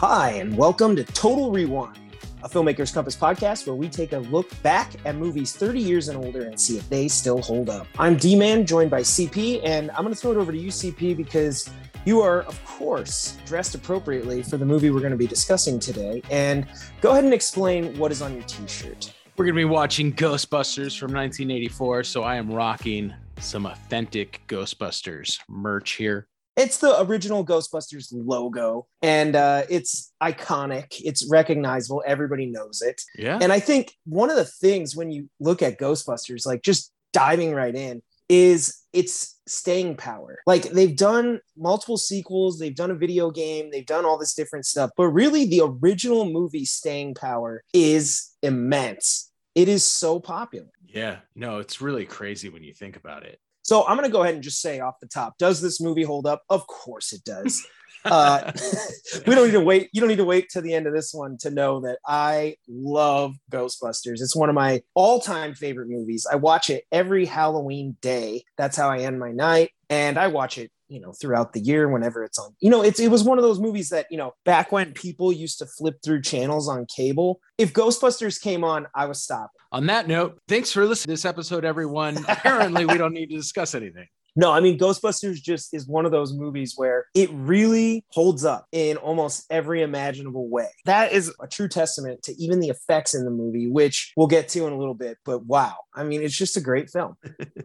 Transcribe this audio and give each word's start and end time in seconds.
Hi, 0.00 0.32
and 0.32 0.54
welcome 0.58 0.94
to 0.96 1.04
Total 1.04 1.50
Rewind, 1.50 1.96
a 2.42 2.50
Filmmaker's 2.50 2.92
Compass 2.92 3.16
podcast 3.16 3.66
where 3.66 3.74
we 3.74 3.88
take 3.88 4.12
a 4.12 4.18
look 4.18 4.46
back 4.62 4.92
at 5.06 5.16
movies 5.16 5.56
30 5.56 5.80
years 5.80 6.08
and 6.08 6.22
older 6.22 6.42
and 6.42 6.60
see 6.60 6.76
if 6.76 6.86
they 6.90 7.08
still 7.08 7.40
hold 7.40 7.70
up. 7.70 7.86
I'm 7.98 8.18
D 8.18 8.36
Man, 8.36 8.66
joined 8.66 8.90
by 8.90 9.00
CP, 9.00 9.62
and 9.64 9.90
I'm 9.92 10.02
going 10.02 10.12
to 10.12 10.20
throw 10.20 10.32
it 10.32 10.36
over 10.36 10.52
to 10.52 10.58
you, 10.58 10.68
CP, 10.68 11.16
because 11.16 11.70
you 12.04 12.20
are, 12.20 12.42
of 12.42 12.62
course, 12.66 13.38
dressed 13.46 13.74
appropriately 13.74 14.42
for 14.42 14.58
the 14.58 14.66
movie 14.66 14.90
we're 14.90 15.00
going 15.00 15.12
to 15.12 15.16
be 15.16 15.26
discussing 15.26 15.80
today. 15.80 16.20
And 16.30 16.66
go 17.00 17.12
ahead 17.12 17.24
and 17.24 17.32
explain 17.32 17.96
what 17.98 18.12
is 18.12 18.20
on 18.20 18.34
your 18.34 18.42
t 18.42 18.68
shirt. 18.68 19.14
We're 19.38 19.46
going 19.46 19.54
to 19.54 19.60
be 19.60 19.64
watching 19.64 20.12
Ghostbusters 20.12 20.98
from 20.98 21.14
1984, 21.14 22.04
so 22.04 22.22
I 22.22 22.36
am 22.36 22.52
rocking 22.52 23.14
some 23.38 23.64
authentic 23.64 24.42
Ghostbusters 24.46 25.38
merch 25.48 25.92
here. 25.92 26.28
It's 26.56 26.78
the 26.78 27.00
original 27.02 27.44
Ghostbusters 27.44 28.08
logo, 28.12 28.86
and 29.02 29.36
uh, 29.36 29.64
it's 29.68 30.12
iconic. 30.22 31.00
It's 31.04 31.28
recognizable. 31.30 32.02
Everybody 32.06 32.46
knows 32.46 32.82
it. 32.82 33.02
Yeah. 33.16 33.38
And 33.40 33.52
I 33.52 33.60
think 33.60 33.94
one 34.04 34.30
of 34.30 34.36
the 34.36 34.44
things 34.44 34.96
when 34.96 35.10
you 35.10 35.28
look 35.38 35.62
at 35.62 35.78
Ghostbusters, 35.78 36.46
like 36.46 36.62
just 36.62 36.92
diving 37.12 37.52
right 37.52 37.74
in, 37.74 38.02
is 38.28 38.82
its 38.92 39.38
staying 39.46 39.96
power. 39.96 40.38
Like 40.46 40.70
they've 40.70 40.96
done 40.96 41.40
multiple 41.56 41.96
sequels, 41.96 42.58
they've 42.58 42.74
done 42.74 42.90
a 42.90 42.96
video 42.96 43.30
game, 43.30 43.70
they've 43.70 43.86
done 43.86 44.04
all 44.04 44.18
this 44.18 44.34
different 44.34 44.66
stuff, 44.66 44.90
but 44.96 45.08
really 45.08 45.46
the 45.46 45.62
original 45.62 46.24
movie 46.24 46.64
staying 46.64 47.14
power 47.14 47.62
is 47.72 48.34
immense. 48.42 49.30
It 49.54 49.68
is 49.68 49.84
so 49.84 50.20
popular. 50.20 50.70
Yeah. 50.86 51.18
No, 51.34 51.58
it's 51.58 51.80
really 51.80 52.06
crazy 52.06 52.48
when 52.48 52.64
you 52.64 52.74
think 52.74 52.96
about 52.96 53.22
it. 53.22 53.40
So 53.66 53.84
I'm 53.84 53.96
going 53.96 54.08
to 54.08 54.12
go 54.12 54.22
ahead 54.22 54.34
and 54.34 54.44
just 54.44 54.60
say 54.60 54.78
off 54.78 55.00
the 55.00 55.08
top, 55.08 55.38
does 55.38 55.60
this 55.60 55.80
movie 55.80 56.04
hold 56.04 56.24
up? 56.24 56.42
Of 56.48 56.66
course 56.66 57.12
it 57.12 57.24
does. 57.24 57.66
Uh, 58.04 58.52
we 59.26 59.34
don't 59.34 59.46
need 59.46 59.52
to 59.52 59.60
wait. 59.60 59.90
You 59.92 60.00
don't 60.00 60.08
need 60.08 60.18
to 60.18 60.24
wait 60.24 60.48
to 60.50 60.60
the 60.60 60.72
end 60.74 60.86
of 60.86 60.94
this 60.94 61.12
one 61.12 61.36
to 61.38 61.50
know 61.50 61.80
that 61.80 61.98
I 62.06 62.54
love 62.68 63.34
Ghostbusters. 63.50 64.20
It's 64.20 64.36
one 64.36 64.48
of 64.48 64.54
my 64.54 64.82
all-time 64.94 65.54
favorite 65.54 65.88
movies. 65.88 66.24
I 66.30 66.36
watch 66.36 66.70
it 66.70 66.84
every 66.92 67.24
Halloween 67.24 67.96
day. 68.00 68.44
That's 68.56 68.76
how 68.76 68.88
I 68.90 68.98
end 68.98 69.18
my 69.18 69.32
night, 69.32 69.72
and 69.90 70.18
I 70.18 70.28
watch 70.28 70.56
it 70.56 70.70
you 70.88 71.00
know 71.00 71.12
throughout 71.12 71.52
the 71.52 71.58
year 71.58 71.88
whenever 71.88 72.22
it's 72.22 72.38
on 72.38 72.54
you 72.60 72.70
know 72.70 72.80
it's 72.80 73.00
it 73.00 73.10
was 73.10 73.24
one 73.24 73.38
of 73.38 73.42
those 73.42 73.58
movies 73.58 73.88
that 73.88 74.06
you 74.08 74.16
know 74.16 74.32
back 74.44 74.70
when 74.70 74.92
people 74.92 75.32
used 75.32 75.58
to 75.58 75.66
flip 75.66 75.96
through 76.04 76.22
channels 76.22 76.68
on 76.68 76.86
cable 76.86 77.40
if 77.58 77.72
ghostbusters 77.72 78.40
came 78.40 78.62
on 78.62 78.86
i 78.94 79.04
was 79.04 79.20
stopping 79.20 79.55
On 79.76 79.84
that 79.88 80.08
note, 80.08 80.38
thanks 80.48 80.72
for 80.72 80.86
listening 80.86 81.14
to 81.14 81.20
this 81.20 81.26
episode, 81.26 81.62
everyone. 81.62 82.16
Apparently, 82.28 82.86
we 82.86 82.96
don't 82.96 83.12
need 83.12 83.28
to 83.28 83.36
discuss 83.36 83.74
anything. 83.74 84.06
no 84.34 84.50
i 84.50 84.58
mean 84.58 84.78
ghostbusters 84.78 85.34
just 85.34 85.74
is 85.74 85.86
one 85.86 86.06
of 86.06 86.12
those 86.12 86.32
movies 86.32 86.72
where 86.76 87.04
it 87.14 87.28
really 87.34 88.02
holds 88.08 88.42
up 88.42 88.64
in 88.72 88.96
almost 88.96 89.44
every 89.50 89.82
imaginable 89.82 90.48
way 90.48 90.68
that 90.86 91.12
is 91.12 91.30
a 91.42 91.46
true 91.46 91.68
testament 91.68 92.22
to 92.22 92.32
even 92.42 92.60
the 92.60 92.68
effects 92.70 93.14
in 93.14 93.26
the 93.26 93.30
movie 93.30 93.68
which 93.68 94.14
we'll 94.16 94.26
get 94.26 94.48
to 94.48 94.66
in 94.66 94.72
a 94.72 94.78
little 94.78 94.94
bit 94.94 95.18
but 95.26 95.44
wow 95.44 95.76
i 95.94 96.02
mean 96.02 96.22
it's 96.22 96.36
just 96.36 96.56
a 96.56 96.60
great 96.60 96.88
film 96.88 97.14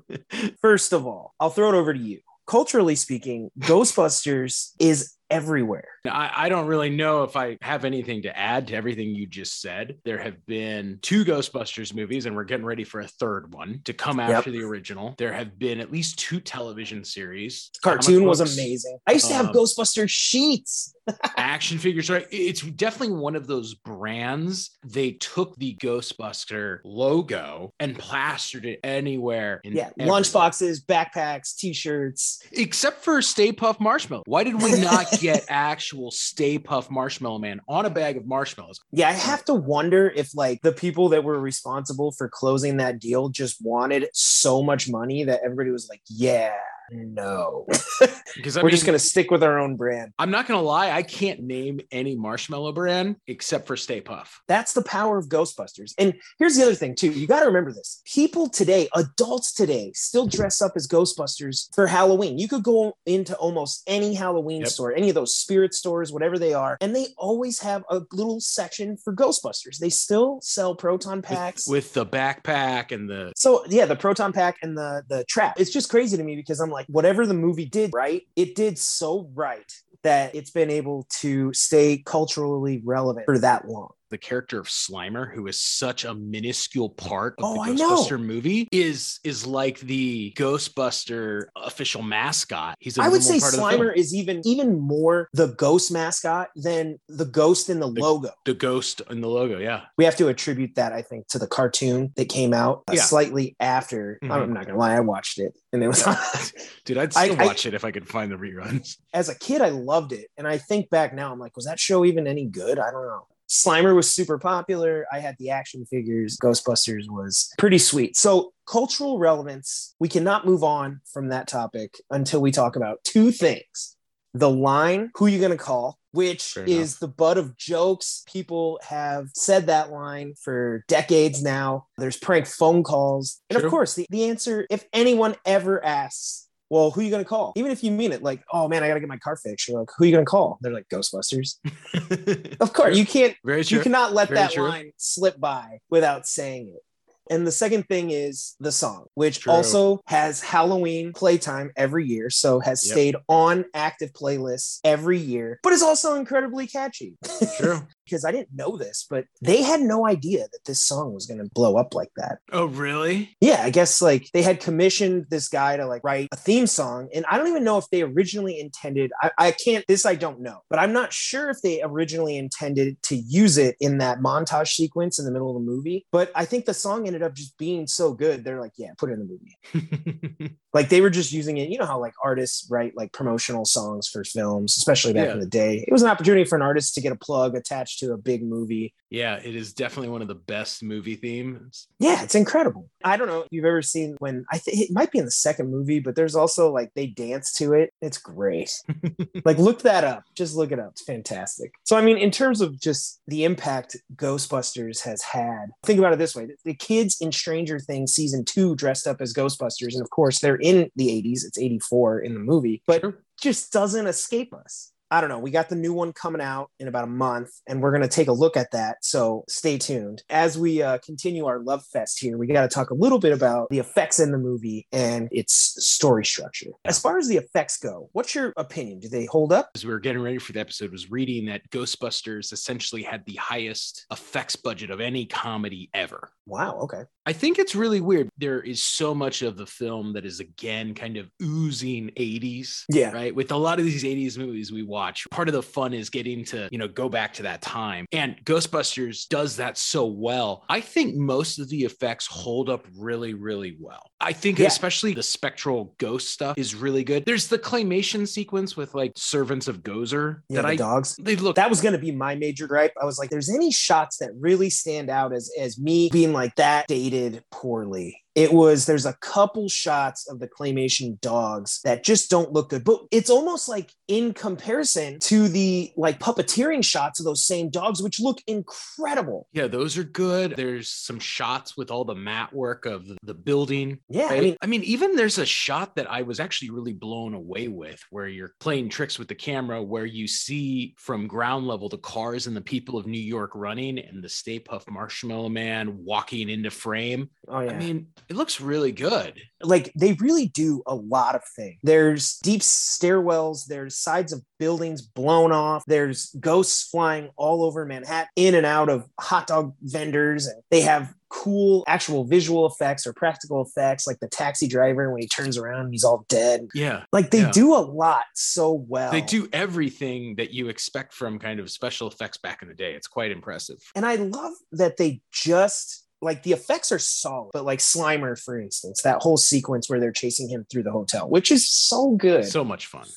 first 0.62 0.92
of 0.92 1.08
all 1.08 1.34
i'll 1.40 1.50
throw 1.50 1.70
it 1.70 1.76
over 1.76 1.94
to 1.94 2.00
you 2.00 2.20
culturally 2.46 2.96
speaking 2.96 3.50
ghostbusters 3.60 4.72
is 4.80 5.14
everywhere 5.32 5.88
I, 6.06 6.32
I 6.36 6.50
don't 6.50 6.68
really 6.68 6.90
know 6.90 7.24
if 7.24 7.36
I 7.36 7.58
have 7.62 7.86
anything 7.86 8.24
to 8.24 8.38
add 8.38 8.68
to 8.68 8.76
everything 8.76 9.14
you 9.14 9.28
just 9.28 9.62
said. 9.62 9.98
There 10.04 10.18
have 10.18 10.44
been 10.48 10.98
two 11.04 11.24
Ghostbusters 11.24 11.94
movies, 11.94 12.26
and 12.26 12.36
we're 12.36 12.44
getting 12.44 12.66
ready 12.66 12.84
for 12.84 13.02
a 13.02 13.08
third 13.08 13.54
one 13.54 13.82
to 13.86 13.94
come 13.94 14.20
after 14.20 14.50
the 14.50 14.64
original. 14.64 15.14
There 15.20 15.32
have 15.32 15.60
been 15.60 15.80
at 15.80 15.92
least 15.92 16.18
two 16.18 16.40
television 16.40 17.04
series. 17.04 17.70
The 17.76 17.80
cartoon 17.82 18.26
was 18.26 18.40
books, 18.40 18.54
amazing 18.58 18.98
i 19.08 19.14
used 19.14 19.28
to 19.28 19.34
have 19.34 19.48
Um, 19.48 19.54
ghostbuster 19.54 20.10
sheets 20.10 20.94
action 21.38 21.78
figures 21.78 22.10
right 22.10 22.28
it's 22.32 22.62
definitely 22.62 23.16
one 23.16 23.36
of 23.36 23.48
those 23.48 23.74
brands 23.74 24.78
they 24.86 25.12
took 25.12 25.56
the 25.58 25.76
ghostbuster 25.76 26.80
logo 26.84 27.74
and 27.80 27.98
plastered 27.98 28.66
it 28.66 28.80
anywhere 28.84 29.62
in 29.64 29.74
yeah 29.74 29.90
everywhere. 30.00 30.22
lunchboxes 30.22 30.86
backpacks 30.86 31.56
t-shirts 31.56 32.42
except 32.52 33.04
for 33.04 33.22
stay 33.22 33.52
puft 33.52 33.80
marshmallow 33.80 34.24
why 34.26 34.44
did 34.44 34.62
we 34.62 34.80
not 34.80 35.08
get 35.22 35.46
actual 35.48 36.12
stay 36.12 36.58
puft 36.58 36.90
marshmallow 36.90 37.40
man 37.40 37.62
on 37.68 37.86
a 37.86 37.90
bag 37.90 38.18
of 38.18 38.26
marshmallows. 38.26 38.80
Yeah, 38.92 39.10
I 39.10 39.14
have 39.14 39.46
to 39.46 39.54
wonder 39.54 40.12
if 40.16 40.36
like 40.36 40.62
the 40.62 40.72
people 40.72 41.10
that 41.10 41.24
were 41.24 41.40
responsible 41.40 42.12
for 42.12 42.28
closing 42.28 42.78
that 42.78 43.00
deal 43.00 43.30
just 43.30 43.64
wanted 43.64 44.10
so 44.14 44.62
much 44.64 44.90
money 44.90 45.24
that 45.24 45.42
everybody 45.44 45.72
was 45.72 45.88
like, 45.90 46.02
"Yeah, 46.10 46.54
no, 46.92 47.66
because 48.36 48.56
we're 48.56 48.64
mean, 48.64 48.72
just 48.72 48.86
gonna 48.86 49.00
stick 49.00 49.32
with 49.32 49.44
our 49.44 49.58
own 49.60 49.76
brand." 49.76 50.12
i'm 50.20 50.32
not 50.32 50.48
gonna 50.48 50.62
lie 50.62 50.92
i 50.92 51.02
can't 51.02 51.42
name 51.42 51.80
any 51.92 52.16
marshmallow 52.16 52.72
brand 52.72 53.16
except 53.28 53.68
for 53.68 53.78
stay 53.78 54.02
puft 54.02 54.30
That's 54.48 54.74
the 54.74 54.82
power 54.84 55.18
of 55.18 55.28
Ghostbusters. 55.30 55.94
And 55.98 56.14
here's 56.40 56.56
the 56.56 56.64
other 56.64 56.76
thing 56.76 56.96
too: 56.96 57.12
you 57.12 57.28
got 57.28 57.40
to 57.42 57.46
remember 57.46 57.72
this. 57.72 58.02
People 58.06 58.50
today, 58.50 58.90
adults 58.96 59.54
today, 59.54 59.92
still 59.94 60.28
dress 60.28 60.62
up 60.62 60.74
as 60.76 60.88
Ghostbusters 60.88 61.74
for 61.74 61.88
Halloween. 61.88 62.38
You 62.38 62.48
could 62.48 62.64
go 62.64 62.98
into 63.06 63.36
almost 63.38 63.84
any 63.88 64.14
Halloween 64.14 64.62
Yep. 64.62 64.70
store, 64.70 64.94
any 64.94 65.10
of 65.10 65.16
those 65.16 65.36
spirit 65.36 65.74
stores, 65.74 66.12
whatever 66.12 66.38
they 66.38 66.54
are, 66.54 66.78
and 66.82 66.96
they 66.96 67.08
always 67.18 67.60
have 67.60 67.84
a 67.90 68.02
little 68.12 68.40
section 68.40 68.98
for 68.98 69.16
Ghostbusters. 69.16 69.78
They 69.80 69.90
still 69.90 70.40
sell 70.42 70.76
proton 70.76 71.18
with, 71.18 71.26
packs. 71.26 71.68
with 71.68 71.94
the 71.94 72.06
backpack 72.06 72.92
and 72.92 73.10
the 73.10 73.32
So 73.36 73.64
yeah, 73.70 73.86
the 73.86 73.96
proton 73.96 74.34
pack 74.34 74.58
and 74.62 74.78
the 74.78 75.04
the 75.08 75.24
trap. 75.26 75.60
It's 75.60 75.72
just 75.72 75.90
crazy 75.90 76.18
to 76.18 76.24
me 76.24 76.36
because 76.36 76.60
I'm 76.60 76.70
like, 76.70 76.81
whatever 76.88 77.26
the 77.26 77.34
movie 77.34 77.66
did 77.66 77.92
right, 77.94 78.24
it 78.36 78.56
did 78.56 78.78
so 78.78 79.30
right 79.34 79.72
that 80.04 80.34
it's 80.36 80.52
been 80.52 80.70
able 80.70 81.08
to 81.20 81.54
stay 81.54 82.02
culturally 82.06 82.82
relevant 82.84 83.26
for 83.26 83.38
that 83.40 83.68
long. 83.68 83.92
The 84.12 84.18
character 84.18 84.60
of 84.60 84.68
Slimer, 84.68 85.34
who 85.34 85.48
is 85.48 85.60
such 85.60 86.06
a 86.06 86.14
minuscule 86.14 86.90
part 86.90 87.34
of 87.40 87.46
Oh, 87.46 87.54
the 87.56 87.62
I. 87.62 87.70
Ghostbuster 87.76 88.22
movie, 88.22 88.68
is 88.72 89.20
is 89.24 89.46
like 89.48 89.80
the 89.80 90.34
Ghostbuster 90.38 91.46
official 91.56 92.02
mascot. 92.02 92.76
He's 92.80 92.98
a 92.98 93.02
I 93.04 93.10
would 93.10 93.24
say 93.24 93.40
part 93.40 93.54
of 93.54 93.60
the 93.60 93.70
film. 93.70 93.82
Slimer 93.82 93.96
is 93.96 94.14
even 94.14 94.42
even 94.46 94.80
more 94.80 95.28
the 95.34 95.48
ghost 95.48 95.92
mascot 95.92 96.50
than 96.56 97.00
the 97.08 97.26
ghost 97.26 97.70
in 97.70 97.80
the 97.80 97.88
logo. 97.88 98.30
the 98.46 98.54
ghost 98.54 99.02
in 99.10 99.22
the 99.22 99.28
logo. 99.30 99.58
Yeah, 99.60 99.82
We 99.98 100.06
have 100.06 100.16
to 100.18 100.28
attribute 100.28 100.76
that, 100.76 100.94
I 100.94 101.02
think, 101.02 101.28
to 101.30 101.40
the 101.40 101.48
cartoon 101.48 102.12
that 102.16 102.30
came 102.30 102.54
out 102.54 102.84
uh, 102.90 102.94
Yeah. 102.94 103.02
slightly 103.04 103.56
after. 103.60 104.20
Mhm. 104.24 104.32
I'm 104.32 104.54
not 104.54 104.66
gonna 104.68 104.78
lie, 104.78 104.96
I 104.96 105.00
watched 105.00 105.40
it, 105.40 105.58
and 105.74 105.84
it 105.84 105.88
was 105.88 106.04
dude, 106.86 106.98
I'd 106.98 107.14
still 107.14 107.40
I- 107.42 107.46
watch 107.46 107.66
it 107.66 107.74
if 107.74 107.86
I 107.86 107.92
could 107.92 108.08
find 108.08 108.32
the 108.32 108.36
reruns. 108.36 108.98
as 109.14 109.30
a 109.30 109.36
kid, 109.38 109.62
I 109.62 109.70
loved 109.70 110.12
it. 110.12 110.28
And 110.38 110.48
I 110.48 110.58
think 110.58 110.90
back 110.90 111.14
now, 111.14 111.32
I'm 111.32 111.40
like, 111.40 111.56
was 111.56 111.66
that 111.66 111.80
show 111.80 112.04
even 112.06 112.28
any 112.28 112.46
good? 112.46 112.80
I 112.80 112.92
don't 112.92 113.06
know. 113.08 113.28
Slimer 113.52 113.94
was 113.94 114.10
super 114.10 114.40
popular. 114.40 115.06
I 115.12 115.20
had 115.20 115.36
the 115.38 115.50
action 115.50 115.86
figures. 115.86 116.38
Ghostbusters 116.38 117.10
was 117.10 117.54
pretty 117.58 117.80
sweet. 117.80 118.16
So, 118.16 118.54
cultural 118.66 119.20
relevance, 119.20 119.94
we 120.00 120.08
cannot 120.08 120.46
move 120.46 120.64
on 120.64 121.02
from 121.12 121.28
that 121.30 121.50
topic 121.50 122.02
until 122.10 122.40
we 122.40 122.52
talk 122.52 122.78
about 122.78 123.04
two 123.04 123.30
things 123.32 123.98
the 124.34 124.50
line, 124.50 125.12
who 125.16 125.26
are 125.26 125.30
you 125.30 125.40
going 125.40 125.52
to 125.52 125.58
call, 125.58 126.00
which 126.12 126.54
Fair 126.54 126.64
is 126.64 127.00
the 127.00 127.10
butt 127.10 127.38
of 127.38 127.58
jokes. 127.58 128.24
People 128.26 128.80
have 128.88 129.28
said 129.36 129.68
that 129.68 129.92
line 129.92 130.36
for 130.42 130.86
decades 130.88 131.44
now. 131.44 131.88
There's 131.98 132.16
prank 132.16 132.48
phone 132.48 132.84
calls. 132.84 133.42
And 133.50 133.60
True. 133.60 133.68
of 133.68 133.72
course, 133.72 133.96
the, 133.96 134.06
the 134.10 134.30
answer, 134.30 134.66
if 134.70 134.86
anyone 134.94 135.36
ever 135.46 135.84
asks, 135.84 136.48
well, 136.72 136.90
who 136.90 137.02
are 137.02 137.04
you 137.04 137.10
going 137.10 137.22
to 137.24 137.28
call? 137.28 137.52
Even 137.58 137.70
if 137.70 137.84
you 137.84 137.92
mean 137.92 138.14
it, 138.14 138.24
like, 138.24 138.42
oh 138.54 138.70
man, 138.70 138.82
I 138.82 138.88
got 138.88 138.94
to 138.94 139.02
get 139.02 139.10
my 139.10 139.18
car 139.18 139.36
fixed. 139.36 139.68
You're 139.68 139.82
like, 139.82 139.90
who 139.98 140.06
are 140.06 140.08
you 140.08 140.14
going 140.14 140.24
to 140.26 140.30
call? 140.30 140.58
They're 140.62 140.72
like, 140.74 140.88
Ghostbusters. 140.88 141.58
Of 142.62 142.72
course, 142.74 142.98
you 142.98 143.06
can't, 143.06 143.36
Very 143.44 143.64
true. 143.66 143.78
you 143.80 143.84
cannot 143.84 144.14
let 144.14 144.30
Very 144.30 144.40
that 144.40 144.52
true. 144.52 144.64
line 144.64 144.92
slip 144.96 145.38
by 145.40 145.80
without 145.90 146.26
saying 146.26 146.70
it. 146.70 146.82
And 147.30 147.46
the 147.46 147.52
second 147.52 147.88
thing 147.88 148.12
is 148.12 148.56
the 148.60 148.72
song, 148.72 149.06
which 149.16 149.42
True. 149.42 149.54
also 149.54 150.02
has 150.08 150.42
Halloween 150.42 151.12
playtime 151.14 151.72
every 151.76 152.06
year. 152.06 152.30
So 152.30 152.60
has 152.60 152.86
Yep. 152.86 152.92
stayed 152.92 153.16
on 153.28 153.66
active 153.74 154.12
playlists 154.14 154.80
every 154.84 155.18
year, 155.18 155.60
but 155.64 155.74
is 155.74 155.82
also 155.82 156.16
incredibly 156.16 156.68
catchy. 156.68 157.18
True. 157.58 157.82
because 158.12 158.26
I 158.26 158.32
didn't 158.32 158.54
know 158.54 158.78
this, 158.78 159.08
but 159.10 159.26
they 159.42 159.64
had 159.64 159.80
no 159.80 160.06
idea 160.06 160.42
that 160.52 160.66
this 160.66 160.84
song 160.84 161.14
was 161.14 161.26
going 161.26 161.40
to 161.40 161.50
blow 161.54 161.78
up 161.78 161.96
like 161.96 162.12
that. 162.18 162.40
Oh, 162.52 162.66
really? 162.66 163.36
Yeah, 163.40 163.62
I 163.64 163.70
guess 163.70 164.02
like 164.02 164.30
they 164.34 164.42
had 164.42 164.60
commissioned 164.60 165.28
this 165.30 165.48
guy 165.48 165.78
to 165.78 165.88
like 165.88 166.04
write 166.04 166.28
a 166.32 166.36
theme 166.36 166.68
song. 166.68 167.08
And 167.14 167.26
I 167.32 167.38
don't 167.38 167.48
even 167.48 167.64
know 167.64 167.78
if 167.78 167.86
they 167.92 168.02
originally 168.02 168.60
intended, 168.60 169.12
I, 169.22 169.32
I 169.38 169.52
can't, 169.52 169.86
this 169.88 170.06
I 170.06 170.16
don't 170.16 170.42
know, 170.42 170.60
but 170.70 170.80
I'm 170.80 170.92
not 170.92 171.14
sure 171.14 171.50
if 171.50 171.62
they 171.62 171.82
originally 171.82 172.38
intended 172.38 173.02
to 173.04 173.16
use 173.16 173.58
it 173.58 173.78
in 173.80 174.00
that 174.00 174.20
montage 174.20 174.70
sequence 174.70 175.18
in 175.18 175.26
the 175.26 175.32
middle 175.32 175.56
of 175.56 175.56
the 175.56 175.72
movie. 175.72 176.06
But 176.12 176.32
I 176.36 176.46
think 176.46 176.66
the 176.66 176.74
song 176.74 177.08
ended 177.08 177.24
up 177.24 177.34
just 177.34 177.58
being 177.58 177.88
so 177.88 178.14
good. 178.14 178.44
They're 178.44 178.60
like, 178.60 178.74
yeah, 178.78 178.92
put 178.98 179.10
it 179.10 179.14
in 179.14 179.20
the 179.20 179.26
movie. 179.26 180.58
Like 180.74 180.90
they 180.90 181.02
were 181.02 181.10
just 181.10 181.32
using 181.32 181.58
it, 181.58 181.70
you 181.70 181.78
know 181.78 181.86
how 181.86 182.00
like 182.00 182.14
artists 182.24 182.68
write 182.70 182.96
like 182.96 183.12
promotional 183.12 183.66
songs 183.66 184.08
for 184.08 184.24
films, 184.24 184.76
especially 184.78 185.14
back 185.14 185.28
Yeah. 185.28 185.34
in 185.34 185.40
the 185.40 185.46
day. 185.46 185.84
It 185.88 185.92
was 185.92 186.02
an 186.02 186.10
opportunity 186.10 186.46
for 186.46 186.56
an 186.56 186.62
artist 186.62 186.94
to 186.96 187.02
get 187.02 187.12
a 187.12 187.16
plug 187.18 187.56
attached 187.56 188.00
to 188.00 188.14
a 188.14 188.18
big 188.18 188.44
movie. 188.44 188.94
Yeah, 189.10 189.36
it 189.44 189.56
is 189.56 189.74
definitely 189.74 190.08
one 190.10 190.22
of 190.22 190.30
the 190.30 190.36
best 190.36 190.82
movie 190.82 191.16
themes. 191.16 191.88
Yeah, 192.00 192.24
it's 192.24 192.36
incredible. 192.36 192.90
I 193.04 193.18
don't 193.18 193.28
know 193.28 193.42
if 193.42 193.48
you've 193.52 193.66
ever 193.66 193.82
seen 193.82 194.16
when 194.20 194.46
I 194.52 194.58
think 194.58 194.80
it 194.80 194.90
might 194.94 195.12
be 195.12 195.20
in 195.20 195.26
the 195.26 195.32
second 195.32 195.70
movie, 195.70 196.00
but 196.00 196.16
there's 196.16 196.36
also 196.36 196.72
like 196.72 196.92
they 196.96 197.08
dance 197.08 197.52
to 197.56 197.74
it. 197.74 197.94
It's 198.02 198.18
great. 198.18 198.72
like 199.46 199.58
look 199.58 199.82
that 199.82 200.06
up. 200.06 200.24
Just 200.36 200.56
look 200.56 200.72
it 200.72 200.80
up. 200.80 200.92
It's 200.92 201.04
fantastic. 201.04 201.74
So 201.84 201.98
I 201.98 202.02
mean, 202.02 202.18
in 202.18 202.32
terms 202.32 202.62
of 202.62 202.80
just 202.80 203.20
the 203.28 203.44
impact 203.44 203.98
Ghostbusters 204.16 205.02
has 205.04 205.22
had, 205.22 205.68
think 205.84 206.00
about 206.00 206.14
it 206.14 206.20
this 206.20 206.36
way: 206.36 206.48
the 206.64 206.74
kids 206.74 207.18
in 207.20 207.32
Stranger 207.34 207.80
Things 207.80 208.14
season 208.14 208.46
two 208.46 208.76
dressed 208.76 209.08
up 209.08 209.20
as 209.20 209.34
Ghostbusters, 209.34 209.94
and 209.94 210.02
of 210.02 210.10
course 210.10 210.40
they're 210.40 210.61
in 210.62 210.90
the 210.96 211.08
80s. 211.08 211.46
It's 211.46 211.58
84 211.58 212.20
in 212.20 212.34
the 212.34 212.40
movie, 212.40 212.82
but 212.88 213.02
sure. 213.02 213.24
just 213.40 213.72
doesn't 213.72 214.08
escape 214.08 214.54
us. 214.54 214.92
I 215.12 215.20
don't 215.20 215.30
know. 215.30 215.40
We 215.40 215.52
got 215.52 215.68
the 215.68 215.76
new 215.76 215.94
one 215.94 216.14
coming 216.14 216.42
out 216.42 216.70
in 216.80 216.88
about 216.88 217.04
a 217.04 217.08
month, 217.08 217.50
and 217.68 217.82
we're 217.82 217.92
going 217.92 218.02
to 218.02 218.08
take 218.08 218.30
a 218.30 218.34
look 218.34 218.56
at 218.56 218.72
that. 218.72 218.98
So 219.02 219.44
stay 219.50 219.78
tuned. 219.78 220.24
As 220.30 220.58
we 220.58 220.82
uh, 220.82 221.00
continue 221.00 221.46
our 221.46 221.60
love 221.60 221.84
fest 221.92 222.20
here, 222.20 222.38
we 222.38 222.48
got 222.48 222.62
to 222.62 222.74
talk 222.74 222.92
a 222.92 222.96
little 222.96 223.20
bit 223.20 223.34
about 223.34 223.68
the 223.70 223.80
effects 223.80 224.22
in 224.22 224.32
the 224.32 224.38
movie 224.38 224.88
and 224.94 225.28
its 225.32 225.54
story 225.86 226.24
structure. 226.24 226.72
As 226.86 226.98
far 226.98 227.18
as 227.18 227.28
the 227.28 227.36
effects 227.36 227.78
go, 227.78 228.10
what's 228.14 228.34
your 228.34 228.54
opinion? 228.56 229.00
Do 229.00 229.10
they 229.10 229.26
hold 229.26 229.52
up? 229.52 229.70
As 229.76 229.84
we 229.84 229.92
were 229.92 230.00
getting 230.00 230.22
ready 230.22 230.38
for 230.38 230.54
the 230.54 230.62
episode, 230.62 230.92
was 230.92 231.12
reading 231.12 231.46
that 231.48 231.70
Ghostbusters 231.72 232.54
essentially 232.54 233.04
had 233.04 233.26
the 233.26 233.36
highest 233.36 234.06
effects 234.12 234.56
budget 234.56 234.92
of 234.92 235.02
any 235.02 235.26
comedy 235.26 235.90
ever. 235.94 236.32
Wow. 236.46 236.80
Okay. 236.84 237.04
I 237.26 237.34
think 237.34 237.60
it's 237.60 237.76
really 237.76 238.02
weird. 238.02 238.30
There 238.38 238.62
is 238.62 238.84
so 238.84 239.14
much 239.14 239.42
of 239.42 239.58
the 239.58 239.66
film 239.66 240.14
that 240.14 240.26
is 240.26 240.40
again 240.40 240.94
kind 240.94 241.18
of 241.18 241.30
oozing 241.42 242.12
80s. 242.18 242.84
Yeah. 242.90 243.12
Right. 243.12 243.34
With 243.34 243.52
a 243.52 243.58
lot 243.58 243.80
of 243.80 243.86
these 243.86 244.04
80s 244.04 244.38
movies 244.38 244.72
we 244.72 244.84
watch, 244.84 245.01
part 245.32 245.48
of 245.48 245.54
the 245.54 245.64
fun 245.64 245.94
is 245.94 246.10
getting 246.10 246.44
to, 246.46 246.70
you 246.72 246.78
know, 246.78 246.88
go 246.88 247.10
back 247.10 247.34
to 247.36 247.44
that 247.44 247.62
time. 247.62 248.06
And 248.12 248.36
Ghostbusters 248.46 249.28
does 249.28 249.58
that 249.58 249.78
so 249.78 250.06
well. 250.06 250.64
I 250.70 250.82
think 250.82 251.16
most 251.16 251.60
of 251.60 251.70
the 251.70 251.84
effects 251.84 252.28
hold 252.28 252.70
up 252.70 252.86
really, 252.98 253.34
really 253.34 253.78
well. 253.80 254.04
I 254.20 254.34
think 254.34 254.60
yeah. 254.60 254.68
especially 254.68 255.14
the 255.14 255.24
spectral 255.24 255.96
ghost 255.98 256.30
stuff 256.30 256.58
is 256.58 256.76
really 256.76 257.04
good. 257.04 257.26
There's 257.26 257.48
the 257.48 257.60
claymation 257.60 258.28
sequence 258.28 258.78
with 258.78 258.94
like 258.94 259.14
servants 259.16 259.68
of 259.68 259.82
Gozer 259.82 260.42
yeah, 260.50 260.62
that 260.62 260.66
I 260.66 260.76
dogs. 260.76 261.16
They 261.20 261.36
look 261.36 261.56
that 261.56 261.70
was 261.70 261.82
gonna 261.82 261.98
be 261.98 262.12
my 262.12 262.36
major 262.36 262.68
gripe. 262.68 262.94
I 263.02 263.06
was 263.06 263.18
like, 263.18 263.30
there's 263.30 263.50
any 263.50 263.72
shots 263.72 264.18
that 264.18 264.30
really 264.40 264.70
stand 264.70 265.10
out 265.10 265.34
as 265.34 265.52
as 265.60 265.80
me 265.80 266.10
being 266.12 266.34
like 266.34 266.56
that 266.56 266.88
dated 266.88 267.44
poorly 267.52 268.22
it 268.36 268.54
was 268.54 268.86
there's 268.86 269.06
a 269.06 269.14
couple 269.14 269.68
shots 269.68 270.30
of 270.30 270.40
the 270.40 270.48
claymation 270.48 271.20
dogs 271.22 271.82
that 271.84 272.04
just 272.04 272.30
don't 272.30 272.54
look 272.54 272.70
good 272.70 272.84
but 272.84 273.02
it's 273.12 273.30
almost 273.30 273.68
like 273.68 273.92
in 274.08 274.34
comparison 274.34 275.20
to 275.20 275.48
the 275.48 275.92
like 275.98 276.20
puppeteering 276.20 276.84
shots 276.84 277.20
of 277.20 277.26
those 277.26 277.46
same 277.46 277.70
dogs 277.70 278.02
which 278.02 278.20
look 278.20 278.40
incredible. 278.48 279.48
Yeah 279.54 279.68
those 279.68 279.98
are 279.98 280.04
good. 280.04 280.56
There's 280.56 280.90
some 280.90 281.20
shots 281.20 281.78
with 281.78 281.92
all 281.92 282.06
the 282.06 282.16
matte 282.16 282.54
work 282.54 282.86
of 282.86 283.10
the 283.24 283.34
building 283.34 284.00
yeah 284.10 284.28
right? 284.30 284.38
I, 284.38 284.42
mean, 284.42 284.58
I 284.62 284.66
mean 284.68 284.84
even 284.84 285.16
there's 285.16 285.38
a 285.38 285.46
shot 285.46 285.96
that 285.96 286.10
i 286.10 286.22
was 286.22 286.40
actually 286.40 286.70
really 286.70 286.94
blown 286.94 287.34
away 287.34 287.68
with 287.68 288.04
where 288.10 288.28
you're 288.28 288.54
playing 288.60 288.90
tricks 288.90 289.18
with 289.18 289.28
the 289.28 289.36
camera 289.36 289.82
where 289.82 290.06
you 290.06 290.28
see 290.28 290.96
from 290.98 291.28
ground 291.28 291.68
level 291.68 291.90
the 291.90 291.98
cars 291.98 292.48
and 292.48 292.56
the 292.56 292.62
people 292.62 292.98
of 292.98 293.08
new 293.08 293.20
york 293.20 293.52
running 293.56 294.00
and 294.00 294.24
the 294.24 294.30
stay 294.30 294.60
puft 294.60 294.90
marshmallow 294.90 295.50
man 295.50 296.04
walking 296.04 296.50
into 296.50 296.72
frame. 296.72 297.30
Oh 297.48 297.62
yeah. 297.62 297.72
i 297.72 297.78
mean 297.78 298.08
it 298.32 298.38
looks 298.38 298.62
really 298.62 298.94
good. 298.94 299.42
Like 299.62 299.92
they 299.94 300.14
really 300.14 300.48
do 300.48 300.84
a 300.88 300.96
lot 300.96 301.36
of 301.36 301.42
things. 301.54 301.80
There's 301.84 302.38
deep 302.38 302.62
stairwells, 302.62 303.66
there's 303.66 303.98
sides 303.98 304.32
of 304.32 304.42
buildings 304.58 305.02
blown 305.02 305.52
off, 305.52 305.84
there's 305.86 306.34
ghosts 306.40 306.88
flying 306.90 307.30
all 307.36 307.66
over 307.66 307.86
Manhattan, 307.86 308.30
in 308.38 308.56
and 308.56 308.66
out 308.66 308.88
of 308.88 309.06
hot 309.20 309.48
dog 309.48 309.74
vendors, 309.82 310.48
and 310.48 310.64
they 310.72 310.80
have 310.80 311.14
cool 311.28 311.84
actual 311.88 312.24
visual 312.24 312.66
effects 312.66 313.06
or 313.06 313.12
practical 313.12 313.62
effects 313.62 314.08
like 314.08 314.20
the 314.22 314.28
taxi 314.30 314.68
driver 314.68 315.12
when 315.12 315.22
he 315.22 315.28
turns 315.30 315.58
around 315.58 315.90
he's 315.90 316.04
all 316.04 316.26
dead 316.28 316.68
yeah 316.74 317.06
like 317.14 317.32
they 317.32 317.44
yeah. 317.44 317.52
do 317.52 317.74
a 317.74 317.80
lot 317.80 318.26
so 318.36 318.74
well 318.74 319.14
they 319.14 319.22
do 319.22 319.48
everything 319.54 320.36
that 320.36 320.54
you 320.54 320.68
expect 320.68 321.14
from 321.14 321.40
kind 321.40 321.62
of 321.62 321.72
special 321.72 322.10
effects 322.10 322.38
back 322.38 322.62
in 322.62 322.68
the 322.68 322.74
day 322.74 322.94
it's 322.96 323.08
quite 323.08 323.32
impressive 323.32 323.78
and 323.96 324.06
i 324.06 324.16
love 324.16 324.52
that 324.74 324.98
they 324.98 325.22
just 325.32 326.06
like 326.22 326.44
the 326.44 326.54
effects 326.54 326.92
are 326.92 327.00
solid, 327.00 327.50
but 327.54 327.66
like 327.66 327.80
Slimer, 327.80 328.40
for 328.40 328.60
instance, 328.60 329.02
that 329.02 329.22
whole 329.22 329.38
sequence 329.38 329.90
where 329.90 330.00
they're 330.00 330.12
chasing 330.12 330.48
him 330.50 330.66
through 330.70 330.84
the 330.84 330.92
hotel, 330.92 331.30
which 331.30 331.52
is 331.52 331.68
so 331.68 332.12
good. 332.16 332.46
So 332.46 332.64
much 332.64 332.88
fun. 332.88 333.08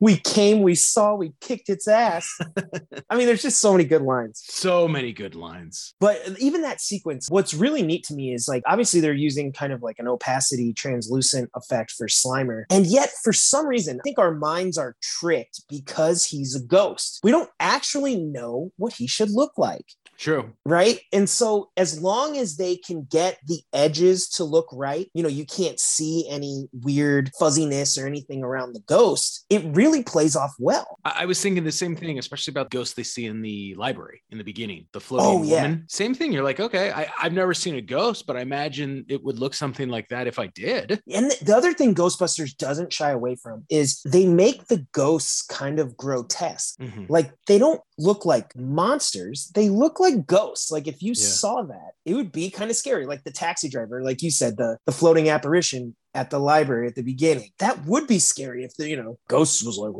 we 0.05 0.17
came, 0.17 0.61
we 0.61 0.75
saw, 0.75 1.15
we 1.15 1.33
kicked 1.41 1.67
its 1.67 1.87
ass. 1.87 2.29
I 3.09 3.15
mean, 3.17 3.25
there's 3.25 3.41
just 3.41 3.59
so 3.59 3.71
many 3.71 3.85
good 3.85 4.03
lines. 4.03 4.43
So 4.45 4.87
many 4.87 5.11
good 5.11 5.33
lines. 5.33 5.95
But 5.99 6.21
even 6.37 6.61
that 6.61 6.79
sequence, 6.79 7.25
what's 7.27 7.55
really 7.55 7.81
neat 7.81 8.03
to 8.03 8.13
me 8.13 8.31
is 8.31 8.47
like, 8.47 8.61
obviously, 8.67 8.99
they're 8.99 9.13
using 9.13 9.51
kind 9.51 9.73
of 9.73 9.81
like 9.81 9.97
an 9.97 10.07
opacity 10.07 10.73
translucent 10.73 11.49
effect 11.55 11.89
for 11.89 12.05
Slimer. 12.05 12.65
And 12.69 12.85
yet, 12.85 13.09
for 13.23 13.33
some 13.33 13.65
reason, 13.65 13.99
I 13.99 14.03
think 14.03 14.19
our 14.19 14.35
minds 14.35 14.77
are 14.77 14.95
tricked 15.01 15.63
because 15.67 16.23
he's 16.23 16.55
a 16.55 16.63
ghost. 16.63 17.21
We 17.23 17.31
don't 17.31 17.49
actually 17.59 18.15
know 18.15 18.71
what 18.77 18.93
he 18.93 19.07
should 19.07 19.31
look 19.31 19.53
like. 19.57 19.87
True. 20.17 20.53
Right. 20.65 21.01
And 21.11 21.29
so, 21.29 21.71
as 21.77 22.01
long 22.01 22.37
as 22.37 22.57
they 22.57 22.77
can 22.77 23.07
get 23.09 23.39
the 23.45 23.61
edges 23.73 24.29
to 24.29 24.43
look 24.43 24.67
right, 24.71 25.09
you 25.13 25.21
know, 25.21 25.29
you 25.29 25.45
can't 25.45 25.79
see 25.79 26.27
any 26.29 26.67
weird 26.71 27.31
fuzziness 27.37 27.97
or 27.97 28.07
anything 28.07 28.43
around 28.43 28.73
the 28.73 28.83
ghost, 28.87 29.45
it 29.49 29.63
really 29.75 29.94
plays 30.03 30.35
off 30.35 30.53
well. 30.57 30.97
I, 31.03 31.17
I 31.19 31.25
was 31.25 31.41
thinking 31.41 31.63
the 31.63 31.71
same 31.71 31.95
thing, 31.95 32.17
especially 32.17 32.51
about 32.51 32.69
ghosts 32.69 32.95
they 32.95 33.03
see 33.03 33.25
in 33.25 33.41
the 33.41 33.75
library 33.75 34.21
in 34.31 34.37
the 34.37 34.43
beginning, 34.43 34.87
the 34.93 35.01
floating 35.01 35.41
oh, 35.41 35.43
yeah. 35.43 35.63
woman. 35.63 35.85
Same 35.87 36.13
thing. 36.13 36.31
You're 36.31 36.43
like, 36.43 36.59
okay, 36.59 36.91
I, 36.91 37.07
I've 37.21 37.33
never 37.33 37.53
seen 37.53 37.75
a 37.75 37.81
ghost, 37.81 38.25
but 38.25 38.37
I 38.37 38.41
imagine 38.41 39.05
it 39.09 39.23
would 39.23 39.37
look 39.37 39.53
something 39.53 39.89
like 39.89 40.07
that 40.09 40.27
if 40.27 40.39
I 40.39 40.47
did. 40.47 41.01
And 41.13 41.29
the, 41.31 41.37
the 41.43 41.55
other 41.55 41.73
thing 41.73 41.93
Ghostbusters 41.93 42.55
doesn't 42.57 42.93
shy 42.93 43.11
away 43.11 43.35
from 43.35 43.65
is 43.69 44.01
they 44.05 44.25
make 44.25 44.67
the 44.67 44.85
ghosts 44.91 45.41
kind 45.43 45.79
of 45.79 45.97
grotesque. 45.97 46.79
Mm-hmm. 46.79 47.05
Like 47.09 47.31
they 47.47 47.59
don't 47.59 47.81
look 47.97 48.25
like 48.25 48.55
monsters, 48.55 49.51
they 49.53 49.69
look 49.69 49.99
like 49.99 50.05
like 50.05 50.27
ghosts. 50.27 50.71
Like 50.71 50.87
if 50.87 51.01
you 51.01 51.09
yeah. 51.09 51.27
saw 51.27 51.63
that, 51.63 51.91
it 52.05 52.13
would 52.13 52.31
be 52.31 52.49
kind 52.49 52.69
of 52.69 52.77
scary. 52.77 53.05
Like 53.05 53.23
the 53.23 53.31
taxi 53.31 53.69
driver, 53.69 54.03
like 54.03 54.21
you 54.21 54.31
said, 54.31 54.57
the 54.57 54.77
the 54.85 54.91
floating 54.91 55.29
apparition 55.29 55.95
at 56.15 56.29
the 56.29 56.39
library 56.39 56.87
at 56.87 56.95
the 56.95 57.03
beginning. 57.03 57.51
That 57.59 57.85
would 57.85 58.07
be 58.07 58.19
scary 58.19 58.63
if 58.63 58.75
the 58.75 58.89
you 58.89 58.97
know 58.97 59.19
ghosts 59.27 59.63
was 59.63 59.77
like! 59.77 59.93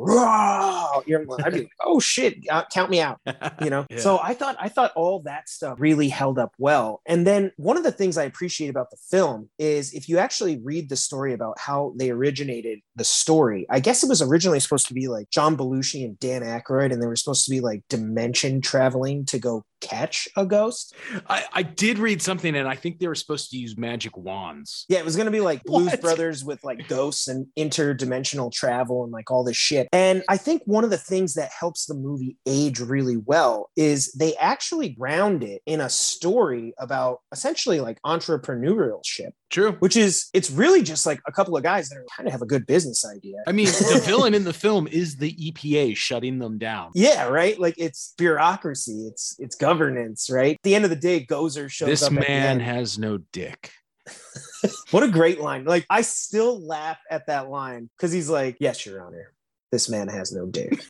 You're, 1.08 1.26
I'd 1.44 1.54
be 1.54 1.60
like, 1.60 1.70
oh 1.84 2.00
shit, 2.00 2.38
uh, 2.50 2.64
count 2.72 2.90
me 2.90 3.02
out. 3.02 3.20
You 3.62 3.70
know. 3.70 3.86
yeah. 3.90 4.00
So 4.00 4.20
I 4.22 4.34
thought 4.34 4.58
I 4.60 4.70
thought 4.70 4.92
all 4.96 5.22
that 5.22 5.50
stuff 5.50 5.78
really 5.80 6.10
held 6.10 6.38
up 6.38 6.54
well. 6.58 7.02
And 7.06 7.26
then 7.26 7.52
one 7.58 7.78
of 7.78 7.84
the 7.84 7.92
things 7.92 8.18
I 8.18 8.24
appreciate 8.24 8.70
about 8.70 8.90
the 8.92 8.98
film 8.98 9.50
is 9.58 9.94
if 9.94 10.10
you 10.10 10.18
actually 10.18 10.58
read 10.58 10.90
the 10.90 10.96
story 10.96 11.34
about 11.34 11.58
how 11.60 11.94
they 11.98 12.10
originated 12.10 12.80
the 12.96 13.04
story. 13.04 13.66
I 13.70 13.80
guess 13.80 14.04
it 14.04 14.10
was 14.10 14.22
originally 14.22 14.60
supposed 14.60 14.88
to 14.88 14.94
be 14.94 15.08
like 15.08 15.30
John 15.30 15.58
Belushi 15.58 16.06
and 16.06 16.20
Dan 16.20 16.42
Aykroyd, 16.42 16.94
and 16.94 17.02
they 17.02 17.08
were 17.08 17.16
supposed 17.16 17.46
to 17.46 17.52
be 17.52 17.60
like 17.60 17.84
dimension 17.90 18.62
traveling 18.62 19.26
to 19.26 19.40
go 19.40 19.64
catch 19.82 20.28
a 20.36 20.46
ghost. 20.46 20.96
I, 21.30 21.44
I 21.54 21.64
did 21.64 22.00
read 22.00 22.22
something, 22.22 22.56
and 22.56 22.68
I 22.68 22.76
think 22.76 23.00
they 23.00 23.08
were 23.08 23.16
supposed 23.16 23.52
to 23.52 23.58
use 23.58 23.78
magic 23.78 24.16
wands. 24.18 24.86
Yeah, 24.88 25.00
it 25.00 25.06
was 25.06 25.16
going 25.16 25.26
to 25.26 25.32
be 25.32 25.42
like 25.42 25.64
Blues 25.64 25.96
Brothers 26.06 26.44
with 26.44 26.64
like 26.64 26.88
ghosts 26.88 27.28
and 27.28 27.48
interdimensional 27.58 28.52
travel 28.52 29.04
and 29.04 29.12
like 29.12 29.32
all 29.32 29.44
this 29.44 29.58
shit. 29.58 29.88
And 29.92 30.24
I 30.30 30.38
think 30.38 30.62
one 30.66 30.84
of 30.84 30.90
the 30.90 30.98
things 30.98 31.34
that 31.36 31.52
helps 31.58 31.86
the 31.86 31.94
movie 31.94 32.38
age 32.46 32.80
really 32.80 33.18
well 33.18 33.70
is 33.76 34.12
they 34.14 34.36
actually 34.38 34.90
ground 34.90 35.44
it 35.44 35.62
in 35.66 35.82
a 35.82 35.90
story 35.90 36.74
about 36.80 37.20
essentially 37.32 37.80
like 37.80 38.00
entrepreneurship. 38.06 39.32
True. 39.52 39.74
Which 39.80 39.96
is, 39.96 40.30
it's 40.34 40.50
really 40.50 40.82
just 40.82 41.06
like 41.06 41.22
a 41.28 41.32
couple 41.32 41.56
of 41.56 41.64
guys 41.64 41.90
that 41.90 41.98
are 41.98 42.06
kind 42.16 42.28
of 42.28 42.34
have 42.34 42.42
a 42.42 42.46
good 42.48 42.66
business 42.66 43.06
idea. 43.06 43.38
I 43.48 43.52
mean, 43.52 43.68
the 43.68 44.02
villain 44.04 44.34
in 44.34 44.44
the 44.44 44.54
film 44.54 44.88
is 44.88 45.18
the 45.18 45.34
EPA 45.34 45.96
shutting 45.96 46.40
them 46.40 46.58
down. 46.58 46.92
Yeah, 46.96 47.28
right. 47.28 47.60
Like 47.60 47.76
it's 47.78 48.14
bureaucracy, 48.18 49.08
it's 49.08 49.36
it's 49.40 49.56
governance, 49.56 50.30
right? 50.30 50.56
At 50.56 50.64
the 50.64 50.76
end 50.76 50.84
of 50.84 50.90
the 50.90 50.96
day, 50.96 51.26
Gozer 51.26 51.70
shows 51.70 51.88
this 51.88 52.04
up. 52.04 52.12
This 52.12 52.28
man 52.28 52.60
has 52.60 52.98
no 52.98 53.20
dick. 53.32 53.72
what 54.92 55.04
a 55.04 55.08
great 55.08 55.40
line. 55.40 55.66
Like 55.66 55.86
I 55.90 56.02
still 56.02 56.60
laugh 56.60 57.00
at 57.10 57.28
that 57.28 57.50
line 57.50 57.90
because 57.96 58.12
he's 58.12 58.30
like, 58.30 58.58
Yes, 58.60 58.86
Your 58.86 59.02
Honor 59.02 59.32
this 59.76 59.90
man 59.90 60.08
has 60.08 60.32
no 60.32 60.46
dick. 60.46 60.86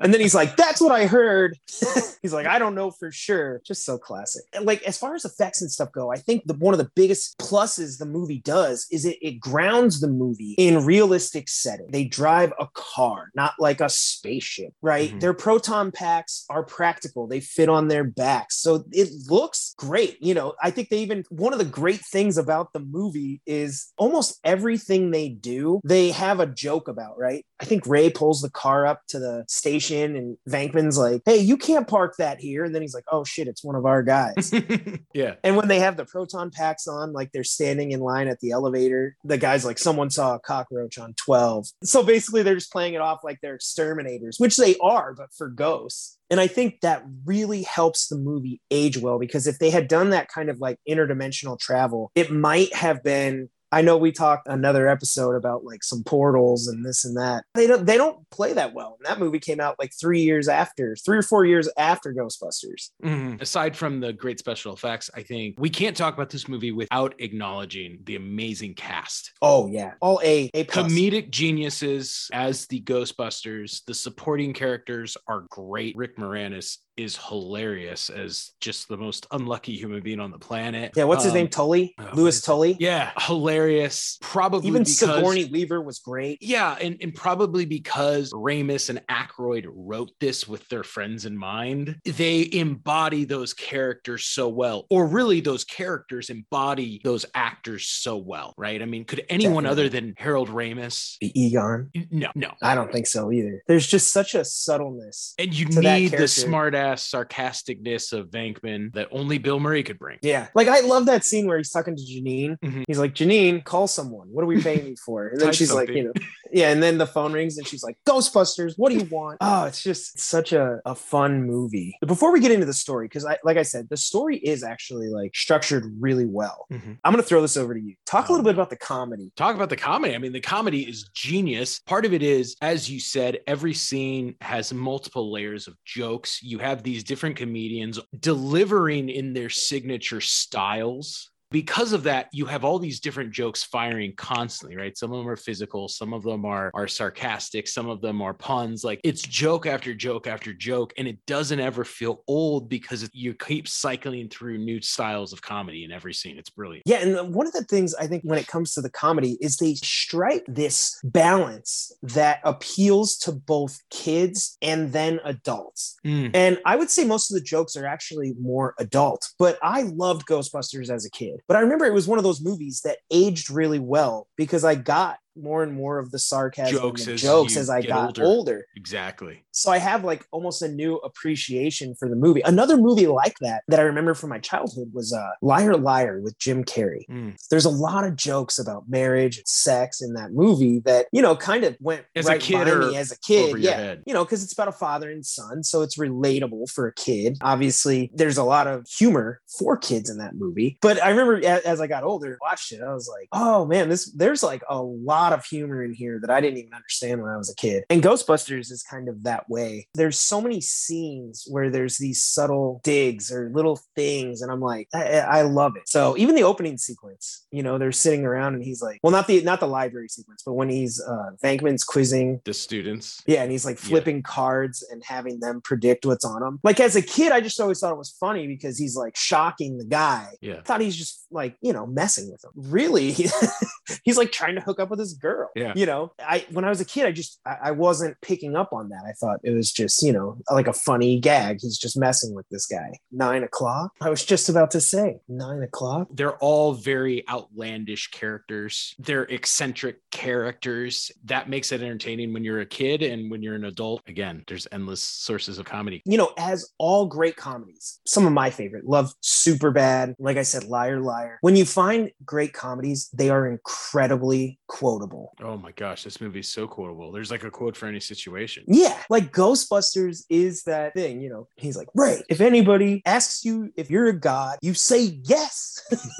and 0.00 0.12
then 0.12 0.20
he's 0.20 0.34
like, 0.34 0.56
that's 0.56 0.80
what 0.80 0.90
I 0.90 1.06
heard. 1.06 1.56
he's 2.20 2.32
like, 2.32 2.46
I 2.46 2.58
don't 2.58 2.74
know 2.74 2.90
for 2.90 3.12
sure. 3.12 3.62
Just 3.64 3.84
so 3.84 3.96
classic. 3.96 4.42
Like, 4.60 4.82
as 4.82 4.98
far 4.98 5.14
as 5.14 5.24
effects 5.24 5.62
and 5.62 5.70
stuff 5.70 5.92
go, 5.92 6.10
I 6.10 6.16
think 6.16 6.42
the, 6.46 6.54
one 6.54 6.74
of 6.74 6.78
the 6.78 6.90
biggest 6.96 7.38
pluses 7.38 7.98
the 7.98 8.06
movie 8.06 8.40
does 8.40 8.88
is 8.90 9.04
it, 9.04 9.18
it 9.22 9.38
grounds 9.38 10.00
the 10.00 10.08
movie 10.08 10.56
in 10.58 10.84
realistic 10.84 11.48
setting. 11.48 11.86
They 11.92 12.02
drive 12.02 12.52
a 12.58 12.66
car, 12.74 13.30
not 13.36 13.54
like 13.60 13.80
a 13.80 13.88
spaceship, 13.88 14.72
right? 14.82 15.10
Mm-hmm. 15.10 15.20
Their 15.20 15.34
proton 15.34 15.92
packs 15.92 16.44
are 16.50 16.64
practical. 16.64 17.28
They 17.28 17.38
fit 17.38 17.68
on 17.68 17.86
their 17.86 18.02
backs. 18.02 18.58
So 18.58 18.82
it 18.90 19.10
looks 19.30 19.76
great. 19.78 20.20
You 20.20 20.34
know, 20.34 20.54
I 20.60 20.72
think 20.72 20.88
they 20.88 20.98
even, 20.98 21.24
one 21.28 21.52
of 21.52 21.60
the 21.60 21.64
great 21.64 22.00
things 22.00 22.36
about 22.36 22.72
the 22.72 22.80
movie 22.80 23.40
is 23.46 23.92
almost 23.96 24.40
everything 24.42 25.12
they 25.12 25.28
do, 25.28 25.80
they 25.84 26.10
have 26.10 26.40
a 26.40 26.46
joke 26.46 26.88
about, 26.88 27.16
right? 27.16 27.46
I 27.60 27.64
think 27.64 27.86
Ray 27.92 28.08
pulls 28.08 28.40
the 28.40 28.48
car 28.48 28.86
up 28.86 29.02
to 29.08 29.18
the 29.18 29.44
station 29.48 30.16
and 30.16 30.38
Venkman's 30.48 30.96
like, 30.96 31.20
hey, 31.26 31.36
you 31.36 31.58
can't 31.58 31.86
park 31.86 32.14
that 32.16 32.40
here. 32.40 32.64
And 32.64 32.74
then 32.74 32.80
he's 32.80 32.94
like, 32.94 33.04
oh 33.12 33.22
shit, 33.22 33.48
it's 33.48 33.62
one 33.62 33.76
of 33.76 33.84
our 33.84 34.02
guys. 34.02 34.50
yeah. 35.14 35.34
And 35.44 35.56
when 35.58 35.68
they 35.68 35.78
have 35.80 35.98
the 35.98 36.06
proton 36.06 36.50
packs 36.50 36.88
on, 36.88 37.12
like 37.12 37.32
they're 37.32 37.44
standing 37.44 37.92
in 37.92 38.00
line 38.00 38.28
at 38.28 38.40
the 38.40 38.52
elevator, 38.52 39.14
the 39.24 39.36
guy's 39.36 39.66
like, 39.66 39.78
someone 39.78 40.08
saw 40.08 40.36
a 40.36 40.40
cockroach 40.40 40.96
on 40.96 41.12
12. 41.22 41.66
So 41.84 42.02
basically, 42.02 42.42
they're 42.42 42.54
just 42.54 42.72
playing 42.72 42.94
it 42.94 43.02
off 43.02 43.20
like 43.22 43.40
they're 43.42 43.56
exterminators, 43.56 44.38
which 44.38 44.56
they 44.56 44.76
are, 44.78 45.12
but 45.12 45.28
for 45.36 45.48
ghosts. 45.48 46.16
And 46.32 46.40
I 46.40 46.46
think 46.46 46.80
that 46.80 47.04
really 47.26 47.62
helps 47.62 48.08
the 48.08 48.16
movie 48.16 48.62
age 48.70 48.96
well 48.96 49.18
because 49.18 49.46
if 49.46 49.58
they 49.58 49.68
had 49.68 49.86
done 49.86 50.10
that 50.10 50.28
kind 50.28 50.48
of 50.48 50.60
like 50.60 50.78
interdimensional 50.88 51.58
travel, 51.58 52.10
it 52.14 52.30
might 52.32 52.74
have 52.74 53.02
been 53.02 53.50
I 53.72 53.82
know 53.82 53.96
we 53.96 54.12
talked 54.12 54.46
another 54.48 54.88
episode 54.88 55.34
about 55.34 55.64
like 55.64 55.82
some 55.82 56.04
portals 56.04 56.68
and 56.68 56.84
this 56.84 57.04
and 57.04 57.16
that. 57.16 57.44
They 57.54 57.66
don't 57.66 57.86
they 57.86 57.96
don't 57.96 58.28
play 58.30 58.52
that 58.52 58.74
well. 58.74 58.96
And 58.98 59.06
that 59.06 59.18
movie 59.18 59.38
came 59.40 59.60
out 59.60 59.76
like 59.78 59.92
three 59.98 60.20
years 60.20 60.46
after, 60.48 60.94
three 60.96 61.18
or 61.18 61.22
four 61.22 61.44
years 61.44 61.68
after 61.76 62.12
Ghostbusters. 62.12 62.90
Mm-hmm. 63.02 63.40
Aside 63.40 63.76
from 63.76 64.00
the 64.00 64.12
great 64.12 64.38
special 64.38 64.74
effects, 64.74 65.10
I 65.14 65.22
think 65.22 65.54
we 65.58 65.70
can't 65.70 65.96
talk 65.96 66.14
about 66.14 66.30
this 66.30 66.48
movie 66.48 66.72
without 66.72 67.14
acknowledging 67.18 67.98
the 68.04 68.16
amazing 68.16 68.74
cast. 68.74 69.32
Oh 69.40 69.68
yeah, 69.68 69.94
all 70.00 70.20
A 70.22 70.50
A 70.54 70.64
plus. 70.64 70.92
comedic 70.92 71.30
geniuses 71.30 72.28
as 72.32 72.66
the 72.66 72.80
Ghostbusters. 72.82 73.84
The 73.86 73.94
supporting 73.94 74.52
characters 74.52 75.16
are 75.26 75.46
great. 75.48 75.96
Rick 75.96 76.18
Moranis 76.18 76.78
is 76.96 77.16
hilarious 77.16 78.10
as 78.10 78.52
just 78.60 78.88
the 78.88 78.96
most 78.96 79.26
unlucky 79.30 79.76
human 79.76 80.02
being 80.02 80.20
on 80.20 80.30
the 80.30 80.38
planet. 80.38 80.92
Yeah, 80.96 81.04
what's 81.04 81.22
um, 81.22 81.28
his 81.28 81.34
name? 81.34 81.48
Tully, 81.48 81.94
oh, 81.98 82.10
Louis 82.14 82.40
Tully. 82.40 82.76
Yeah, 82.78 83.12
hilarious. 83.18 84.18
Probably 84.20 84.68
even 84.68 84.82
because, 84.82 84.98
Sigourney 84.98 85.46
Weaver 85.46 85.80
was 85.80 85.98
great. 85.98 86.38
Yeah, 86.42 86.76
and, 86.80 86.96
and 87.00 87.14
probably 87.14 87.64
because 87.64 88.32
Ramis 88.32 88.90
and 88.90 89.00
Aykroyd 89.08 89.66
wrote 89.68 90.10
this 90.20 90.46
with 90.46 90.68
their 90.68 90.82
friends 90.82 91.24
in 91.24 91.36
mind, 91.36 91.96
they 92.04 92.48
embody 92.52 93.24
those 93.24 93.54
characters 93.54 94.24
so 94.24 94.48
well, 94.48 94.86
or 94.90 95.06
really 95.06 95.40
those 95.40 95.64
characters 95.64 96.30
embody 96.30 97.00
those 97.04 97.24
actors 97.34 97.86
so 97.86 98.16
well, 98.16 98.54
right? 98.56 98.82
I 98.82 98.84
mean, 98.84 99.04
could 99.04 99.24
anyone 99.28 99.64
Definitely. 99.64 99.70
other 99.70 99.88
than 99.88 100.14
Harold 100.18 100.48
Ramis 100.48 101.18
be 101.20 101.32
Egon? 101.40 101.90
No, 102.10 102.28
no, 102.34 102.52
I 102.62 102.74
don't 102.74 102.92
think 102.92 103.06
so 103.06 103.32
either. 103.32 103.62
There's 103.66 103.86
just 103.86 104.12
such 104.12 104.34
a 104.34 104.44
subtleness, 104.44 105.34
and 105.38 105.54
you 105.54 105.66
need 105.66 106.12
the 106.12 106.28
smart 106.28 106.74
sarcasticness 106.90 108.12
of 108.12 108.28
Venkman 108.28 108.92
that 108.94 109.08
only 109.10 109.38
Bill 109.38 109.60
Murray 109.60 109.82
could 109.82 109.98
bring. 109.98 110.18
Yeah. 110.22 110.48
Like 110.54 110.68
I 110.68 110.80
love 110.80 111.06
that 111.06 111.24
scene 111.24 111.46
where 111.46 111.56
he's 111.56 111.70
talking 111.70 111.96
to 111.96 112.02
Janine. 112.02 112.58
Mm-hmm. 112.60 112.82
He's 112.86 112.98
like, 112.98 113.14
Janine, 113.14 113.64
call 113.64 113.86
someone. 113.86 114.28
What 114.28 114.42
are 114.42 114.46
we 114.46 114.62
paying 114.62 114.86
you 114.86 114.96
for? 114.96 115.28
And 115.28 115.40
then 115.40 115.52
she's 115.52 115.70
something. 115.70 115.88
like, 115.88 115.96
you 115.96 116.04
know, 116.04 116.12
yeah. 116.52 116.70
And 116.70 116.82
then 116.82 116.98
the 116.98 117.06
phone 117.06 117.32
rings 117.32 117.58
and 117.58 117.66
she's 117.66 117.82
like, 117.82 117.96
Ghostbusters, 118.08 118.74
what 118.76 118.92
do 118.92 118.98
you 118.98 119.04
want? 119.10 119.38
Oh, 119.52 119.64
it's 119.64 119.82
just 119.82 120.18
such 120.18 120.52
a, 120.52 120.80
a 120.86 120.94
fun 120.94 121.44
movie. 121.44 121.96
But 122.00 122.06
before 122.06 122.32
we 122.32 122.40
get 122.40 122.52
into 122.52 122.64
the 122.64 122.72
story, 122.72 123.06
because 123.06 123.24
I 123.26 123.38
like 123.44 123.56
I 123.56 123.62
said, 123.62 123.88
the 123.88 123.96
story 123.96 124.36
is 124.38 124.62
actually 124.62 125.08
like 125.08 125.34
structured 125.34 125.84
really 125.98 126.26
well. 126.26 126.66
Mm-hmm. 126.72 126.92
I'm 127.04 127.12
gonna 127.12 127.22
throw 127.22 127.42
this 127.42 127.56
over 127.56 127.74
to 127.74 127.80
you. 127.80 127.94
Talk 128.06 128.28
a 128.28 128.32
little 128.32 128.44
bit 128.44 128.54
about 128.54 128.70
the 128.70 128.76
comedy. 128.76 129.32
Talk 129.36 129.54
about 129.56 129.68
the 129.68 129.76
comedy. 129.76 130.14
I 130.14 130.18
mean, 130.18 130.32
the 130.32 130.40
comedy 130.40 130.88
is 130.88 131.08
genius. 131.14 131.80
Part 131.80 132.04
of 132.04 132.12
it 132.12 132.22
is, 132.22 132.56
as 132.62 132.90
you 132.90 133.00
said, 133.00 133.40
every 133.46 133.74
scene 133.74 134.36
has 134.40 134.72
multiple 134.72 135.32
layers 135.32 135.66
of 135.66 135.74
jokes. 135.84 136.42
You 136.42 136.58
have 136.58 136.82
these 136.82 137.04
different 137.04 137.36
comedians 137.36 137.98
delivering 138.20 139.08
in 139.08 139.32
their 139.32 139.50
signature 139.50 140.20
styles 140.20 141.30
because 141.52 141.92
of 141.92 142.02
that, 142.04 142.28
you 142.32 142.46
have 142.46 142.64
all 142.64 142.78
these 142.78 143.00
different 143.00 143.30
jokes 143.30 143.62
firing 143.62 144.14
constantly, 144.16 144.76
right? 144.76 144.96
Some 144.96 145.12
of 145.12 145.18
them 145.18 145.28
are 145.28 145.36
physical, 145.36 145.88
some 145.88 146.12
of 146.12 146.22
them 146.22 146.44
are 146.44 146.70
are 146.74 146.88
sarcastic, 146.88 147.68
some 147.68 147.88
of 147.88 148.00
them 148.00 148.22
are 148.22 148.34
puns. 148.34 148.84
Like 148.84 149.00
it's 149.04 149.22
joke 149.22 149.66
after 149.66 149.94
joke 149.94 150.26
after 150.26 150.52
joke, 150.52 150.92
and 150.96 151.06
it 151.06 151.18
doesn't 151.26 151.60
ever 151.60 151.84
feel 151.84 152.24
old 152.26 152.68
because 152.68 153.08
you 153.12 153.34
keep 153.34 153.68
cycling 153.68 154.28
through 154.28 154.58
new 154.58 154.80
styles 154.80 155.32
of 155.32 155.42
comedy 155.42 155.84
in 155.84 155.92
every 155.92 156.14
scene. 156.14 156.38
It's 156.38 156.50
brilliant. 156.50 156.84
Yeah, 156.86 156.98
and 157.02 157.34
one 157.34 157.46
of 157.46 157.52
the 157.52 157.64
things 157.64 157.94
I 157.94 158.06
think 158.06 158.22
when 158.24 158.38
it 158.38 158.46
comes 158.46 158.72
to 158.74 158.80
the 158.80 158.90
comedy 158.90 159.36
is 159.40 159.56
they 159.56 159.74
strike 159.74 160.44
this 160.48 160.98
balance 161.04 161.92
that 162.02 162.40
appeals 162.44 163.16
to 163.18 163.32
both 163.32 163.78
kids 163.90 164.56
and 164.62 164.92
then 164.92 165.20
adults. 165.24 165.96
Mm. 166.04 166.30
And 166.34 166.58
I 166.64 166.76
would 166.76 166.90
say 166.90 167.04
most 167.04 167.30
of 167.30 167.34
the 167.34 167.44
jokes 167.44 167.76
are 167.76 167.86
actually 167.86 168.34
more 168.40 168.74
adult, 168.78 169.28
but 169.38 169.58
I 169.62 169.82
loved 169.82 170.26
Ghostbusters 170.26 170.90
as 170.90 171.04
a 171.04 171.10
kid. 171.10 171.41
But 171.48 171.56
I 171.56 171.60
remember 171.60 171.84
it 171.84 171.92
was 171.92 172.08
one 172.08 172.18
of 172.18 172.24
those 172.24 172.40
movies 172.40 172.80
that 172.84 172.98
aged 173.10 173.50
really 173.50 173.78
well 173.78 174.28
because 174.36 174.64
I 174.64 174.74
got 174.74 175.18
more 175.36 175.62
and 175.62 175.74
more 175.74 175.98
of 175.98 176.10
the 176.10 176.18
sarcasm 176.18 176.78
jokes, 176.78 177.08
as, 177.08 177.22
jokes 177.22 177.56
as, 177.56 177.70
I 177.70 177.82
got 177.82 178.18
older. 178.18 178.24
older. 178.24 178.66
Exactly. 178.76 179.44
So 179.52 179.70
I 179.70 179.78
have 179.78 180.04
like 180.04 180.26
almost 180.30 180.62
a 180.62 180.68
new 180.68 180.96
appreciation 180.96 181.94
for 181.94 182.08
the 182.08 182.16
movie. 182.16 182.40
Another 182.42 182.76
movie 182.76 183.06
like 183.06 183.36
that 183.40 183.62
that 183.68 183.78
I 183.78 183.82
remember 183.82 184.14
from 184.14 184.30
my 184.30 184.38
childhood 184.38 184.90
was 184.92 185.12
uh, 185.12 185.30
Liar 185.42 185.76
Liar 185.76 186.20
with 186.20 186.38
Jim 186.38 186.64
Carrey. 186.64 187.06
Mm. 187.10 187.36
There's 187.50 187.64
a 187.64 187.70
lot 187.70 188.04
of 188.04 188.16
jokes 188.16 188.58
about 188.58 188.88
marriage 188.88 189.38
and 189.38 189.48
sex 189.48 190.00
in 190.00 190.14
that 190.14 190.32
movie 190.32 190.80
that 190.80 191.06
you 191.12 191.22
know 191.22 191.36
kind 191.36 191.64
of 191.64 191.76
went 191.80 192.04
as 192.16 192.26
right 192.26 192.42
a 192.42 192.44
kid 192.44 192.64
by 192.64 192.74
me 192.74 192.96
as 192.96 193.12
a 193.12 193.18
kid. 193.20 193.58
yeah, 193.58 193.96
you 194.06 194.14
know, 194.14 194.24
because 194.24 194.42
it's 194.42 194.52
about 194.52 194.68
a 194.68 194.72
father 194.72 195.10
and 195.10 195.24
son, 195.24 195.62
so 195.62 195.82
it's 195.82 195.98
relatable 195.98 196.70
for 196.70 196.86
a 196.86 196.94
kid. 196.94 197.36
Obviously, 197.42 198.10
there's 198.14 198.38
a 198.38 198.44
lot 198.44 198.66
of 198.66 198.86
humor 198.88 199.40
for 199.58 199.76
kids 199.76 200.08
in 200.08 200.18
that 200.18 200.34
movie. 200.34 200.78
But 200.80 201.02
I 201.02 201.10
remember 201.10 201.44
as 201.44 201.80
I 201.80 201.86
got 201.86 202.04
older, 202.04 202.38
watched 202.40 202.72
it, 202.72 202.80
I 202.82 202.92
was 202.92 203.08
like, 203.08 203.28
oh 203.32 203.66
man, 203.66 203.88
this 203.88 204.10
there's 204.12 204.42
like 204.42 204.62
a 204.68 204.80
lot 204.80 205.32
of 205.32 205.44
humor 205.44 205.84
in 205.84 205.92
here 205.92 206.18
that 206.20 206.30
I 206.30 206.40
didn't 206.40 206.58
even 206.58 206.74
understand 206.74 207.22
when 207.22 207.30
I 207.30 207.36
was 207.36 207.50
a 207.50 207.56
kid. 207.56 207.84
And 207.90 208.02
Ghostbusters 208.02 208.70
is 208.70 208.82
kind 208.82 209.08
of 209.08 209.22
that 209.24 209.41
way. 209.48 209.88
There's 209.94 210.18
so 210.18 210.40
many 210.40 210.60
scenes 210.60 211.44
where 211.48 211.70
there's 211.70 211.98
these 211.98 212.22
subtle 212.22 212.80
digs 212.84 213.32
or 213.32 213.50
little 213.50 213.80
things, 213.94 214.42
and 214.42 214.50
I'm 214.50 214.60
like, 214.60 214.88
I, 214.94 215.18
I 215.18 215.42
love 215.42 215.76
it. 215.76 215.88
So 215.88 216.16
even 216.16 216.34
the 216.34 216.42
opening 216.42 216.78
sequence, 216.78 217.46
you 217.50 217.62
know, 217.62 217.78
they're 217.78 217.92
sitting 217.92 218.24
around 218.24 218.54
and 218.54 218.62
he's 218.62 218.82
like, 218.82 219.00
well, 219.02 219.12
not 219.12 219.26
the 219.26 219.42
not 219.42 219.60
the 219.60 219.66
library 219.66 220.08
sequence, 220.08 220.42
but 220.44 220.54
when 220.54 220.68
he's 220.68 221.00
uh 221.00 221.30
Venkman's 221.42 221.84
quizzing 221.84 222.40
the 222.44 222.54
students. 222.54 223.22
Yeah, 223.26 223.42
and 223.42 223.50
he's 223.50 223.64
like 223.64 223.78
flipping 223.78 224.16
yeah. 224.16 224.22
cards 224.24 224.86
and 224.90 225.02
having 225.04 225.40
them 225.40 225.60
predict 225.60 226.06
what's 226.06 226.24
on 226.24 226.40
them. 226.40 226.60
Like 226.62 226.80
as 226.80 226.96
a 226.96 227.02
kid, 227.02 227.32
I 227.32 227.40
just 227.40 227.60
always 227.60 227.80
thought 227.80 227.92
it 227.92 227.98
was 227.98 228.10
funny 228.10 228.46
because 228.46 228.78
he's 228.78 228.96
like 228.96 229.16
shocking 229.16 229.78
the 229.78 229.84
guy. 229.84 230.28
Yeah. 230.40 230.56
I 230.56 230.60
thought 230.62 230.80
he's 230.80 230.96
just 230.96 231.26
like, 231.30 231.56
you 231.60 231.72
know, 231.72 231.86
messing 231.86 232.30
with 232.30 232.44
him. 232.44 232.50
Really, 232.54 233.12
he's 234.04 234.18
like 234.18 234.32
trying 234.32 234.54
to 234.54 234.60
hook 234.60 234.80
up 234.80 234.90
with 234.90 234.98
his 234.98 235.14
girl. 235.14 235.50
Yeah. 235.54 235.72
You 235.74 235.86
know, 235.86 236.12
I 236.18 236.44
when 236.50 236.64
I 236.64 236.68
was 236.68 236.80
a 236.80 236.84
kid, 236.84 237.06
I 237.06 237.12
just 237.12 237.40
I, 237.44 237.56
I, 237.64 237.70
wasn't 237.72 238.20
picking 238.20 238.56
up 238.56 238.72
on 238.72 238.90
that. 238.90 239.02
I 239.08 239.12
thought 239.12 239.31
it 239.42 239.50
was 239.50 239.72
just, 239.72 240.02
you 240.02 240.12
know, 240.12 240.38
like 240.50 240.66
a 240.66 240.72
funny 240.72 241.20
gag. 241.20 241.58
He's 241.60 241.78
just 241.78 241.98
messing 241.98 242.34
with 242.34 242.46
this 242.50 242.66
guy. 242.66 242.98
Nine 243.10 243.42
o'clock. 243.42 243.92
I 244.00 244.10
was 244.10 244.24
just 244.24 244.48
about 244.48 244.70
to 244.72 244.80
say 244.80 245.20
nine 245.28 245.62
o'clock. 245.62 246.08
They're 246.12 246.36
all 246.36 246.74
very 246.74 247.28
outlandish 247.28 248.10
characters. 248.10 248.94
They're 248.98 249.24
eccentric 249.24 249.98
characters. 250.10 251.10
That 251.24 251.48
makes 251.48 251.72
it 251.72 251.82
entertaining 251.82 252.32
when 252.32 252.44
you're 252.44 252.60
a 252.60 252.66
kid 252.66 253.02
and 253.02 253.30
when 253.30 253.42
you're 253.42 253.54
an 253.54 253.64
adult. 253.64 254.02
Again, 254.06 254.44
there's 254.48 254.66
endless 254.72 255.02
sources 255.02 255.58
of 255.58 255.66
comedy. 255.66 256.02
You 256.04 256.18
know, 256.18 256.32
as 256.38 256.70
all 256.78 257.06
great 257.06 257.36
comedies, 257.36 258.00
some 258.06 258.26
of 258.26 258.32
my 258.32 258.50
favorite, 258.50 258.86
love 258.86 259.12
Superbad. 259.22 260.14
Like 260.18 260.36
I 260.36 260.42
said, 260.42 260.64
liar, 260.64 261.00
liar. 261.00 261.38
When 261.40 261.56
you 261.56 261.64
find 261.64 262.10
great 262.24 262.52
comedies, 262.52 263.10
they 263.12 263.30
are 263.30 263.46
incredibly 263.46 264.58
quotable 264.66 265.02
quotable. 265.02 265.32
Oh 265.42 265.56
my 265.56 265.72
gosh, 265.72 266.04
this 266.04 266.20
movie 266.20 266.40
is 266.40 266.48
so 266.48 266.66
quotable. 266.66 267.12
There's 267.12 267.30
like 267.30 267.44
a 267.44 267.50
quote 267.50 267.76
for 267.76 267.86
any 267.86 268.00
situation. 268.00 268.64
Yeah, 268.66 268.98
like 269.10 269.21
Ghostbusters 269.22 270.24
is 270.28 270.64
that 270.64 270.94
thing, 270.94 271.20
you 271.20 271.28
know. 271.28 271.48
He's 271.56 271.76
like, 271.76 271.88
right. 271.94 272.22
If 272.28 272.40
anybody 272.40 273.02
asks 273.06 273.44
you 273.44 273.72
if 273.76 273.90
you're 273.90 274.08
a 274.08 274.12
god, 274.12 274.58
you 274.62 274.74
say 274.74 275.20
yes. 275.24 275.80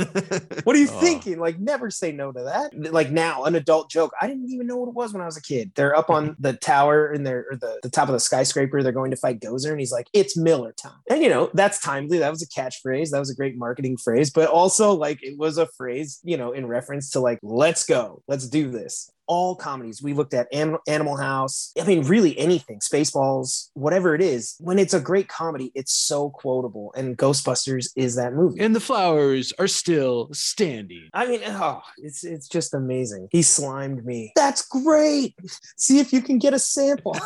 what 0.64 0.76
are 0.76 0.78
you 0.78 0.88
oh. 0.90 1.00
thinking? 1.00 1.38
Like, 1.38 1.58
never 1.58 1.90
say 1.90 2.12
no 2.12 2.32
to 2.32 2.42
that. 2.44 2.92
Like 2.92 3.10
now, 3.10 3.44
an 3.44 3.54
adult 3.54 3.90
joke. 3.90 4.12
I 4.20 4.26
didn't 4.26 4.50
even 4.50 4.66
know 4.66 4.76
what 4.76 4.88
it 4.88 4.94
was 4.94 5.12
when 5.12 5.22
I 5.22 5.26
was 5.26 5.36
a 5.36 5.42
kid. 5.42 5.72
They're 5.74 5.96
up 5.96 6.10
on 6.10 6.36
the 6.38 6.54
tower 6.54 7.12
in 7.12 7.24
their 7.24 7.46
or 7.50 7.56
the, 7.56 7.78
the 7.82 7.90
top 7.90 8.08
of 8.08 8.12
the 8.12 8.20
skyscraper. 8.20 8.82
They're 8.82 8.92
going 8.92 9.10
to 9.10 9.16
fight 9.16 9.40
Gozer, 9.40 9.70
and 9.70 9.80
he's 9.80 9.92
like, 9.92 10.08
it's 10.12 10.36
Miller 10.36 10.72
time. 10.72 11.00
And 11.10 11.22
you 11.22 11.28
know, 11.28 11.50
that's 11.54 11.80
timely. 11.80 12.18
That 12.18 12.30
was 12.30 12.42
a 12.42 12.48
catchphrase. 12.48 13.10
That 13.10 13.18
was 13.18 13.30
a 13.30 13.34
great 13.34 13.56
marketing 13.56 13.96
phrase, 13.96 14.30
but 14.30 14.48
also 14.48 14.92
like 14.92 15.22
it 15.22 15.38
was 15.38 15.58
a 15.58 15.66
phrase, 15.66 16.20
you 16.22 16.36
know, 16.36 16.52
in 16.52 16.66
reference 16.66 17.10
to 17.10 17.20
like, 17.20 17.38
let's 17.42 17.84
go, 17.84 18.22
let's 18.28 18.48
do 18.48 18.70
this 18.70 19.10
all 19.26 19.54
comedies. 19.54 20.02
We 20.02 20.12
looked 20.12 20.34
at 20.34 20.48
Anim- 20.52 20.78
Animal 20.86 21.16
House. 21.16 21.72
I 21.80 21.84
mean, 21.84 22.02
really 22.04 22.38
anything, 22.38 22.80
Spaceballs, 22.80 23.70
whatever 23.74 24.14
it 24.14 24.20
is. 24.20 24.56
When 24.58 24.78
it's 24.78 24.94
a 24.94 25.00
great 25.00 25.28
comedy, 25.28 25.72
it's 25.74 25.92
so 25.92 26.30
quotable. 26.30 26.92
And 26.96 27.16
Ghostbusters 27.16 27.90
is 27.96 28.16
that 28.16 28.34
movie. 28.34 28.60
And 28.60 28.74
the 28.74 28.80
flowers 28.80 29.52
are 29.58 29.68
still 29.68 30.28
standing. 30.32 31.08
I 31.14 31.26
mean, 31.26 31.40
oh, 31.46 31.82
it's 31.98 32.24
it's 32.24 32.48
just 32.48 32.74
amazing. 32.74 33.28
He 33.30 33.42
slimed 33.42 34.04
me. 34.04 34.32
That's 34.36 34.66
great. 34.66 35.34
See 35.76 35.98
if 35.98 36.12
you 36.12 36.22
can 36.22 36.38
get 36.38 36.54
a 36.54 36.58
sample. 36.58 37.16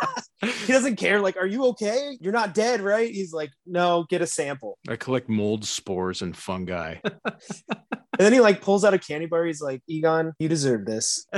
he 0.42 0.72
doesn't 0.72 0.96
care. 0.96 1.20
Like, 1.20 1.36
are 1.36 1.46
you 1.46 1.66
okay? 1.66 2.16
You're 2.20 2.32
not 2.32 2.54
dead, 2.54 2.80
right? 2.80 3.12
He's 3.12 3.32
like, 3.32 3.50
no, 3.66 4.06
get 4.08 4.22
a 4.22 4.26
sample. 4.26 4.78
I 4.88 4.96
collect 4.96 5.28
mold 5.28 5.64
spores 5.64 6.22
and 6.22 6.36
fungi. 6.36 6.96
And 8.22 8.26
then 8.26 8.34
he 8.34 8.38
like 8.38 8.60
pulls 8.60 8.84
out 8.84 8.94
a 8.94 9.00
candy 9.00 9.26
bar. 9.26 9.44
He's 9.44 9.60
like, 9.60 9.82
Egon, 9.88 10.32
you 10.38 10.48
deserve 10.48 10.86
this. 10.86 11.26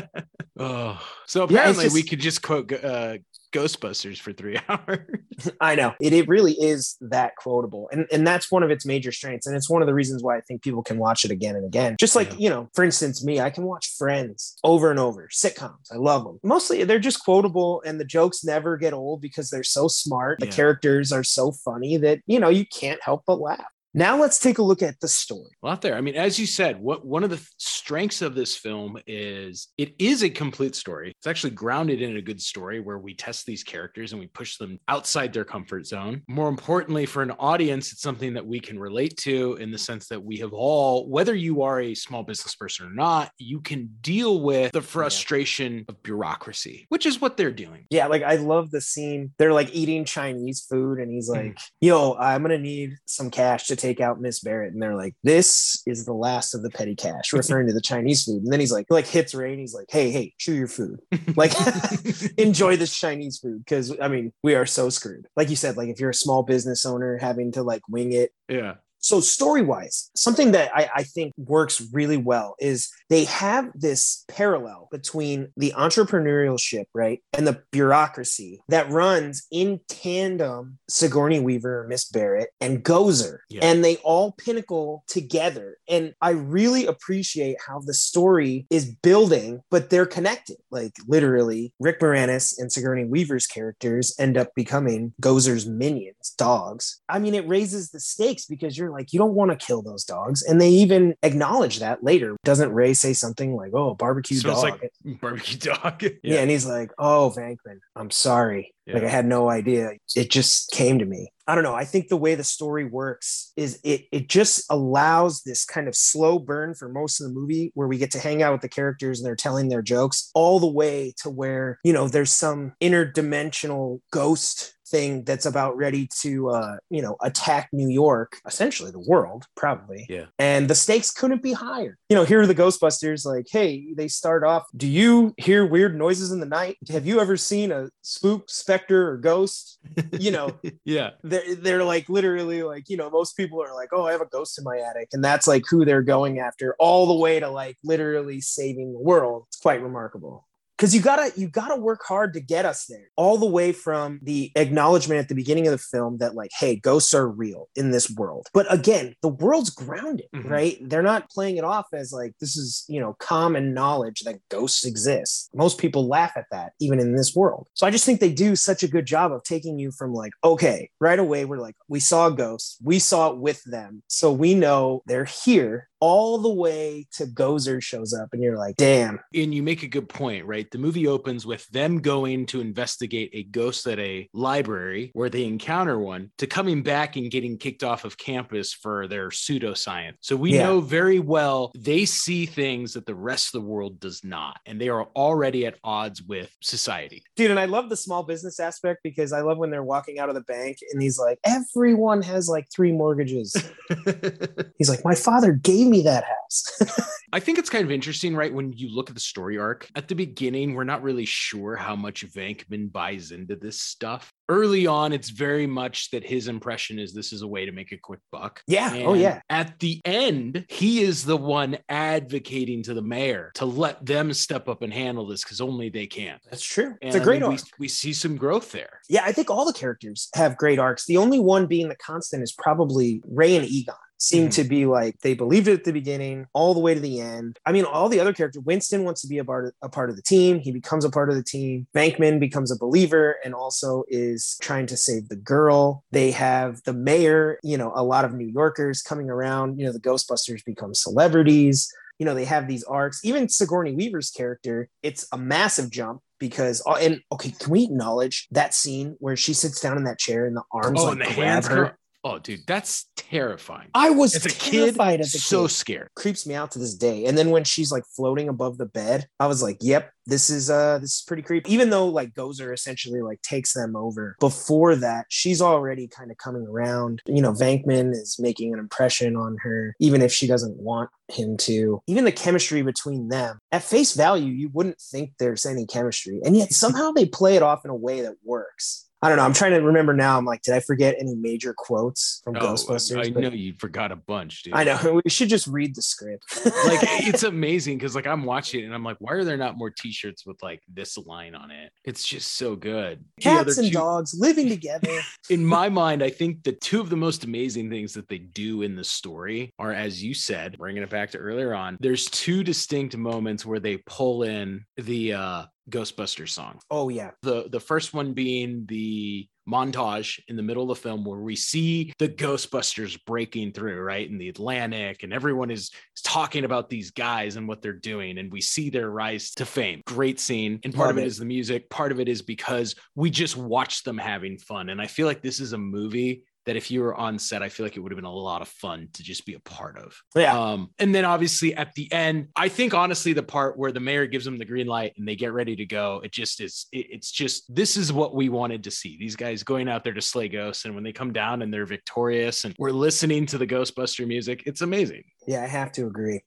Oh, 0.56 1.04
so 1.26 1.42
apparently 1.42 1.86
just, 1.86 1.94
we 1.96 2.04
could 2.04 2.20
just 2.20 2.40
quote 2.40 2.72
uh, 2.72 3.16
Ghostbusters 3.52 4.20
for 4.20 4.32
three 4.32 4.56
hours. 4.68 5.18
I 5.60 5.74
know 5.74 5.94
it, 6.00 6.12
it 6.12 6.28
really 6.28 6.52
is 6.52 6.96
that 7.00 7.34
quotable. 7.34 7.88
And, 7.90 8.06
and 8.12 8.24
that's 8.24 8.52
one 8.52 8.62
of 8.62 8.70
its 8.70 8.86
major 8.86 9.10
strengths. 9.10 9.48
And 9.48 9.56
it's 9.56 9.68
one 9.68 9.82
of 9.82 9.86
the 9.86 9.94
reasons 9.94 10.22
why 10.22 10.36
I 10.36 10.42
think 10.42 10.62
people 10.62 10.84
can 10.84 10.98
watch 10.98 11.24
it 11.24 11.32
again 11.32 11.56
and 11.56 11.66
again. 11.66 11.96
Just 11.98 12.14
like, 12.14 12.30
yeah. 12.34 12.38
you 12.38 12.50
know, 12.50 12.68
for 12.72 12.84
instance, 12.84 13.24
me, 13.24 13.40
I 13.40 13.50
can 13.50 13.64
watch 13.64 13.96
Friends 13.98 14.54
over 14.62 14.92
and 14.92 15.00
over, 15.00 15.28
sitcoms. 15.34 15.90
I 15.92 15.96
love 15.96 16.22
them. 16.22 16.38
Mostly 16.44 16.84
they're 16.84 17.00
just 17.00 17.24
quotable 17.24 17.82
and 17.84 17.98
the 17.98 18.04
jokes 18.04 18.44
never 18.44 18.76
get 18.76 18.92
old 18.92 19.20
because 19.20 19.50
they're 19.50 19.64
so 19.64 19.88
smart. 19.88 20.38
The 20.38 20.46
yeah. 20.46 20.52
characters 20.52 21.10
are 21.10 21.24
so 21.24 21.50
funny 21.50 21.96
that, 21.96 22.20
you 22.28 22.38
know, 22.38 22.48
you 22.48 22.64
can't 22.64 23.02
help 23.02 23.24
but 23.26 23.40
laugh. 23.40 23.64
Now 23.96 24.20
let's 24.20 24.40
take 24.40 24.58
a 24.58 24.62
look 24.62 24.82
at 24.82 24.98
the 24.98 25.06
story. 25.06 25.50
A 25.62 25.66
lot 25.66 25.80
there. 25.80 25.94
I 25.94 26.00
mean, 26.00 26.16
as 26.16 26.36
you 26.36 26.46
said, 26.46 26.80
what 26.80 27.06
one 27.06 27.22
of 27.22 27.30
the 27.30 27.40
strengths 27.58 28.22
of 28.22 28.34
this 28.34 28.56
film 28.56 28.98
is 29.06 29.68
it 29.78 29.94
is 30.00 30.24
a 30.24 30.30
complete 30.30 30.74
story. 30.74 31.12
It's 31.16 31.28
actually 31.28 31.50
grounded 31.50 32.02
in 32.02 32.16
a 32.16 32.22
good 32.22 32.42
story 32.42 32.80
where 32.80 32.98
we 32.98 33.14
test 33.14 33.46
these 33.46 33.62
characters 33.62 34.10
and 34.10 34.20
we 34.20 34.26
push 34.26 34.56
them 34.56 34.80
outside 34.88 35.32
their 35.32 35.44
comfort 35.44 35.86
zone. 35.86 36.22
More 36.26 36.48
importantly, 36.48 37.06
for 37.06 37.22
an 37.22 37.30
audience, 37.32 37.92
it's 37.92 38.02
something 38.02 38.34
that 38.34 38.44
we 38.44 38.58
can 38.58 38.80
relate 38.80 39.16
to 39.18 39.54
in 39.60 39.70
the 39.70 39.78
sense 39.78 40.08
that 40.08 40.22
we 40.22 40.38
have 40.38 40.52
all, 40.52 41.08
whether 41.08 41.34
you 41.34 41.62
are 41.62 41.80
a 41.80 41.94
small 41.94 42.24
business 42.24 42.56
person 42.56 42.88
or 42.88 42.92
not, 42.92 43.30
you 43.38 43.60
can 43.60 43.90
deal 44.00 44.40
with 44.40 44.72
the 44.72 44.82
frustration 44.82 45.76
yeah. 45.76 45.84
of 45.90 46.02
bureaucracy, 46.02 46.86
which 46.88 47.06
is 47.06 47.20
what 47.20 47.36
they're 47.36 47.52
doing. 47.52 47.86
Yeah, 47.90 48.08
like 48.08 48.24
I 48.24 48.36
love 48.36 48.72
the 48.72 48.80
scene. 48.80 49.32
They're 49.38 49.52
like 49.52 49.72
eating 49.72 50.04
Chinese 50.04 50.66
food, 50.68 50.98
and 50.98 51.12
he's 51.12 51.28
hmm. 51.28 51.34
like, 51.34 51.54
mm. 51.54 51.70
"Yo, 51.80 52.14
I'm 52.14 52.42
gonna 52.42 52.58
need 52.58 52.96
some 53.06 53.30
cash 53.30 53.68
to." 53.68 53.83
Take 53.84 54.00
out 54.00 54.20
Miss 54.20 54.40
Barrett, 54.40 54.72
and 54.72 54.82
they're 54.82 54.96
like, 54.96 55.14
"This 55.22 55.82
is 55.86 56.04
the 56.04 56.12
last 56.12 56.54
of 56.54 56.62
the 56.62 56.70
petty 56.70 56.94
cash," 56.94 57.32
referring 57.32 57.66
to 57.66 57.72
the 57.72 57.80
Chinese 57.80 58.24
food. 58.24 58.42
And 58.42 58.52
then 58.52 58.60
he's 58.60 58.72
like, 58.72 58.86
like 58.88 59.06
hits 59.06 59.34
Ray, 59.34 59.50
and 59.50 59.60
he's 59.60 59.74
like, 59.74 59.86
"Hey, 59.90 60.10
hey, 60.10 60.34
chew 60.38 60.54
your 60.54 60.68
food, 60.68 61.00
like 61.36 61.52
enjoy 62.38 62.76
this 62.76 62.96
Chinese 62.96 63.38
food," 63.38 63.64
because 63.64 63.98
I 64.00 64.08
mean, 64.08 64.32
we 64.42 64.54
are 64.54 64.66
so 64.66 64.88
screwed. 64.88 65.26
Like 65.36 65.50
you 65.50 65.56
said, 65.56 65.76
like 65.76 65.88
if 65.88 66.00
you're 66.00 66.10
a 66.10 66.14
small 66.14 66.42
business 66.42 66.86
owner 66.86 67.18
having 67.18 67.52
to 67.52 67.62
like 67.62 67.82
wing 67.88 68.12
it, 68.12 68.32
yeah, 68.48 68.74
so 69.04 69.20
story 69.20 69.60
wise 69.60 70.10
something 70.16 70.52
that 70.52 70.74
I, 70.74 70.88
I, 70.96 71.02
think 71.02 71.34
works 71.36 71.86
really 71.92 72.16
well 72.16 72.56
is 72.58 72.90
they 73.10 73.24
have 73.24 73.70
this 73.74 74.24
parallel 74.28 74.88
between 74.90 75.48
the 75.56 75.72
entrepreneurship 75.76 76.84
right 76.94 77.20
and 77.32 77.46
the 77.46 77.62
bureaucracy 77.70 78.60
that 78.68 78.88
runs 78.90 79.46
in 79.50 79.80
tandem 79.88 80.78
sigourney 80.88 81.40
weaver 81.40 81.86
miss 81.88 82.04
barrett 82.08 82.50
and 82.60 82.84
gozer 82.84 83.38
yeah. 83.48 83.60
and 83.62 83.84
they 83.84 83.96
all 83.96 84.32
pinnacle 84.32 85.04
together 85.06 85.76
and 85.88 86.14
i 86.20 86.30
really 86.30 86.86
appreciate 86.86 87.56
how 87.66 87.80
the 87.80 87.94
story 87.94 88.66
is 88.70 88.94
building 89.02 89.60
but 89.70 89.90
they're 89.90 90.06
connected 90.06 90.56
like 90.70 90.92
literally 91.06 91.72
rick 91.78 92.00
moranis 92.00 92.58
and 92.58 92.72
sigourney 92.72 93.04
weaver's 93.04 93.46
characters 93.46 94.14
end 94.18 94.36
up 94.36 94.54
becoming 94.54 95.12
gozer's 95.20 95.66
minions 95.66 96.34
dogs 96.36 97.00
i 97.08 97.18
mean 97.18 97.34
it 97.34 97.46
raises 97.46 97.90
the 97.90 98.00
stakes 98.00 98.46
because 98.46 98.78
you're 98.78 98.90
like, 98.90 99.12
you 99.12 99.18
don't 99.18 99.34
want 99.34 99.50
to 99.50 99.66
kill 99.66 99.82
those 99.82 100.04
dogs. 100.04 100.42
And 100.42 100.60
they 100.60 100.68
even 100.68 101.14
acknowledge 101.22 101.80
that 101.80 102.02
later. 102.02 102.36
Doesn't 102.44 102.72
Ray 102.72 102.94
say 103.04 103.12
something 103.12 103.54
like, 103.54 103.72
oh, 103.74 103.94
barbecue 103.94 104.38
so 104.38 104.50
dog? 104.50 104.62
Like 104.62 104.92
barbecue 105.20 105.58
dog. 105.58 106.02
yeah. 106.02 106.10
yeah. 106.22 106.40
And 106.40 106.50
he's 106.50 106.66
like, 106.66 106.90
oh, 106.98 107.32
Venkman, 107.36 107.80
I'm 107.94 108.10
sorry. 108.10 108.72
Yeah. 108.86 108.94
Like 108.94 109.04
I 109.04 109.08
had 109.08 109.26
no 109.26 109.50
idea. 109.50 109.92
It 110.16 110.30
just 110.30 110.70
came 110.70 110.98
to 110.98 111.04
me. 111.04 111.32
I 111.46 111.54
don't 111.54 111.64
know. 111.64 111.74
I 111.74 111.84
think 111.84 112.08
the 112.08 112.16
way 112.16 112.34
the 112.34 112.44
story 112.44 112.84
works 112.84 113.52
is 113.56 113.78
it 113.84 114.06
it 114.12 114.28
just 114.28 114.64
allows 114.70 115.42
this 115.42 115.64
kind 115.64 115.88
of 115.88 115.94
slow 115.94 116.38
burn 116.38 116.74
for 116.74 116.88
most 116.88 117.20
of 117.20 117.26
the 117.26 117.34
movie 117.34 117.70
where 117.74 117.88
we 117.88 117.98
get 117.98 118.10
to 118.12 118.18
hang 118.18 118.42
out 118.42 118.52
with 118.52 118.62
the 118.62 118.68
characters 118.68 119.20
and 119.20 119.26
they're 119.26 119.36
telling 119.36 119.68
their 119.68 119.82
jokes 119.82 120.30
all 120.34 120.58
the 120.58 120.70
way 120.70 121.14
to 121.22 121.30
where, 121.30 121.78
you 121.84 121.92
know, 121.92 122.08
there's 122.08 122.32
some 122.32 122.72
interdimensional 122.82 124.00
ghost 124.10 124.74
thing 124.94 125.24
that's 125.24 125.44
about 125.44 125.76
ready 125.76 126.08
to 126.20 126.50
uh, 126.50 126.76
you 126.88 127.02
know 127.02 127.16
attack 127.20 127.68
New 127.72 127.88
York, 127.88 128.38
essentially 128.46 128.92
the 128.92 129.00
world, 129.00 129.46
probably. 129.56 130.06
Yeah. 130.08 130.26
And 130.38 130.70
the 130.70 130.74
stakes 130.76 131.10
couldn't 131.10 131.42
be 131.42 131.52
higher. 131.52 131.98
You 132.08 132.16
know, 132.16 132.24
here 132.24 132.40
are 132.40 132.46
the 132.46 132.54
Ghostbusters. 132.54 133.26
Like, 133.26 133.46
hey, 133.50 133.92
they 133.94 134.06
start 134.06 134.44
off. 134.44 134.64
Do 134.76 134.86
you 134.86 135.34
hear 135.36 135.66
weird 135.66 135.96
noises 135.96 136.30
in 136.30 136.38
the 136.38 136.46
night? 136.46 136.76
Have 136.90 137.06
you 137.06 137.20
ever 137.20 137.36
seen 137.36 137.72
a 137.72 137.88
spook, 138.02 138.48
specter, 138.48 139.10
or 139.10 139.16
ghost? 139.16 139.80
You 140.12 140.30
know. 140.30 140.58
yeah. 140.84 141.10
They're 141.24 141.56
they're 141.56 141.84
like 141.84 142.08
literally 142.08 142.62
like 142.62 142.88
you 142.88 142.96
know 142.96 143.10
most 143.10 143.36
people 143.36 143.60
are 143.62 143.74
like, 143.74 143.88
oh, 143.92 144.06
I 144.06 144.12
have 144.12 144.20
a 144.20 144.26
ghost 144.26 144.58
in 144.58 144.64
my 144.64 144.78
attic, 144.78 145.08
and 145.12 145.24
that's 145.24 145.48
like 145.48 145.64
who 145.68 145.84
they're 145.84 146.02
going 146.02 146.38
after, 146.38 146.76
all 146.78 147.06
the 147.06 147.20
way 147.20 147.40
to 147.40 147.48
like 147.48 147.76
literally 147.82 148.40
saving 148.40 148.92
the 148.92 149.00
world. 149.00 149.44
It's 149.48 149.58
quite 149.58 149.82
remarkable 149.82 150.46
because 150.76 150.94
you 150.94 151.00
gotta 151.00 151.32
you 151.36 151.48
gotta 151.48 151.76
work 151.76 152.02
hard 152.04 152.32
to 152.34 152.40
get 152.40 152.64
us 152.64 152.86
there. 152.86 153.10
All 153.16 153.38
the 153.38 153.46
way 153.46 153.72
from 153.72 154.20
the 154.22 154.50
acknowledgement 154.56 155.20
at 155.20 155.28
the 155.28 155.34
beginning 155.34 155.66
of 155.66 155.72
the 155.72 155.78
film 155.78 156.18
that 156.18 156.34
like 156.34 156.50
hey 156.58 156.76
ghosts 156.76 157.14
are 157.14 157.28
real 157.28 157.68
in 157.76 157.90
this 157.90 158.10
world. 158.10 158.48
But 158.52 158.72
again 158.72 159.14
the 159.22 159.28
world's 159.28 159.70
grounded 159.70 160.26
mm-hmm. 160.34 160.48
right? 160.48 160.78
They're 160.82 161.02
not 161.02 161.30
playing 161.30 161.56
it 161.56 161.64
off 161.64 161.86
as 161.92 162.12
like 162.12 162.34
this 162.40 162.56
is 162.56 162.84
you 162.88 163.00
know 163.00 163.16
common 163.18 163.74
knowledge 163.74 164.20
that 164.20 164.40
ghosts 164.50 164.84
exist. 164.84 165.50
Most 165.54 165.78
people 165.78 166.08
laugh 166.08 166.32
at 166.36 166.46
that 166.50 166.72
even 166.80 166.98
in 166.98 167.14
this 167.16 167.34
world. 167.34 167.68
So 167.74 167.86
i 167.86 167.90
just 167.90 168.04
think 168.04 168.20
they 168.20 168.32
do 168.32 168.56
such 168.56 168.82
a 168.82 168.88
good 168.88 169.06
job 169.06 169.32
of 169.32 169.42
taking 169.44 169.78
you 169.78 169.90
from 169.92 170.12
like 170.12 170.32
okay 170.42 170.90
right 171.00 171.18
away 171.18 171.44
we're 171.44 171.58
like 171.58 171.76
we 171.88 172.00
saw 172.00 172.30
ghosts 172.30 172.78
we 172.82 172.98
saw 172.98 173.30
it 173.30 173.38
with 173.38 173.62
them. 173.64 174.02
So 174.08 174.32
we 174.32 174.54
know 174.54 175.02
they're 175.06 175.24
here 175.24 175.88
all 176.04 176.36
the 176.36 176.52
way 176.52 177.06
to 177.12 177.24
Gozer 177.24 177.82
shows 177.82 178.12
up, 178.12 178.28
and 178.34 178.42
you're 178.42 178.58
like, 178.58 178.76
damn. 178.76 179.18
And 179.34 179.54
you 179.54 179.62
make 179.62 179.82
a 179.82 179.88
good 179.88 180.06
point, 180.06 180.44
right? 180.44 180.70
The 180.70 180.76
movie 180.76 181.06
opens 181.06 181.46
with 181.46 181.66
them 181.68 182.02
going 182.02 182.44
to 182.46 182.60
investigate 182.60 183.30
a 183.32 183.44
ghost 183.44 183.86
at 183.86 183.98
a 183.98 184.28
library 184.34 185.12
where 185.14 185.30
they 185.30 185.44
encounter 185.44 185.98
one 185.98 186.30
to 186.36 186.46
coming 186.46 186.82
back 186.82 187.16
and 187.16 187.30
getting 187.30 187.56
kicked 187.56 187.82
off 187.82 188.04
of 188.04 188.18
campus 188.18 188.74
for 188.74 189.08
their 189.08 189.30
pseudoscience. 189.30 190.16
So 190.20 190.36
we 190.36 190.52
yeah. 190.52 190.64
know 190.64 190.82
very 190.82 191.20
well 191.20 191.72
they 191.74 192.04
see 192.04 192.44
things 192.44 192.92
that 192.92 193.06
the 193.06 193.14
rest 193.14 193.54
of 193.54 193.62
the 193.62 193.66
world 193.66 193.98
does 193.98 194.22
not, 194.22 194.60
and 194.66 194.78
they 194.78 194.90
are 194.90 195.04
already 195.16 195.64
at 195.64 195.78
odds 195.82 196.22
with 196.22 196.54
society. 196.60 197.22
Dude, 197.34 197.50
and 197.50 197.58
I 197.58 197.64
love 197.64 197.88
the 197.88 197.96
small 197.96 198.24
business 198.24 198.60
aspect 198.60 199.00
because 199.02 199.32
I 199.32 199.40
love 199.40 199.56
when 199.56 199.70
they're 199.70 199.82
walking 199.82 200.18
out 200.18 200.28
of 200.28 200.34
the 200.34 200.42
bank 200.42 200.80
and 200.92 201.00
he's 201.00 201.18
like, 201.18 201.38
everyone 201.46 202.20
has 202.20 202.46
like 202.46 202.66
three 202.70 202.92
mortgages. 202.92 203.56
he's 204.76 204.90
like, 204.90 205.02
my 205.02 205.14
father 205.14 205.52
gave 205.52 205.86
me 205.86 205.93
me 205.94 206.02
that 206.02 206.24
house. 206.24 207.10
I 207.32 207.40
think 207.40 207.58
it's 207.58 207.70
kind 207.70 207.84
of 207.84 207.90
interesting, 207.90 208.36
right? 208.36 208.52
When 208.52 208.72
you 208.72 208.94
look 208.94 209.08
at 209.08 209.14
the 209.14 209.20
story 209.20 209.58
arc 209.58 209.88
at 209.96 210.08
the 210.08 210.14
beginning, 210.14 210.74
we're 210.74 210.84
not 210.84 211.02
really 211.02 211.24
sure 211.24 211.74
how 211.74 211.96
much 211.96 212.24
Venkman 212.32 212.92
buys 212.92 213.32
into 213.32 213.56
this 213.56 213.80
stuff. 213.80 214.32
Early 214.48 214.86
on, 214.86 215.12
it's 215.12 215.30
very 215.30 215.66
much 215.66 216.10
that 216.10 216.24
his 216.24 216.48
impression 216.48 216.98
is 216.98 217.12
this 217.12 217.32
is 217.32 217.42
a 217.42 217.48
way 217.48 217.64
to 217.64 217.72
make 217.72 217.92
a 217.92 217.96
quick 217.96 218.20
buck. 218.30 218.62
Yeah. 218.66 218.90
Oh, 218.92 218.96
and 218.96 219.06
oh, 219.06 219.14
yeah. 219.14 219.40
At 219.50 219.78
the 219.80 220.00
end, 220.04 220.66
he 220.68 221.02
is 221.02 221.24
the 221.24 221.36
one 221.36 221.78
advocating 221.88 222.82
to 222.84 222.94
the 222.94 223.02
mayor 223.02 223.50
to 223.54 223.64
let 223.64 224.04
them 224.04 224.32
step 224.32 224.68
up 224.68 224.82
and 224.82 224.92
handle 224.92 225.26
this 225.26 225.42
because 225.42 225.60
only 225.60 225.88
they 225.88 226.06
can. 226.06 226.38
That's 226.50 226.64
true. 226.64 226.94
And 227.02 227.08
it's 227.08 227.16
a 227.16 227.20
great 227.20 227.42
I 227.42 227.48
mean, 227.48 227.58
arc. 227.58 227.62
We, 227.78 227.84
we 227.84 227.88
see 227.88 228.12
some 228.12 228.36
growth 228.36 228.70
there. 228.70 229.00
Yeah, 229.08 229.22
I 229.24 229.32
think 229.32 229.50
all 229.50 229.64
the 229.64 229.72
characters 229.72 230.28
have 230.34 230.56
great 230.56 230.78
arcs. 230.78 231.06
The 231.06 231.16
only 231.16 231.40
one 231.40 231.66
being 231.66 231.88
the 231.88 231.96
constant 231.96 232.42
is 232.42 232.52
probably 232.52 233.22
Ray 233.26 233.56
and 233.56 233.66
Egon 233.66 233.96
seem 234.18 234.44
mm-hmm. 234.44 234.50
to 234.50 234.64
be 234.64 234.86
like 234.86 235.18
they 235.20 235.34
believed 235.34 235.68
it 235.68 235.74
at 235.74 235.84
the 235.84 235.92
beginning 235.92 236.46
all 236.52 236.74
the 236.74 236.80
way 236.80 236.94
to 236.94 237.00
the 237.00 237.20
end. 237.20 237.58
I 237.66 237.72
mean, 237.72 237.84
all 237.84 238.08
the 238.08 238.20
other 238.20 238.32
characters, 238.32 238.62
Winston 238.64 239.04
wants 239.04 239.22
to 239.22 239.28
be 239.28 239.38
a 239.38 239.44
part 239.44 239.66
of, 239.66 239.72
a 239.82 239.88
part 239.88 240.10
of 240.10 240.16
the 240.16 240.22
team. 240.22 240.60
He 240.60 240.72
becomes 240.72 241.04
a 241.04 241.10
part 241.10 241.30
of 241.30 241.36
the 241.36 241.42
team. 241.42 241.86
Venkman 241.94 242.40
becomes 242.40 242.70
a 242.70 242.78
believer 242.78 243.36
and 243.44 243.54
also 243.54 244.04
is 244.08 244.56
trying 244.60 244.86
to 244.86 244.96
save 244.96 245.28
the 245.28 245.36
girl. 245.36 246.04
They 246.10 246.30
have 246.32 246.82
the 246.84 246.92
mayor, 246.92 247.58
you 247.62 247.76
know, 247.76 247.92
a 247.94 248.02
lot 248.02 248.24
of 248.24 248.34
New 248.34 248.46
Yorkers 248.48 249.02
coming 249.02 249.30
around. 249.30 249.78
You 249.78 249.86
know, 249.86 249.92
the 249.92 250.00
Ghostbusters 250.00 250.64
become 250.64 250.94
celebrities. 250.94 251.92
You 252.18 252.26
know, 252.26 252.34
they 252.34 252.44
have 252.44 252.68
these 252.68 252.84
arcs. 252.84 253.20
Even 253.24 253.48
Sigourney 253.48 253.92
Weaver's 253.92 254.30
character, 254.30 254.88
it's 255.02 255.26
a 255.32 255.38
massive 255.38 255.90
jump 255.90 256.20
because 256.38 256.82
uh, 256.86 256.96
and 257.00 257.20
okay, 257.32 257.50
can 257.58 257.70
we 257.70 257.84
acknowledge 257.84 258.46
that 258.50 258.74
scene 258.74 259.16
where 259.18 259.36
she 259.36 259.52
sits 259.52 259.80
down 259.80 259.96
in 259.96 260.04
that 260.04 260.18
chair 260.18 260.46
and 260.46 260.56
the 260.56 260.62
arms 260.70 261.00
oh, 261.00 261.04
like 261.06 261.12
and 261.12 261.20
the 261.22 261.30
hands 261.30 261.66
her? 261.66 261.98
Oh, 262.26 262.38
dude, 262.38 262.66
that's 262.66 263.10
terrifying. 263.16 263.90
I 263.92 264.08
was 264.08 264.34
as 264.34 264.46
a 264.46 264.48
kid, 264.48 264.98
as 264.98 265.34
a 265.34 265.38
so 265.38 265.64
kid. 265.64 265.72
scared. 265.74 266.08
Creeps 266.16 266.46
me 266.46 266.54
out 266.54 266.70
to 266.70 266.78
this 266.78 266.94
day. 266.94 267.26
And 267.26 267.36
then 267.36 267.50
when 267.50 267.64
she's 267.64 267.92
like 267.92 268.04
floating 268.16 268.48
above 268.48 268.78
the 268.78 268.86
bed, 268.86 269.26
I 269.38 269.46
was 269.46 269.62
like, 269.62 269.76
"Yep, 269.82 270.10
this 270.24 270.48
is 270.48 270.70
uh, 270.70 270.98
this 271.00 271.16
is 271.16 271.24
pretty 271.26 271.42
creepy." 271.42 271.70
Even 271.70 271.90
though 271.90 272.08
like 272.08 272.32
Gozer 272.32 272.72
essentially 272.72 273.20
like 273.20 273.42
takes 273.42 273.74
them 273.74 273.94
over. 273.94 274.36
Before 274.40 274.96
that, 274.96 275.26
she's 275.28 275.60
already 275.60 276.08
kind 276.08 276.30
of 276.30 276.38
coming 276.38 276.66
around. 276.66 277.20
You 277.26 277.42
know, 277.42 277.52
Venkman 277.52 278.12
is 278.12 278.36
making 278.38 278.72
an 278.72 278.78
impression 278.78 279.36
on 279.36 279.58
her, 279.62 279.94
even 280.00 280.22
if 280.22 280.32
she 280.32 280.46
doesn't 280.46 280.78
want 280.78 281.10
him 281.28 281.58
to. 281.58 282.00
Even 282.06 282.24
the 282.24 282.32
chemistry 282.32 282.80
between 282.80 283.28
them, 283.28 283.58
at 283.70 283.82
face 283.82 284.14
value, 284.14 284.50
you 284.50 284.70
wouldn't 284.72 284.98
think 284.98 285.32
there's 285.38 285.66
any 285.66 285.84
chemistry, 285.84 286.40
and 286.42 286.56
yet 286.56 286.72
somehow 286.72 287.12
they 287.12 287.26
play 287.26 287.56
it 287.56 287.62
off 287.62 287.84
in 287.84 287.90
a 287.90 287.94
way 287.94 288.22
that 288.22 288.36
works. 288.42 289.03
I 289.24 289.28
don't 289.30 289.38
know. 289.38 289.44
I'm 289.44 289.54
trying 289.54 289.70
to 289.70 289.78
remember 289.78 290.12
now. 290.12 290.36
I'm 290.36 290.44
like, 290.44 290.60
did 290.60 290.74
I 290.74 290.80
forget 290.80 291.16
any 291.18 291.34
major 291.34 291.72
quotes 291.72 292.42
from 292.44 292.56
oh, 292.56 292.60
Ghostbusters? 292.60 293.26
I 293.26 293.30
but 293.30 293.42
know 293.42 293.48
you 293.48 293.72
forgot 293.78 294.12
a 294.12 294.16
bunch, 294.16 294.64
dude. 294.64 294.74
I 294.74 294.84
know. 294.84 294.98
We 295.24 295.30
should 295.30 295.48
just 295.48 295.66
read 295.66 295.94
the 295.94 296.02
script. 296.02 296.44
like 296.66 296.98
it's 297.02 297.44
amazing 297.44 297.96
because 297.96 298.14
like 298.14 298.26
I'm 298.26 298.44
watching 298.44 298.80
it 298.80 298.84
and 298.84 298.94
I'm 298.94 299.04
like, 299.04 299.16
why 299.20 299.32
are 299.32 299.44
there 299.44 299.56
not 299.56 299.78
more 299.78 299.88
T-shirts 299.88 300.44
with 300.44 300.62
like 300.62 300.82
this 300.92 301.16
line 301.16 301.54
on 301.54 301.70
it? 301.70 301.92
It's 302.04 302.26
just 302.26 302.56
so 302.56 302.76
good. 302.76 303.24
Cats 303.40 303.78
and 303.78 303.86
two... 303.86 303.92
dogs 303.94 304.34
living 304.38 304.68
together. 304.68 305.20
in 305.50 305.64
my 305.64 305.88
mind, 305.88 306.22
I 306.22 306.28
think 306.28 306.64
the 306.64 306.72
two 306.72 307.00
of 307.00 307.08
the 307.08 307.16
most 307.16 307.44
amazing 307.44 307.88
things 307.88 308.12
that 308.14 308.28
they 308.28 308.38
do 308.38 308.82
in 308.82 308.96
the 308.96 309.04
story 309.04 309.72
are, 309.78 309.92
as 309.92 310.22
you 310.22 310.34
said, 310.34 310.76
bringing 310.76 311.02
it 311.02 311.10
back 311.10 311.30
to 311.30 311.38
earlier 311.38 311.74
on. 311.74 311.96
There's 312.00 312.26
two 312.26 312.62
distinct 312.62 313.16
moments 313.16 313.64
where 313.64 313.80
they 313.80 313.98
pull 313.98 314.42
in 314.42 314.84
the 314.96 315.32
uh 315.32 315.64
Ghostbusters 315.90 316.50
song. 316.50 316.78
Oh 316.90 317.08
yeah. 317.08 317.32
The 317.42 317.68
the 317.70 317.80
first 317.80 318.14
one 318.14 318.32
being 318.32 318.84
the 318.86 319.48
montage 319.68 320.40
in 320.48 320.56
the 320.56 320.62
middle 320.62 320.82
of 320.82 320.88
the 320.88 321.02
film 321.02 321.24
where 321.24 321.38
we 321.38 321.56
see 321.56 322.12
the 322.18 322.28
Ghostbusters 322.28 323.18
breaking 323.24 323.72
through, 323.72 324.02
right? 324.02 324.28
In 324.28 324.38
the 324.38 324.48
Atlantic, 324.48 325.22
and 325.22 325.32
everyone 325.32 325.70
is, 325.70 325.90
is 326.16 326.22
talking 326.22 326.64
about 326.64 326.90
these 326.90 327.10
guys 327.10 327.56
and 327.56 327.66
what 327.66 327.80
they're 327.80 327.92
doing, 327.92 328.38
and 328.38 328.52
we 328.52 328.60
see 328.60 328.90
their 328.90 329.10
rise 329.10 329.52
to 329.52 329.64
fame. 329.64 330.02
Great 330.06 330.38
scene. 330.38 330.80
And 330.84 330.94
part 330.94 331.08
Love 331.08 331.16
of 331.16 331.22
it, 331.22 331.24
it 331.24 331.28
is 331.28 331.38
the 331.38 331.44
music, 331.46 331.88
part 331.88 332.12
of 332.12 332.20
it 332.20 332.28
is 332.28 332.42
because 332.42 332.94
we 333.14 333.30
just 333.30 333.56
watch 333.56 334.02
them 334.02 334.18
having 334.18 334.58
fun. 334.58 334.90
And 334.90 335.00
I 335.00 335.06
feel 335.06 335.26
like 335.26 335.42
this 335.42 335.60
is 335.60 335.72
a 335.72 335.78
movie 335.78 336.42
that 336.66 336.76
if 336.76 336.90
you 336.90 337.02
were 337.02 337.14
on 337.14 337.38
set, 337.38 337.62
I 337.62 337.68
feel 337.68 337.84
like 337.84 337.96
it 337.96 338.00
would 338.00 338.12
have 338.12 338.16
been 338.16 338.24
a 338.24 338.32
lot 338.32 338.62
of 338.62 338.68
fun 338.68 339.08
to 339.14 339.22
just 339.22 339.44
be 339.44 339.54
a 339.54 339.60
part 339.60 339.98
of. 339.98 340.16
Yeah. 340.34 340.58
Um, 340.58 340.90
and 340.98 341.14
then 341.14 341.24
obviously 341.24 341.74
at 341.74 341.94
the 341.94 342.10
end, 342.12 342.48
I 342.56 342.68
think 342.68 342.94
honestly, 342.94 343.32
the 343.32 343.42
part 343.42 343.78
where 343.78 343.92
the 343.92 344.00
mayor 344.00 344.26
gives 344.26 344.44
them 344.44 344.56
the 344.56 344.64
green 344.64 344.86
light 344.86 345.14
and 345.16 345.28
they 345.28 345.36
get 345.36 345.52
ready 345.52 345.76
to 345.76 345.84
go, 345.84 346.20
it 346.24 346.32
just 346.32 346.60
is, 346.60 346.86
it, 346.92 347.06
it's 347.10 347.30
just, 347.30 347.74
this 347.74 347.96
is 347.96 348.12
what 348.12 348.34
we 348.34 348.48
wanted 348.48 348.84
to 348.84 348.90
see. 348.90 349.16
These 349.18 349.36
guys 349.36 349.62
going 349.62 349.88
out 349.88 350.04
there 350.04 350.14
to 350.14 350.22
slay 350.22 350.48
ghosts. 350.48 350.84
And 350.84 350.94
when 350.94 351.04
they 351.04 351.12
come 351.12 351.32
down 351.32 351.62
and 351.62 351.72
they're 351.72 351.86
victorious 351.86 352.64
and 352.64 352.74
we're 352.78 352.90
listening 352.90 353.46
to 353.46 353.58
the 353.58 353.66
Ghostbuster 353.66 354.26
music, 354.26 354.62
it's 354.66 354.80
amazing. 354.80 355.24
Yeah, 355.46 355.62
I 355.62 355.66
have 355.66 355.92
to 355.92 356.06
agree. 356.06 356.42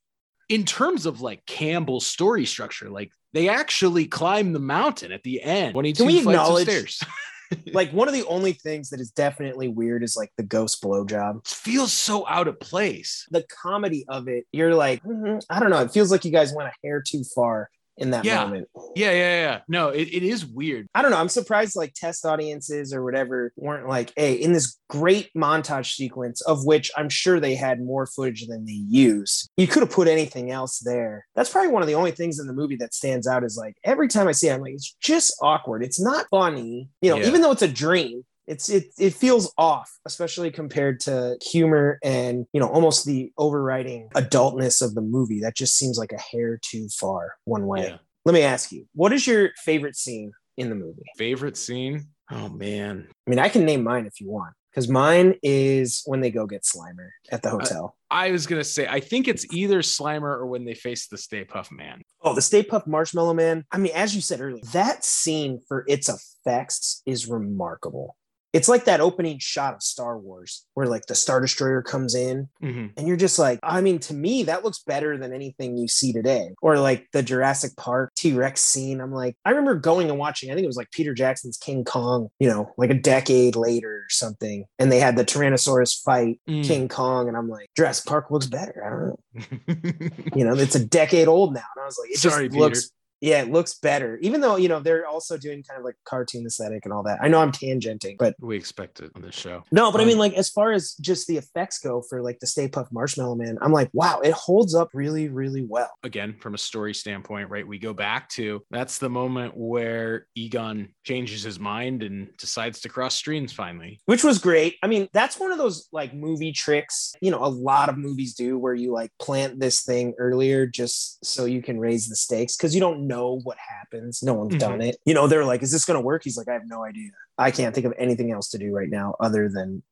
In 0.49 0.63
terms 0.63 1.05
of 1.05 1.21
like 1.21 1.45
Campbell's 1.45 2.07
story 2.07 2.45
structure, 2.45 2.89
like 2.89 3.11
they 3.33 3.49
actually 3.49 4.05
climb 4.05 4.53
the 4.53 4.59
mountain 4.59 5.11
at 5.11 5.23
the 5.23 5.41
end. 5.43 5.73
22 5.73 5.97
Can 5.97 6.07
we 6.07 6.19
acknowledge, 6.19 6.67
stairs. 6.67 7.03
like 7.73 7.91
one 7.91 8.07
of 8.07 8.13
the 8.13 8.25
only 8.25 8.53
things 8.53 8.89
that 8.89 8.99
is 8.99 9.11
definitely 9.11 9.67
weird 9.67 10.03
is 10.03 10.15
like 10.17 10.31
the 10.37 10.43
ghost 10.43 10.81
blowjob. 10.83 11.39
It 11.39 11.47
feels 11.47 11.93
so 11.93 12.27
out 12.27 12.47
of 12.47 12.59
place. 12.59 13.27
The 13.31 13.43
comedy 13.43 14.05
of 14.07 14.27
it, 14.27 14.45
you're 14.51 14.75
like, 14.75 15.03
mm-hmm. 15.03 15.39
I 15.49 15.59
don't 15.59 15.69
know. 15.69 15.81
It 15.81 15.91
feels 15.91 16.11
like 16.11 16.25
you 16.25 16.31
guys 16.31 16.53
went 16.53 16.69
a 16.69 16.87
hair 16.87 17.01
too 17.01 17.23
far 17.23 17.69
in 17.97 18.11
that 18.11 18.25
yeah. 18.25 18.43
moment. 18.43 18.67
Yeah, 18.95 19.11
yeah, 19.11 19.41
yeah. 19.41 19.59
No, 19.67 19.89
it, 19.89 20.07
it 20.07 20.23
is 20.23 20.45
weird. 20.45 20.87
I 20.93 21.01
don't 21.01 21.11
know. 21.11 21.17
I'm 21.17 21.29
surprised 21.29 21.75
like 21.75 21.93
test 21.93 22.25
audiences 22.25 22.93
or 22.93 23.03
whatever 23.03 23.51
weren't 23.55 23.87
like, 23.87 24.13
hey, 24.15 24.33
in 24.33 24.53
this 24.53 24.77
great 24.89 25.29
montage 25.35 25.93
sequence, 25.93 26.41
of 26.41 26.65
which 26.65 26.91
I'm 26.95 27.09
sure 27.09 27.39
they 27.39 27.55
had 27.55 27.81
more 27.81 28.05
footage 28.05 28.45
than 28.47 28.65
they 28.65 28.71
used, 28.71 29.49
you 29.57 29.67
could 29.67 29.81
have 29.81 29.91
put 29.91 30.07
anything 30.07 30.51
else 30.51 30.79
there. 30.79 31.25
That's 31.35 31.49
probably 31.49 31.71
one 31.71 31.81
of 31.81 31.87
the 31.87 31.95
only 31.95 32.11
things 32.11 32.39
in 32.39 32.47
the 32.47 32.53
movie 32.53 32.77
that 32.77 32.93
stands 32.93 33.27
out 33.27 33.43
is 33.43 33.57
like 33.57 33.75
every 33.83 34.07
time 34.07 34.27
I 34.27 34.31
see 34.31 34.47
it, 34.47 34.53
I'm 34.53 34.61
like, 34.61 34.73
it's 34.73 34.95
just 35.01 35.35
awkward. 35.41 35.83
It's 35.83 35.99
not 35.99 36.27
funny. 36.29 36.89
You 37.01 37.11
know, 37.11 37.17
yeah. 37.17 37.27
even 37.27 37.41
though 37.41 37.51
it's 37.51 37.61
a 37.61 37.67
dream, 37.67 38.23
it's 38.47 38.69
it 38.69 38.85
it 38.97 39.13
feels 39.13 39.53
off 39.57 39.99
especially 40.05 40.49
compared 40.49 40.99
to 41.01 41.37
humor 41.41 41.99
and 42.03 42.45
you 42.53 42.59
know 42.59 42.67
almost 42.67 43.05
the 43.05 43.31
overriding 43.37 44.09
adultness 44.15 44.81
of 44.81 44.95
the 44.95 45.01
movie. 45.01 45.41
That 45.41 45.55
just 45.55 45.77
seems 45.77 45.97
like 45.97 46.11
a 46.11 46.19
hair 46.19 46.59
too 46.61 46.87
far 46.89 47.35
one 47.45 47.67
way. 47.67 47.83
Yeah. 47.83 47.97
let 48.25 48.33
me 48.33 48.41
ask 48.41 48.71
you 48.71 48.87
what 48.93 49.13
is 49.13 49.27
your 49.27 49.51
favorite 49.63 49.95
scene 49.95 50.31
in 50.55 50.69
the 50.69 50.75
movie? 50.75 51.03
Favorite 51.17 51.57
scene? 51.57 52.07
Oh 52.31 52.49
man. 52.49 53.07
I 53.25 53.29
mean 53.29 53.39
i 53.39 53.49
can 53.49 53.65
name 53.65 53.83
mine 53.83 54.05
if 54.05 54.19
you 54.21 54.29
want 54.29 54.53
because 54.71 54.87
mine 54.87 55.35
is 55.43 56.03
when 56.05 56.21
they 56.21 56.29
go 56.31 56.45
get 56.45 56.63
slimer 56.63 57.09
at 57.31 57.41
the 57.41 57.49
hotel. 57.49 57.97
I 58.09 58.31
was 58.31 58.47
gonna 58.47 58.63
say, 58.63 58.87
I 58.87 58.99
think 58.99 59.27
it's 59.27 59.45
either 59.51 59.79
Slimer 59.79 60.37
or 60.37 60.45
when 60.45 60.63
they 60.63 60.75
face 60.75 61.07
the 61.07 61.17
Stay 61.17 61.43
Puft 61.43 61.71
Man. 61.71 62.03
Oh, 62.21 62.33
the 62.33 62.41
Stay 62.41 62.63
Puft 62.63 62.87
Marshmallow 62.87 63.33
Man. 63.33 63.65
I 63.71 63.79
mean, 63.79 63.91
as 63.93 64.15
you 64.15 64.21
said 64.21 64.39
earlier, 64.39 64.63
that 64.71 65.03
scene 65.03 65.59
for 65.67 65.83
its 65.87 66.09
effects 66.09 67.01
is 67.05 67.27
remarkable 67.27 68.15
it's 68.57 68.67
like 68.67 68.85
that 68.85 69.01
opening 69.01 69.37
shot 69.37 69.75
of 69.75 69.83
Star 69.83 70.17
Wars 70.17 70.65
where 70.73 70.87
like 70.87 71.05
the 71.05 71.13
Star 71.13 71.39
Destroyer 71.39 71.83
comes 71.83 72.15
in 72.15 72.49
mm-hmm. 72.63 72.87
and 72.97 73.07
you're 73.07 73.15
just 73.15 73.37
like, 73.37 73.59
I 73.61 73.81
mean, 73.81 73.99
to 73.99 74.15
me, 74.15 74.41
that 74.43 74.63
looks 74.63 74.79
better 74.79 75.15
than 75.15 75.31
anything 75.31 75.77
you 75.77 75.87
see 75.87 76.11
today. 76.11 76.55
Or 76.59 76.79
like 76.79 77.05
the 77.13 77.21
Jurassic 77.21 77.77
Park 77.77 78.13
T 78.15 78.33
Rex 78.33 78.61
scene. 78.61 78.99
I'm 78.99 79.11
like, 79.11 79.35
I 79.45 79.51
remember 79.51 79.75
going 79.75 80.09
and 80.09 80.17
watching, 80.17 80.49
I 80.49 80.55
think 80.55 80.63
it 80.63 80.67
was 80.67 80.75
like 80.75 80.89
Peter 80.89 81.13
Jackson's 81.13 81.57
King 81.57 81.85
Kong, 81.85 82.29
you 82.39 82.49
know, 82.49 82.73
like 82.79 82.89
a 82.89 82.95
decade 82.95 83.55
later 83.55 83.91
or 83.91 84.09
something. 84.09 84.65
And 84.79 84.91
they 84.91 84.99
had 84.99 85.17
the 85.17 85.25
Tyrannosaurus 85.25 86.01
fight 86.01 86.41
mm. 86.49 86.65
King 86.65 86.87
Kong. 86.87 87.27
And 87.27 87.37
I'm 87.37 87.49
like, 87.49 87.69
Jurassic 87.77 88.07
Park 88.07 88.31
looks 88.31 88.47
better. 88.47 88.83
I 88.83 88.89
don't 88.89 90.09
know. 90.09 90.17
you 90.35 90.43
know, 90.43 90.55
it's 90.55 90.75
a 90.75 90.83
decade 90.83 91.27
old 91.27 91.53
now. 91.53 91.61
And 91.75 91.83
I 91.83 91.85
was 91.85 91.99
like, 92.01 92.09
it 92.09 92.17
Sorry, 92.17 92.47
just 92.47 92.53
Peter. 92.53 92.63
looks 92.63 92.91
yeah, 93.21 93.41
it 93.41 93.51
looks 93.51 93.75
better. 93.75 94.17
Even 94.21 94.41
though, 94.41 94.55
you 94.55 94.67
know, 94.67 94.79
they're 94.79 95.07
also 95.07 95.37
doing 95.37 95.63
kind 95.63 95.79
of 95.79 95.85
like 95.85 95.95
cartoon 96.05 96.45
aesthetic 96.45 96.85
and 96.85 96.93
all 96.93 97.03
that. 97.03 97.19
I 97.21 97.27
know 97.27 97.39
I'm 97.39 97.51
tangenting, 97.51 98.17
but 98.17 98.35
we 98.39 98.55
expect 98.55 98.99
it 98.99 99.11
on 99.15 99.21
this 99.21 99.35
show. 99.35 99.63
No, 99.71 99.91
but 99.91 100.01
um, 100.01 100.05
I 100.05 100.07
mean, 100.07 100.17
like, 100.17 100.33
as 100.33 100.49
far 100.49 100.71
as 100.71 100.93
just 101.01 101.27
the 101.27 101.37
effects 101.37 101.79
go 101.79 102.03
for 102.09 102.21
like 102.21 102.39
the 102.39 102.47
Stay 102.47 102.67
Puft 102.67 102.91
Marshmallow 102.91 103.35
Man, 103.35 103.57
I'm 103.61 103.71
like, 103.71 103.89
wow, 103.93 104.19
it 104.19 104.33
holds 104.33 104.75
up 104.75 104.89
really, 104.93 105.29
really 105.29 105.65
well. 105.67 105.89
Again, 106.03 106.35
from 106.39 106.53
a 106.53 106.57
story 106.57 106.93
standpoint, 106.93 107.49
right? 107.49 107.67
We 107.67 107.79
go 107.79 107.93
back 107.93 108.29
to 108.29 108.61
that's 108.69 108.97
the 108.97 109.09
moment 109.09 109.53
where 109.55 110.27
Egon 110.35 110.89
changes 111.03 111.43
his 111.43 111.59
mind 111.59 112.03
and 112.03 112.29
decides 112.37 112.81
to 112.81 112.89
cross 112.89 113.15
streams 113.15 113.51
finally, 113.51 113.99
which 114.05 114.23
was 114.23 114.39
great. 114.39 114.75
I 114.83 114.87
mean, 114.87 115.07
that's 115.13 115.39
one 115.39 115.51
of 115.51 115.57
those 115.57 115.87
like 115.91 116.13
movie 116.13 116.51
tricks, 116.51 117.13
you 117.21 117.31
know, 117.31 117.43
a 117.43 117.47
lot 117.47 117.89
of 117.89 117.97
movies 117.97 118.33
do 118.35 118.57
where 118.59 118.73
you 118.73 118.91
like 118.91 119.11
plant 119.19 119.59
this 119.59 119.83
thing 119.83 120.13
earlier 120.17 120.67
just 120.67 121.23
so 121.25 121.45
you 121.45 121.61
can 121.61 121.79
raise 121.79 122.07
the 122.07 122.15
stakes 122.15 122.55
because 122.55 122.75
you 122.75 122.81
don't 122.81 123.06
know 123.07 123.39
what 123.43 123.57
happens. 123.57 124.21
No 124.21 124.33
one's 124.33 124.51
mm-hmm. 124.51 124.59
done 124.59 124.81
it. 124.81 124.97
You 125.05 125.13
know, 125.13 125.27
they're 125.27 125.45
like, 125.45 125.63
is 125.63 125.71
this 125.71 125.85
going 125.85 125.95
to 125.95 126.01
work? 126.01 126.23
He's 126.23 126.37
like, 126.37 126.47
I 126.47 126.53
have 126.53 126.67
no 126.67 126.83
idea. 126.83 127.11
I 127.37 127.51
can't 127.51 127.73
think 127.73 127.85
of 127.85 127.93
anything 127.97 128.31
else 128.31 128.49
to 128.49 128.57
do 128.57 128.71
right 128.71 128.89
now 128.89 129.15
other 129.19 129.49
than 129.49 129.83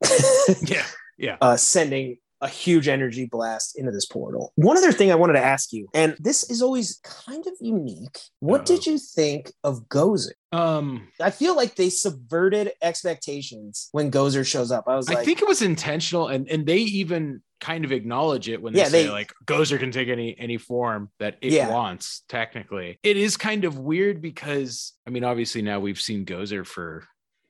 yeah, 0.61 0.85
yeah, 1.17 1.37
uh, 1.41 1.57
sending 1.57 2.17
a 2.45 2.47
huge 2.47 2.87
energy 2.87 3.25
blast 3.25 3.77
into 3.77 3.91
this 3.91 4.05
portal. 4.05 4.53
One 4.55 4.77
other 4.77 4.91
thing 4.91 5.11
I 5.11 5.15
wanted 5.15 5.33
to 5.33 5.43
ask 5.43 5.73
you, 5.73 5.87
and 5.95 6.15
this 6.19 6.47
is 6.49 6.61
always 6.61 6.99
kind 7.03 7.45
of 7.47 7.53
unique. 7.59 8.19
What 8.39 8.61
Uh-oh. 8.61 8.65
did 8.65 8.85
you 8.85 8.99
think 8.99 9.51
of 9.63 9.89
Gozer? 9.89 10.33
Um, 10.51 11.07
I 11.19 11.31
feel 11.31 11.55
like 11.55 11.75
they 11.75 11.89
subverted 11.89 12.71
expectations 12.83 13.89
when 13.93 14.11
Gozer 14.11 14.45
shows 14.45 14.71
up. 14.71 14.85
I 14.87 14.95
was 14.95 15.09
like, 15.09 15.17
I 15.17 15.25
think 15.25 15.41
it 15.41 15.47
was 15.47 15.63
intentional, 15.63 16.27
and 16.27 16.47
and 16.47 16.67
they 16.67 16.77
even 16.77 17.41
kind 17.59 17.83
of 17.83 17.91
acknowledge 17.91 18.47
it 18.47 18.61
when 18.61 18.73
they 18.73 18.79
yeah, 18.79 18.89
say 18.89 19.05
they, 19.05 19.09
like 19.09 19.33
Gozer 19.45 19.79
can 19.79 19.89
take 19.89 20.07
any 20.07 20.37
any 20.37 20.59
form 20.59 21.09
that 21.17 21.37
it 21.41 21.51
yeah. 21.51 21.71
wants. 21.71 22.21
Technically, 22.29 22.99
it 23.01 23.17
is 23.17 23.37
kind 23.37 23.65
of 23.65 23.79
weird 23.79 24.21
because 24.21 24.93
I 25.07 25.09
mean, 25.09 25.23
obviously 25.23 25.63
now 25.63 25.79
we've 25.79 25.99
seen 25.99 26.25
Gozer 26.27 26.63
for 26.65 27.07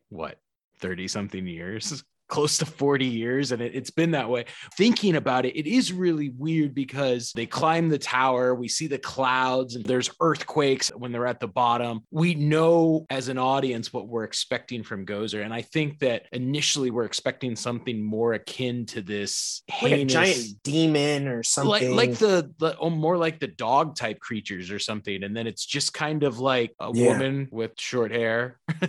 what 0.07 0.39
30 0.79 1.09
something 1.09 1.45
years 1.45 2.01
close 2.35 2.57
to 2.57 2.65
40 2.65 3.05
years 3.05 3.53
and 3.53 3.61
it, 3.61 3.73
has 3.73 3.89
been 3.89 4.11
that 4.11 4.29
way. 4.29 4.45
Thinking 4.77 5.15
about 5.15 5.45
it 5.45 5.57
it 5.57 5.67
is 5.67 5.93
really 5.93 6.29
weird 6.29 6.75
because 6.75 7.31
they 7.33 7.45
climb 7.45 7.87
the 7.87 7.97
tower 7.97 8.53
we 8.53 8.67
see 8.67 8.87
the 8.87 8.97
clouds 8.97 9.75
and 9.75 9.85
there's 9.85 10.09
earthquakes 10.19 10.89
when 10.89 11.11
they're 11.11 11.27
at 11.27 11.39
the 11.39 11.47
bottom. 11.47 12.01
We 12.11 12.35
know 12.35 13.05
as 13.09 13.29
an 13.29 13.37
audience 13.37 13.93
what 13.93 14.07
we're 14.07 14.25
expecting 14.25 14.83
from 14.83 15.05
gozer 15.05 15.43
and 15.43 15.53
i 15.53 15.61
think 15.61 15.99
that 15.99 16.27
initially 16.31 16.91
we're 16.91 17.05
expecting 17.05 17.55
something 17.55 18.03
more 18.03 18.33
akin 18.33 18.85
to 18.85 19.01
this 19.01 19.63
like 19.81 19.91
heinous, 19.91 20.13
a 20.13 20.15
giant 20.15 20.63
demon 20.63 21.27
or 21.27 21.43
something 21.43 21.95
like, 21.95 22.09
like 22.09 22.17
the, 22.19 22.51
the 22.59 22.77
oh, 22.77 22.89
more 22.89 23.17
like 23.17 23.39
the 23.39 23.47
dog 23.47 23.95
type 23.95 24.19
creatures 24.19 24.71
or 24.71 24.79
something 24.79 25.23
and 25.23 25.35
then 25.35 25.47
it's 25.47 25.65
just 25.65 25.93
kind 25.93 26.23
of 26.23 26.39
like 26.39 26.73
a 26.79 26.91
yeah. 26.93 27.07
woman 27.07 27.47
with 27.51 27.71
short 27.79 28.11
hair. 28.11 28.59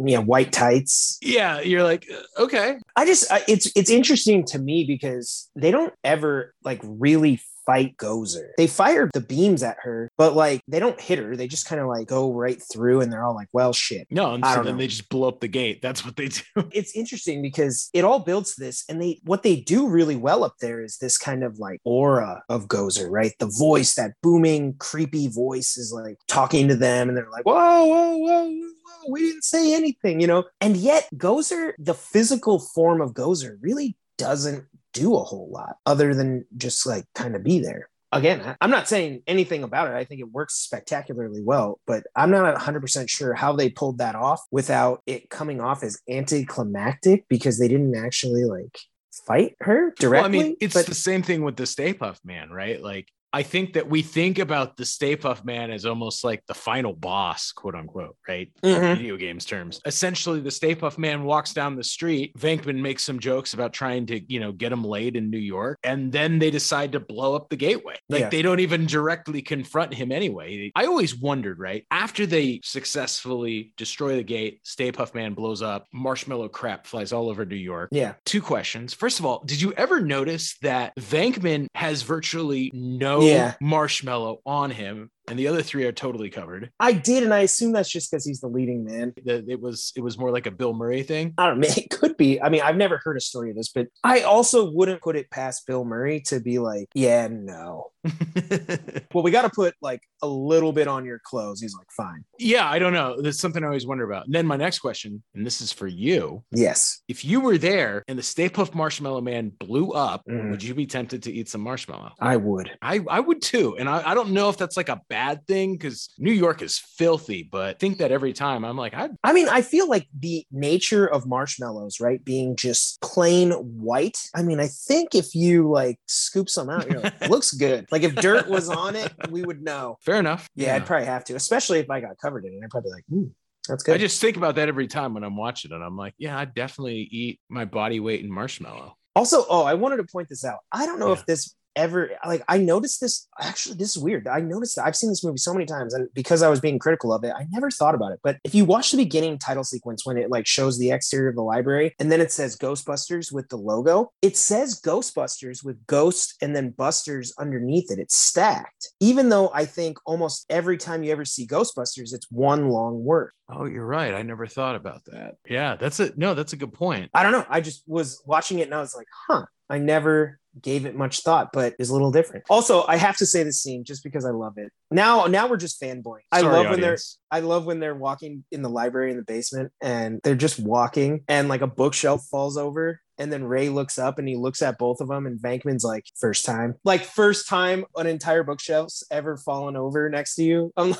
Yeah 0.00 0.18
white 0.18 0.52
tights. 0.52 1.18
Yeah 1.20 1.60
you're 1.60 1.82
like 1.82 2.06
uh, 2.12 2.42
okay 2.42 2.78
I 2.96 3.06
just 3.06 3.26
it's 3.46 3.70
it's 3.76 3.90
interesting 3.90 4.44
to 4.46 4.58
me 4.58 4.84
because 4.84 5.50
they 5.54 5.70
don't 5.70 5.94
ever 6.04 6.54
like 6.64 6.80
really 6.82 7.40
fight 7.68 7.96
Gozer. 7.98 8.48
They 8.56 8.66
fire 8.66 9.10
the 9.12 9.20
beams 9.20 9.62
at 9.62 9.76
her, 9.82 10.10
but 10.16 10.34
like 10.34 10.62
they 10.66 10.80
don't 10.80 10.98
hit 10.98 11.18
her. 11.18 11.36
They 11.36 11.46
just 11.46 11.66
kind 11.66 11.82
of 11.82 11.86
like 11.86 12.08
go 12.08 12.32
right 12.32 12.60
through 12.72 13.02
and 13.02 13.12
they're 13.12 13.22
all 13.22 13.34
like, 13.34 13.48
well, 13.52 13.74
shit. 13.74 14.06
No, 14.10 14.32
and 14.34 14.44
so 14.44 14.62
then 14.62 14.64
know. 14.64 14.76
they 14.78 14.86
just 14.86 15.10
blow 15.10 15.28
up 15.28 15.40
the 15.40 15.48
gate. 15.48 15.82
That's 15.82 16.04
what 16.04 16.16
they 16.16 16.28
do. 16.28 16.40
It's 16.78 16.94
interesting 16.94 17.42
because 17.42 17.90
it 17.92 18.04
all 18.04 18.20
builds 18.20 18.54
this. 18.56 18.84
And 18.88 19.02
they 19.02 19.20
what 19.24 19.42
they 19.42 19.56
do 19.56 19.88
really 19.88 20.16
well 20.16 20.44
up 20.44 20.54
there 20.60 20.82
is 20.82 20.96
this 20.96 21.18
kind 21.18 21.44
of 21.44 21.58
like 21.58 21.80
aura 21.84 22.42
of 22.48 22.68
Gozer, 22.68 23.08
right? 23.10 23.32
The 23.38 23.52
voice, 23.58 23.94
that 23.94 24.12
booming, 24.22 24.74
creepy 24.78 25.28
voice 25.28 25.76
is 25.76 25.92
like 25.92 26.16
talking 26.26 26.68
to 26.68 26.76
them, 26.76 27.08
and 27.08 27.16
they're 27.16 27.30
like, 27.30 27.44
whoa, 27.44 27.84
whoa, 27.84 28.16
whoa 28.16 28.60
we 29.08 29.20
didn't 29.20 29.44
say 29.44 29.74
anything, 29.74 30.20
you 30.20 30.26
know? 30.26 30.44
And 30.60 30.76
yet, 30.76 31.08
Gozer, 31.16 31.72
the 31.78 31.94
physical 31.94 32.58
form 32.58 33.00
of 33.00 33.12
Gozer, 33.12 33.56
really 33.60 33.96
doesn't 34.18 34.64
do 34.94 35.14
a 35.16 35.22
whole 35.24 35.48
lot 35.52 35.76
other 35.86 36.14
than 36.14 36.44
just 36.56 36.86
like 36.86 37.04
kind 37.14 37.36
of 37.36 37.42
be 37.44 37.60
there. 37.60 37.88
again, 38.10 38.56
I'm 38.60 38.70
not 38.70 38.88
saying 38.88 39.22
anything 39.26 39.62
about 39.64 39.88
it. 39.88 39.94
I 39.94 40.04
think 40.04 40.20
it 40.20 40.32
works 40.32 40.54
spectacularly 40.54 41.42
well, 41.42 41.78
but 41.86 42.04
I'm 42.16 42.30
not 42.30 42.56
100% 42.56 43.08
sure 43.08 43.34
how 43.34 43.52
they 43.54 43.68
pulled 43.68 43.98
that 43.98 44.14
off 44.14 44.42
without 44.50 45.02
it 45.06 45.28
coming 45.28 45.60
off 45.60 45.82
as 45.82 46.00
anticlimactic 46.08 47.26
because 47.28 47.58
they 47.58 47.68
didn't 47.68 47.94
actually 47.96 48.44
like 48.44 48.78
fight 49.26 49.56
her 49.60 49.92
directly. 49.98 50.38
Well, 50.38 50.46
I 50.46 50.48
mean, 50.48 50.56
it's 50.60 50.74
but- 50.74 50.86
the 50.86 50.94
same 50.94 51.22
thing 51.22 51.42
with 51.42 51.56
the 51.56 51.66
Stay 51.66 51.92
Puft 51.92 52.24
Man, 52.24 52.50
right? 52.50 52.82
Like 52.82 53.08
I 53.32 53.42
think 53.42 53.74
that 53.74 53.88
we 53.88 54.02
think 54.02 54.38
about 54.38 54.76
the 54.76 54.84
Stay 54.84 55.16
Puft 55.16 55.44
Man 55.44 55.70
as 55.70 55.84
almost 55.84 56.24
like 56.24 56.44
the 56.46 56.54
final 56.54 56.92
boss, 56.92 57.52
quote 57.52 57.74
unquote, 57.74 58.16
right? 58.26 58.50
Mm-hmm. 58.62 58.94
Video 58.98 59.16
games 59.16 59.44
terms. 59.44 59.80
Essentially, 59.84 60.40
the 60.40 60.50
Stay 60.50 60.74
Puft 60.74 60.98
Man 60.98 61.24
walks 61.24 61.52
down 61.52 61.76
the 61.76 61.84
street. 61.84 62.36
Venkman 62.38 62.80
makes 62.80 63.02
some 63.02 63.18
jokes 63.18 63.52
about 63.52 63.72
trying 63.72 64.06
to, 64.06 64.20
you 64.32 64.40
know, 64.40 64.52
get 64.52 64.72
him 64.72 64.84
laid 64.84 65.16
in 65.16 65.30
New 65.30 65.38
York, 65.38 65.78
and 65.84 66.10
then 66.10 66.38
they 66.38 66.50
decide 66.50 66.92
to 66.92 67.00
blow 67.00 67.34
up 67.34 67.48
the 67.50 67.56
gateway. 67.56 67.96
Like 68.08 68.20
yeah. 68.20 68.28
they 68.30 68.42
don't 68.42 68.60
even 68.60 68.86
directly 68.86 69.42
confront 69.42 69.92
him 69.92 70.10
anyway. 70.10 70.72
I 70.74 70.86
always 70.86 71.14
wondered, 71.14 71.58
right? 71.58 71.84
After 71.90 72.24
they 72.24 72.60
successfully 72.64 73.72
destroy 73.76 74.16
the 74.16 74.22
gate, 74.22 74.60
Stay 74.64 74.90
Puft 74.90 75.14
Man 75.14 75.34
blows 75.34 75.60
up, 75.60 75.86
marshmallow 75.92 76.48
crap 76.48 76.86
flies 76.86 77.12
all 77.12 77.28
over 77.28 77.44
New 77.44 77.56
York. 77.56 77.90
Yeah. 77.92 78.14
Two 78.24 78.40
questions. 78.40 78.94
First 78.94 79.20
of 79.20 79.26
all, 79.26 79.42
did 79.44 79.60
you 79.60 79.72
ever 79.74 80.00
notice 80.00 80.56
that 80.62 80.96
Venkman 80.96 81.66
has 81.74 82.02
virtually 82.02 82.70
no 82.72 83.17
yeah. 83.22 83.54
marshmallow 83.60 84.40
on 84.44 84.70
him 84.70 85.10
and 85.30 85.38
the 85.38 85.48
other 85.48 85.62
three 85.62 85.84
are 85.84 85.92
totally 85.92 86.30
covered. 86.30 86.70
I 86.80 86.92
did, 86.92 87.22
and 87.22 87.32
I 87.32 87.40
assume 87.40 87.72
that's 87.72 87.90
just 87.90 88.10
because 88.10 88.24
he's 88.24 88.40
the 88.40 88.48
leading 88.48 88.84
man. 88.84 89.14
It 89.16 89.60
was 89.60 89.92
it 89.96 90.00
was 90.00 90.18
more 90.18 90.30
like 90.30 90.46
a 90.46 90.50
Bill 90.50 90.74
Murray 90.74 91.02
thing. 91.02 91.34
I 91.38 91.46
don't 91.46 91.60
know. 91.60 91.68
It 91.78 91.90
could 91.90 92.16
be. 92.16 92.40
I 92.42 92.48
mean, 92.48 92.60
I've 92.60 92.76
never 92.76 93.00
heard 93.04 93.16
a 93.16 93.20
story 93.20 93.50
of 93.50 93.56
this, 93.56 93.68
but 93.68 93.86
I 94.02 94.22
also 94.22 94.70
wouldn't 94.70 95.00
put 95.00 95.16
it 95.16 95.30
past 95.30 95.66
Bill 95.66 95.84
Murray 95.84 96.20
to 96.22 96.40
be 96.40 96.58
like, 96.58 96.88
yeah, 96.92 97.28
no. 97.30 97.92
well, 99.12 99.22
we 99.22 99.30
got 99.30 99.42
to 99.42 99.50
put 99.50 99.74
like 99.80 100.02
a 100.22 100.26
little 100.26 100.72
bit 100.72 100.88
on 100.88 101.04
your 101.04 101.20
clothes. 101.22 101.60
He's 101.60 101.74
like, 101.74 101.86
fine. 101.96 102.24
Yeah, 102.38 102.68
I 102.68 102.78
don't 102.78 102.92
know. 102.92 103.20
That's 103.20 103.38
something 103.38 103.62
I 103.62 103.66
always 103.66 103.86
wonder 103.86 104.04
about. 104.04 104.26
And 104.26 104.34
then 104.34 104.46
my 104.46 104.56
next 104.56 104.78
question, 104.80 105.22
and 105.34 105.46
this 105.46 105.60
is 105.60 105.72
for 105.72 105.86
you. 105.86 106.42
Yes. 106.50 107.02
If 107.08 107.24
you 107.24 107.40
were 107.40 107.58
there 107.58 108.02
and 108.08 108.18
the 108.18 108.22
Stay 108.22 108.48
Puft 108.48 108.74
Marshmallow 108.74 109.20
Man 109.20 109.50
blew 109.50 109.92
up, 109.92 110.22
mm. 110.28 110.50
would 110.50 110.62
you 110.62 110.74
be 110.74 110.86
tempted 110.86 111.22
to 111.24 111.32
eat 111.32 111.48
some 111.48 111.60
marshmallow? 111.60 112.12
I 112.20 112.36
would. 112.36 112.70
I, 112.82 113.00
I 113.08 113.20
would 113.20 113.42
too. 113.42 113.76
And 113.78 113.88
I, 113.88 114.10
I 114.10 114.14
don't 114.14 114.30
know 114.30 114.48
if 114.48 114.56
that's 114.56 114.76
like 114.76 114.88
a 114.88 115.00
bad 115.08 115.17
thing 115.46 115.72
because 115.72 116.08
New 116.18 116.32
York 116.32 116.62
is 116.62 116.78
filthy, 116.78 117.48
but 117.50 117.62
I 117.62 117.72
think 117.74 117.98
that 117.98 118.12
every 118.12 118.32
time 118.32 118.64
I'm 118.64 118.76
like, 118.76 118.94
I 118.94 119.10
I 119.24 119.32
mean, 119.32 119.48
I 119.48 119.62
feel 119.62 119.88
like 119.88 120.06
the 120.18 120.46
nature 120.50 121.06
of 121.06 121.26
marshmallows, 121.26 122.00
right, 122.00 122.24
being 122.24 122.56
just 122.56 123.00
plain 123.00 123.52
white. 123.52 124.18
I 124.34 124.42
mean, 124.42 124.60
I 124.60 124.68
think 124.68 125.14
if 125.14 125.34
you 125.34 125.70
like 125.70 125.98
scoop 126.06 126.48
some 126.48 126.70
out, 126.70 126.90
you're 126.90 127.00
like, 127.00 127.20
looks 127.28 127.52
good. 127.52 127.86
Like 127.90 128.02
if 128.02 128.14
dirt 128.14 128.48
was 128.48 128.68
on 128.68 128.96
it, 128.96 129.12
we 129.30 129.42
would 129.42 129.62
know. 129.62 129.96
Fair 130.02 130.16
enough. 130.16 130.48
Yeah, 130.54 130.68
yeah, 130.68 130.76
I'd 130.76 130.86
probably 130.86 131.06
have 131.06 131.24
to, 131.24 131.34
especially 131.34 131.78
if 131.78 131.90
I 131.90 132.00
got 132.00 132.18
covered 132.18 132.44
in 132.44 132.52
it. 132.52 132.60
I'd 132.64 132.70
probably 132.70 132.92
like, 132.92 133.04
ooh. 133.12 133.30
That's 133.68 133.82
good. 133.82 133.94
I 133.94 133.98
just 133.98 134.18
think 134.18 134.38
about 134.38 134.54
that 134.54 134.68
every 134.68 134.86
time 134.86 135.12
when 135.12 135.22
I'm 135.24 135.36
watching 135.36 135.72
it. 135.72 135.74
I'm 135.74 135.96
like, 135.96 136.14
yeah, 136.16 136.38
I'd 136.38 136.54
definitely 136.54 137.06
eat 137.10 137.38
my 137.50 137.66
body 137.66 138.00
weight 138.00 138.24
in 138.24 138.32
marshmallow. 138.32 138.96
Also, 139.14 139.44
oh, 139.48 139.64
I 139.64 139.74
wanted 139.74 139.98
to 139.98 140.04
point 140.04 140.28
this 140.28 140.44
out. 140.44 140.60
I 140.72 140.86
don't 140.86 140.98
know 140.98 141.08
yeah. 141.08 141.18
if 141.18 141.26
this 141.26 141.54
ever 141.78 142.10
like 142.26 142.42
I 142.48 142.58
noticed 142.58 143.00
this 143.00 143.28
actually 143.40 143.76
this 143.76 143.96
is 143.96 144.02
weird. 144.02 144.26
I 144.28 144.40
noticed 144.40 144.76
that 144.76 144.84
I've 144.84 144.96
seen 144.96 145.10
this 145.10 145.24
movie 145.24 145.38
so 145.38 145.54
many 145.54 145.64
times 145.64 145.94
and 145.94 146.08
because 146.12 146.42
I 146.42 146.48
was 146.48 146.60
being 146.60 146.78
critical 146.78 147.12
of 147.12 147.24
it, 147.24 147.32
I 147.34 147.46
never 147.50 147.70
thought 147.70 147.94
about 147.94 148.12
it. 148.12 148.20
But 148.22 148.38
if 148.44 148.54
you 148.54 148.64
watch 148.64 148.90
the 148.90 148.96
beginning 148.96 149.38
title 149.38 149.64
sequence 149.64 150.04
when 150.04 150.18
it 150.18 150.30
like 150.30 150.46
shows 150.46 150.78
the 150.78 150.90
exterior 150.90 151.28
of 151.28 151.36
the 151.36 151.42
library 151.42 151.94
and 151.98 152.10
then 152.10 152.20
it 152.20 152.32
says 152.32 152.56
Ghostbusters 152.56 153.32
with 153.32 153.48
the 153.48 153.56
logo, 153.56 154.12
it 154.20 154.36
says 154.36 154.80
Ghostbusters 154.80 155.64
with 155.64 155.86
Ghost 155.86 156.34
and 156.42 156.54
then 156.54 156.70
Busters 156.70 157.32
underneath 157.38 157.90
it. 157.90 157.98
It's 157.98 158.18
stacked. 158.18 158.88
Even 159.00 159.28
though 159.28 159.50
I 159.54 159.64
think 159.64 159.98
almost 160.04 160.44
every 160.50 160.76
time 160.76 161.04
you 161.04 161.12
ever 161.12 161.24
see 161.24 161.46
Ghostbusters, 161.46 162.12
it's 162.12 162.30
one 162.30 162.68
long 162.68 163.04
word. 163.04 163.30
Oh, 163.48 163.64
you're 163.64 163.86
right. 163.86 164.12
I 164.12 164.22
never 164.22 164.46
thought 164.46 164.76
about 164.76 165.04
that. 165.06 165.36
Yeah, 165.48 165.76
that's 165.76 166.00
it. 166.00 166.18
No, 166.18 166.34
that's 166.34 166.52
a 166.52 166.56
good 166.56 166.72
point. 166.72 167.10
I 167.14 167.22
don't 167.22 167.32
know. 167.32 167.46
I 167.48 167.60
just 167.60 167.82
was 167.86 168.22
watching 168.26 168.58
it 168.58 168.64
and 168.64 168.74
I 168.74 168.80
was 168.80 168.94
like, 168.94 169.06
huh, 169.26 169.46
I 169.70 169.78
never 169.78 170.38
gave 170.62 170.86
it 170.86 170.94
much 170.94 171.20
thought, 171.20 171.50
but 171.52 171.74
is 171.78 171.90
a 171.90 171.92
little 171.92 172.10
different. 172.10 172.44
Also, 172.48 172.84
I 172.86 172.96
have 172.96 173.16
to 173.18 173.26
say 173.26 173.42
this 173.42 173.62
scene 173.62 173.84
just 173.84 174.02
because 174.02 174.24
I 174.24 174.30
love 174.30 174.54
it. 174.56 174.72
Now, 174.90 175.26
now 175.26 175.48
we're 175.48 175.56
just 175.56 175.80
fanboying. 175.80 176.22
I 176.32 176.40
love 176.40 176.66
audience. 176.66 176.70
when 176.70 176.80
they're 176.80 176.98
I 177.30 177.40
love 177.40 177.66
when 177.66 177.80
they're 177.80 177.94
walking 177.94 178.44
in 178.50 178.62
the 178.62 178.70
library 178.70 179.10
in 179.10 179.16
the 179.16 179.24
basement 179.24 179.72
and 179.82 180.20
they're 180.24 180.34
just 180.34 180.58
walking 180.58 181.24
and 181.28 181.48
like 181.48 181.60
a 181.60 181.66
bookshelf 181.66 182.24
falls 182.30 182.56
over 182.56 183.00
and 183.18 183.32
then 183.32 183.44
Ray 183.44 183.68
looks 183.68 183.98
up 183.98 184.18
and 184.18 184.28
he 184.28 184.36
looks 184.36 184.62
at 184.62 184.78
both 184.78 185.00
of 185.00 185.08
them, 185.08 185.26
and 185.26 185.38
Venkman's 185.38 185.84
like, 185.84 186.06
first 186.18 186.44
time, 186.44 186.76
like 186.84 187.02
first 187.02 187.48
time 187.48 187.84
an 187.96 188.06
entire 188.06 188.44
bookshelf's 188.44 189.02
ever 189.10 189.36
fallen 189.36 189.76
over 189.76 190.08
next 190.08 190.36
to 190.36 190.44
you. 190.44 190.72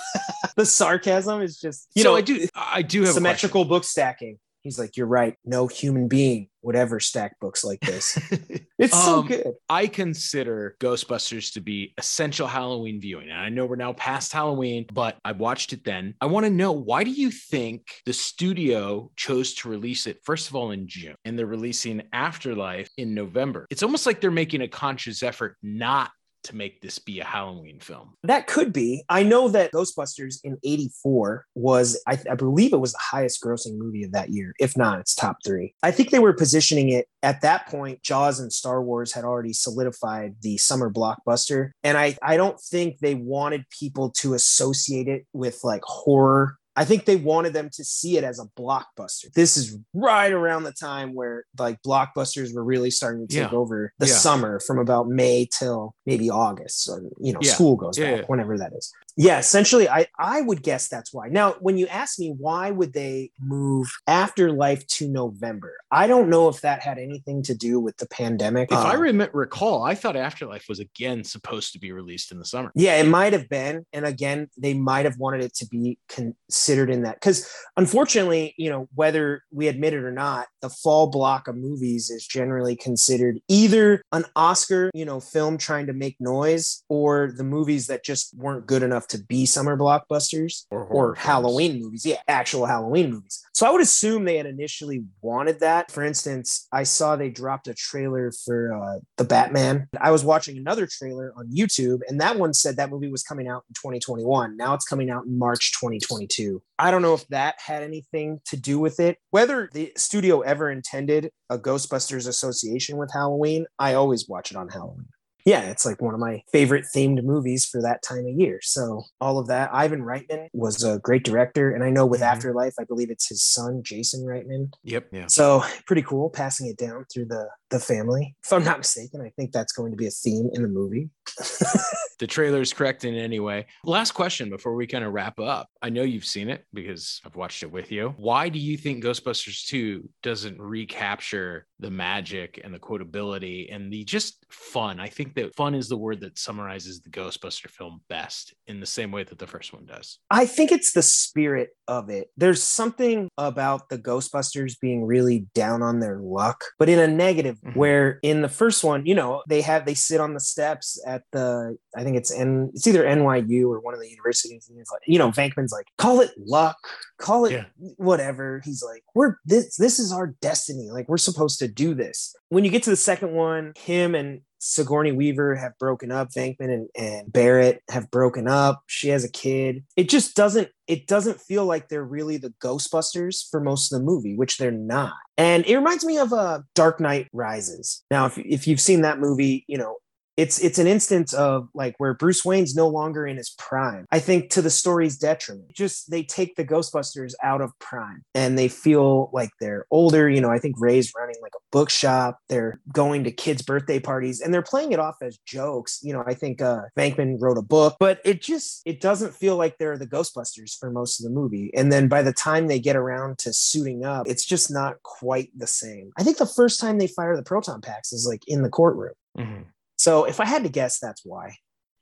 The 0.56 0.66
sarcasm 0.66 1.40
is 1.40 1.56
just, 1.56 1.86
you 1.94 2.02
so 2.02 2.10
know, 2.10 2.16
I 2.16 2.20
do, 2.20 2.48
I 2.52 2.82
do 2.82 3.04
have 3.04 3.14
symmetrical 3.14 3.64
book 3.64 3.84
stacking. 3.84 4.40
He's 4.62 4.78
like, 4.78 4.96
You're 4.96 5.06
right. 5.06 5.34
No 5.44 5.66
human 5.66 6.08
being 6.08 6.48
would 6.62 6.76
ever 6.76 7.00
stack 7.00 7.38
books 7.40 7.64
like 7.64 7.80
this. 7.80 8.18
it's 8.78 8.94
um, 8.94 9.02
so 9.02 9.22
good. 9.22 9.54
I 9.68 9.86
consider 9.86 10.76
Ghostbusters 10.80 11.52
to 11.54 11.60
be 11.60 11.94
essential 11.98 12.46
Halloween 12.46 13.00
viewing. 13.00 13.30
And 13.30 13.40
I 13.40 13.48
know 13.48 13.64
we're 13.66 13.76
now 13.76 13.92
past 13.92 14.32
Halloween, 14.32 14.86
but 14.92 15.16
I 15.24 15.32
watched 15.32 15.72
it 15.72 15.84
then. 15.84 16.14
I 16.20 16.26
want 16.26 16.44
to 16.44 16.50
know 16.50 16.72
why 16.72 17.04
do 17.04 17.10
you 17.10 17.30
think 17.30 17.88
the 18.06 18.12
studio 18.12 19.10
chose 19.16 19.54
to 19.54 19.68
release 19.68 20.06
it, 20.06 20.18
first 20.24 20.48
of 20.48 20.56
all, 20.56 20.72
in 20.72 20.88
June, 20.88 21.14
and 21.24 21.38
they're 21.38 21.46
releasing 21.46 22.02
Afterlife 22.12 22.90
in 22.96 23.14
November? 23.14 23.66
It's 23.70 23.82
almost 23.82 24.06
like 24.06 24.20
they're 24.20 24.30
making 24.30 24.62
a 24.62 24.68
conscious 24.68 25.22
effort 25.22 25.56
not 25.62 26.10
to 26.44 26.56
make 26.56 26.80
this 26.80 26.98
be 26.98 27.20
a 27.20 27.24
Halloween 27.24 27.80
film. 27.80 28.14
That 28.22 28.46
could 28.46 28.72
be. 28.72 29.04
I 29.08 29.22
know 29.22 29.48
that 29.48 29.72
Ghostbusters 29.72 30.36
in 30.44 30.56
84 30.64 31.44
was, 31.54 32.00
I, 32.06 32.18
I, 32.30 32.34
believe 32.34 32.72
it 32.72 32.80
was 32.80 32.92
the 32.92 33.00
highest 33.02 33.42
grossing 33.42 33.76
movie 33.76 34.04
of 34.04 34.12
that 34.12 34.30
year. 34.30 34.54
If 34.58 34.76
not, 34.76 35.00
it's 35.00 35.14
top 35.14 35.38
three. 35.44 35.74
I 35.82 35.90
think 35.90 36.10
they 36.10 36.18
were 36.18 36.32
positioning 36.32 36.90
it 36.90 37.06
at 37.22 37.40
that 37.42 37.66
point. 37.68 38.02
Jaws 38.02 38.40
and 38.40 38.52
Star 38.52 38.82
Wars 38.82 39.12
had 39.12 39.24
already 39.24 39.52
solidified 39.52 40.36
the 40.42 40.56
summer 40.56 40.90
blockbuster. 40.90 41.70
And 41.82 41.98
I, 41.98 42.16
I 42.22 42.36
don't 42.36 42.60
think 42.60 42.98
they 42.98 43.14
wanted 43.14 43.64
people 43.70 44.10
to 44.18 44.34
associate 44.34 45.08
it 45.08 45.26
with 45.32 45.60
like 45.64 45.82
horror 45.84 46.56
I 46.78 46.84
think 46.84 47.06
they 47.06 47.16
wanted 47.16 47.54
them 47.54 47.70
to 47.72 47.84
see 47.84 48.18
it 48.18 48.22
as 48.22 48.38
a 48.38 48.44
blockbuster. 48.56 49.32
This 49.34 49.56
is 49.56 49.76
right 49.92 50.30
around 50.30 50.62
the 50.62 50.72
time 50.72 51.12
where 51.12 51.44
like 51.58 51.82
blockbusters 51.82 52.54
were 52.54 52.62
really 52.62 52.92
starting 52.92 53.26
to 53.26 53.34
take 53.34 53.50
yeah. 53.50 53.58
over 53.58 53.92
the 53.98 54.06
yeah. 54.06 54.12
summer 54.14 54.60
from 54.60 54.78
about 54.78 55.08
May 55.08 55.48
till 55.52 55.96
maybe 56.06 56.30
August. 56.30 56.88
or 56.88 57.02
you 57.18 57.32
know, 57.32 57.40
yeah. 57.42 57.50
school 57.50 57.74
goes 57.74 57.98
back, 57.98 58.28
whenever 58.28 58.56
that 58.58 58.72
is 58.74 58.92
yeah 59.18 59.38
essentially 59.38 59.88
i 59.88 60.06
i 60.18 60.40
would 60.40 60.62
guess 60.62 60.88
that's 60.88 61.12
why. 61.12 61.28
Now 61.28 61.56
when 61.60 61.76
you 61.76 61.86
ask 61.88 62.18
me 62.18 62.34
why 62.38 62.70
would 62.70 62.92
they 62.92 63.32
move 63.40 63.90
afterlife 64.06 64.86
to 64.86 65.08
november 65.08 65.74
i 65.90 66.06
don't 66.06 66.30
know 66.30 66.48
if 66.48 66.60
that 66.60 66.80
had 66.80 66.98
anything 66.98 67.42
to 67.42 67.54
do 67.54 67.80
with 67.80 67.96
the 67.98 68.06
pandemic. 68.06 68.70
If 68.70 68.78
um, 68.78 68.86
i 68.86 68.94
rem- 68.94 69.28
recall 69.32 69.82
i 69.82 69.94
thought 69.94 70.16
afterlife 70.16 70.66
was 70.68 70.78
again 70.78 71.24
supposed 71.24 71.72
to 71.72 71.78
be 71.78 71.92
released 71.92 72.32
in 72.32 72.38
the 72.38 72.44
summer. 72.44 72.70
Yeah 72.74 72.96
it 72.96 73.08
might 73.08 73.32
have 73.32 73.48
been 73.48 73.84
and 73.92 74.06
again 74.06 74.48
they 74.56 74.72
might 74.74 75.04
have 75.04 75.18
wanted 75.18 75.42
it 75.42 75.54
to 75.56 75.66
be 75.66 75.98
considered 76.08 76.88
in 76.88 77.02
that 77.02 77.16
because 77.16 77.50
unfortunately 77.76 78.54
you 78.56 78.70
know 78.70 78.88
whether 78.94 79.42
we 79.50 79.66
admit 79.66 79.94
it 79.94 80.04
or 80.04 80.12
not 80.12 80.46
the 80.62 80.70
fall 80.70 81.10
block 81.10 81.48
of 81.48 81.56
movies 81.56 82.08
is 82.08 82.24
generally 82.24 82.76
considered 82.76 83.38
either 83.48 84.00
an 84.12 84.24
oscar 84.36 84.90
you 84.94 85.04
know 85.04 85.18
film 85.18 85.58
trying 85.58 85.86
to 85.86 85.92
make 85.92 86.16
noise 86.20 86.84
or 86.88 87.32
the 87.36 87.44
movies 87.44 87.88
that 87.88 88.04
just 88.04 88.32
weren't 88.36 88.66
good 88.66 88.82
enough 88.82 89.07
to 89.08 89.18
be 89.18 89.46
summer 89.46 89.76
blockbusters 89.76 90.64
or, 90.70 90.84
or 90.84 91.14
Halloween 91.14 91.80
movies. 91.80 92.04
Yeah, 92.04 92.20
actual 92.28 92.66
Halloween 92.66 93.10
movies. 93.10 93.42
So 93.54 93.66
I 93.66 93.70
would 93.70 93.80
assume 93.80 94.24
they 94.24 94.36
had 94.36 94.46
initially 94.46 95.04
wanted 95.20 95.60
that. 95.60 95.90
For 95.90 96.04
instance, 96.04 96.68
I 96.72 96.84
saw 96.84 97.16
they 97.16 97.30
dropped 97.30 97.68
a 97.68 97.74
trailer 97.74 98.32
for 98.44 98.74
uh, 98.74 99.00
the 99.16 99.24
Batman. 99.24 99.88
I 100.00 100.10
was 100.10 100.24
watching 100.24 100.58
another 100.58 100.86
trailer 100.86 101.32
on 101.36 101.50
YouTube, 101.50 102.00
and 102.08 102.20
that 102.20 102.38
one 102.38 102.54
said 102.54 102.76
that 102.76 102.90
movie 102.90 103.10
was 103.10 103.22
coming 103.22 103.48
out 103.48 103.64
in 103.68 103.74
2021. 103.74 104.56
Now 104.56 104.74
it's 104.74 104.84
coming 104.84 105.10
out 105.10 105.24
in 105.24 105.38
March 105.38 105.72
2022. 105.72 106.62
I 106.78 106.90
don't 106.90 107.02
know 107.02 107.14
if 107.14 107.26
that 107.28 107.56
had 107.58 107.82
anything 107.82 108.40
to 108.46 108.56
do 108.56 108.78
with 108.78 109.00
it. 109.00 109.18
Whether 109.30 109.68
the 109.72 109.92
studio 109.96 110.40
ever 110.40 110.70
intended 110.70 111.30
a 111.50 111.58
Ghostbusters 111.58 112.28
association 112.28 112.96
with 112.96 113.10
Halloween, 113.12 113.66
I 113.78 113.94
always 113.94 114.28
watch 114.28 114.50
it 114.50 114.56
on 114.56 114.68
Halloween 114.68 115.08
yeah, 115.48 115.62
it's 115.62 115.86
like 115.86 116.02
one 116.02 116.12
of 116.12 116.20
my 116.20 116.42
favorite 116.52 116.84
themed 116.94 117.24
movies 117.24 117.64
for 117.64 117.80
that 117.80 118.02
time 118.02 118.26
of 118.26 118.38
year. 118.38 118.60
So 118.62 119.04
all 119.18 119.38
of 119.38 119.46
that. 119.46 119.70
Ivan 119.72 120.02
Reitman 120.02 120.48
was 120.52 120.84
a 120.84 120.98
great 120.98 121.24
director, 121.24 121.72
and 121.72 121.82
I 121.82 121.88
know 121.88 122.04
with 122.04 122.20
mm-hmm. 122.20 122.34
Afterlife, 122.34 122.74
I 122.78 122.84
believe 122.84 123.10
it's 123.10 123.28
his 123.28 123.42
son 123.42 123.82
Jason 123.82 124.26
Reitman. 124.26 124.72
Yep. 124.84 125.06
Yeah. 125.10 125.26
So 125.28 125.64
pretty 125.86 126.02
cool, 126.02 126.28
passing 126.28 126.66
it 126.66 126.76
down 126.76 127.06
through 127.10 127.26
the 127.26 127.48
the 127.70 127.78
family. 127.78 128.34
If 128.44 128.52
I'm 128.52 128.64
not 128.64 128.78
mistaken, 128.78 129.22
I 129.22 129.30
think 129.30 129.52
that's 129.52 129.72
going 129.72 129.90
to 129.90 129.96
be 129.96 130.06
a 130.06 130.10
theme 130.10 130.50
in 130.52 130.62
the 130.62 130.68
movie. 130.68 131.10
the 132.18 132.26
trailer 132.26 132.60
is 132.60 132.72
correct 132.72 133.04
in 133.04 133.14
any 133.14 133.40
way. 133.40 133.66
Last 133.84 134.12
question 134.12 134.50
before 134.50 134.74
we 134.74 134.86
kind 134.86 135.04
of 135.04 135.12
wrap 135.12 135.38
up. 135.38 135.68
I 135.82 135.90
know 135.90 136.02
you've 136.02 136.24
seen 136.24 136.48
it 136.48 136.64
because 136.72 137.20
I've 137.24 137.36
watched 137.36 137.62
it 137.62 137.70
with 137.70 137.92
you. 137.92 138.14
Why 138.16 138.48
do 138.48 138.58
you 138.58 138.76
think 138.76 139.04
Ghostbusters 139.04 139.66
2 139.66 140.08
doesn't 140.22 140.60
recapture 140.60 141.66
the 141.78 141.90
magic 141.90 142.60
and 142.64 142.74
the 142.74 142.78
quotability 142.78 143.74
and 143.74 143.92
the 143.92 144.04
just 144.04 144.44
fun? 144.50 144.98
I 144.98 145.08
think 145.08 145.34
that 145.42 145.54
fun 145.56 145.74
is 145.74 145.88
the 145.88 145.96
word 145.96 146.20
that 146.20 146.38
summarizes 146.38 147.00
the 147.00 147.10
Ghostbuster 147.10 147.68
film 147.70 148.00
best 148.08 148.54
in 148.66 148.80
the 148.80 148.86
same 148.86 149.10
way 149.10 149.24
that 149.24 149.38
the 149.38 149.46
first 149.46 149.72
one 149.72 149.86
does. 149.86 150.18
I 150.30 150.46
think 150.46 150.70
it's 150.72 150.92
the 150.92 151.02
spirit 151.02 151.70
of 151.86 152.10
it. 152.10 152.28
There's 152.36 152.62
something 152.62 153.28
about 153.38 153.88
the 153.88 153.98
Ghostbusters 153.98 154.74
being 154.80 155.04
really 155.04 155.46
down 155.54 155.82
on 155.82 156.00
their 156.00 156.18
luck, 156.20 156.62
but 156.78 156.88
in 156.88 156.98
a 156.98 157.06
negative, 157.08 157.58
Mhm. 157.64 157.76
where 157.76 158.18
in 158.22 158.42
the 158.42 158.48
first 158.48 158.84
one, 158.84 159.06
you 159.06 159.14
know, 159.14 159.42
they 159.48 159.62
have 159.62 159.86
they 159.86 159.94
sit 159.94 160.20
on 160.20 160.34
the 160.34 160.40
steps 160.40 161.00
at 161.06 161.22
the 161.32 161.76
I 161.96 162.04
think 162.04 162.16
it's 162.16 162.30
N 162.32 162.70
it's 162.74 162.86
either 162.86 163.04
NYU 163.04 163.70
or 163.70 163.80
one 163.80 163.94
of 163.94 164.00
the 164.00 164.08
universities. 164.10 164.66
And 164.68 164.76
he's 164.78 164.90
like, 164.92 165.02
you 165.06 165.18
know, 165.18 165.30
Venkman's 165.30 165.72
like, 165.72 165.86
call 165.96 166.20
it 166.20 166.32
luck, 166.36 166.76
call 167.18 167.46
it 167.46 167.52
Yeah. 167.52 167.64
whatever. 167.96 168.60
He's 168.64 168.82
like, 168.82 169.02
we're 169.14 169.36
this 169.44 169.76
this 169.76 169.98
is 169.98 170.12
our 170.12 170.34
destiny. 170.42 170.90
Like 170.90 171.08
we're 171.08 171.16
supposed 171.16 171.58
to 171.60 171.68
do 171.68 171.94
this. 171.94 172.34
When 172.50 172.64
you 172.64 172.70
get 172.70 172.82
to 172.84 172.90
the 172.90 172.96
second 172.96 173.32
one, 173.32 173.72
him 173.76 174.14
and 174.14 174.40
Sigourney 174.58 175.12
Weaver 175.12 175.54
have 175.56 175.78
broken 175.78 176.10
up. 176.10 176.30
Venkman 176.30 176.72
and, 176.72 176.88
and 176.96 177.32
Barrett 177.32 177.82
have 177.90 178.10
broken 178.10 178.46
up. 178.48 178.82
She 178.86 179.08
has 179.08 179.24
a 179.24 179.30
kid. 179.30 179.84
It 179.96 180.08
just 180.08 180.36
doesn't. 180.36 180.68
It 180.86 181.06
doesn't 181.06 181.40
feel 181.40 181.64
like 181.66 181.88
they're 181.88 182.04
really 182.04 182.38
the 182.38 182.54
Ghostbusters 182.62 183.48
for 183.50 183.60
most 183.60 183.92
of 183.92 183.98
the 183.98 184.04
movie, 184.04 184.34
which 184.34 184.56
they're 184.56 184.70
not. 184.70 185.14
And 185.36 185.66
it 185.66 185.76
reminds 185.76 186.04
me 186.04 186.18
of 186.18 186.32
uh, 186.32 186.60
Dark 186.74 186.98
Knight 186.98 187.28
Rises. 187.32 188.02
Now, 188.10 188.26
if 188.26 188.38
if 188.38 188.66
you've 188.66 188.80
seen 188.80 189.02
that 189.02 189.20
movie, 189.20 189.64
you 189.68 189.78
know 189.78 189.96
it's 190.38 190.60
it's 190.60 190.78
an 190.78 190.86
instance 190.86 191.34
of 191.34 191.68
like 191.74 191.96
where 191.98 192.14
Bruce 192.14 192.44
Wayne's 192.44 192.76
no 192.76 192.86
longer 192.86 193.26
in 193.26 193.36
his 193.36 193.50
prime. 193.58 194.06
I 194.12 194.20
think 194.20 194.50
to 194.50 194.62
the 194.62 194.70
story's 194.70 195.18
detriment. 195.18 195.74
Just 195.74 196.12
they 196.12 196.22
take 196.22 196.54
the 196.54 196.64
Ghostbusters 196.64 197.32
out 197.42 197.60
of 197.60 197.76
prime 197.80 198.22
and 198.36 198.56
they 198.56 198.68
feel 198.68 199.30
like 199.32 199.50
they're 199.60 199.84
older. 199.90 200.30
You 200.30 200.40
know, 200.40 200.48
I 200.50 200.60
think 200.60 200.76
Ray's 200.78 201.12
running 201.18 201.34
like 201.42 201.50
a 201.56 201.64
bookshop. 201.72 202.38
They're 202.48 202.80
going 202.92 203.24
to 203.24 203.32
kids' 203.32 203.62
birthday 203.62 203.98
parties 203.98 204.40
and 204.40 204.54
they're 204.54 204.62
playing 204.62 204.92
it 204.92 205.00
off 205.00 205.16
as 205.22 205.38
jokes. 205.44 205.98
You 206.04 206.12
know, 206.12 206.22
I 206.24 206.34
think 206.34 206.62
uh 206.62 206.82
Venkman 206.96 207.38
wrote 207.40 207.58
a 207.58 207.62
book, 207.62 207.96
but 207.98 208.20
it 208.24 208.40
just 208.40 208.82
it 208.86 209.00
doesn't 209.00 209.34
feel 209.34 209.56
like 209.56 209.76
they're 209.78 209.98
the 209.98 210.06
Ghostbusters 210.06 210.78
for 210.78 210.88
most 210.88 211.18
of 211.18 211.24
the 211.24 211.30
movie. 211.30 211.72
And 211.74 211.90
then 211.90 212.06
by 212.06 212.22
the 212.22 212.32
time 212.32 212.68
they 212.68 212.78
get 212.78 212.94
around 212.94 213.38
to 213.38 213.52
suiting 213.52 214.04
up, 214.04 214.28
it's 214.28 214.44
just 214.44 214.70
not 214.70 215.02
quite 215.02 215.50
the 215.58 215.66
same. 215.66 216.12
I 216.16 216.22
think 216.22 216.36
the 216.36 216.46
first 216.46 216.78
time 216.78 216.98
they 216.98 217.08
fire 217.08 217.34
the 217.34 217.42
proton 217.42 217.80
packs 217.80 218.12
is 218.12 218.24
like 218.24 218.44
in 218.46 218.62
the 218.62 218.70
courtroom. 218.70 219.14
Mhm. 219.36 219.64
So 219.98 220.24
if 220.24 220.40
I 220.40 220.44
had 220.44 220.62
to 220.62 220.68
guess, 220.68 220.98
that's 220.98 221.22
why. 221.24 221.56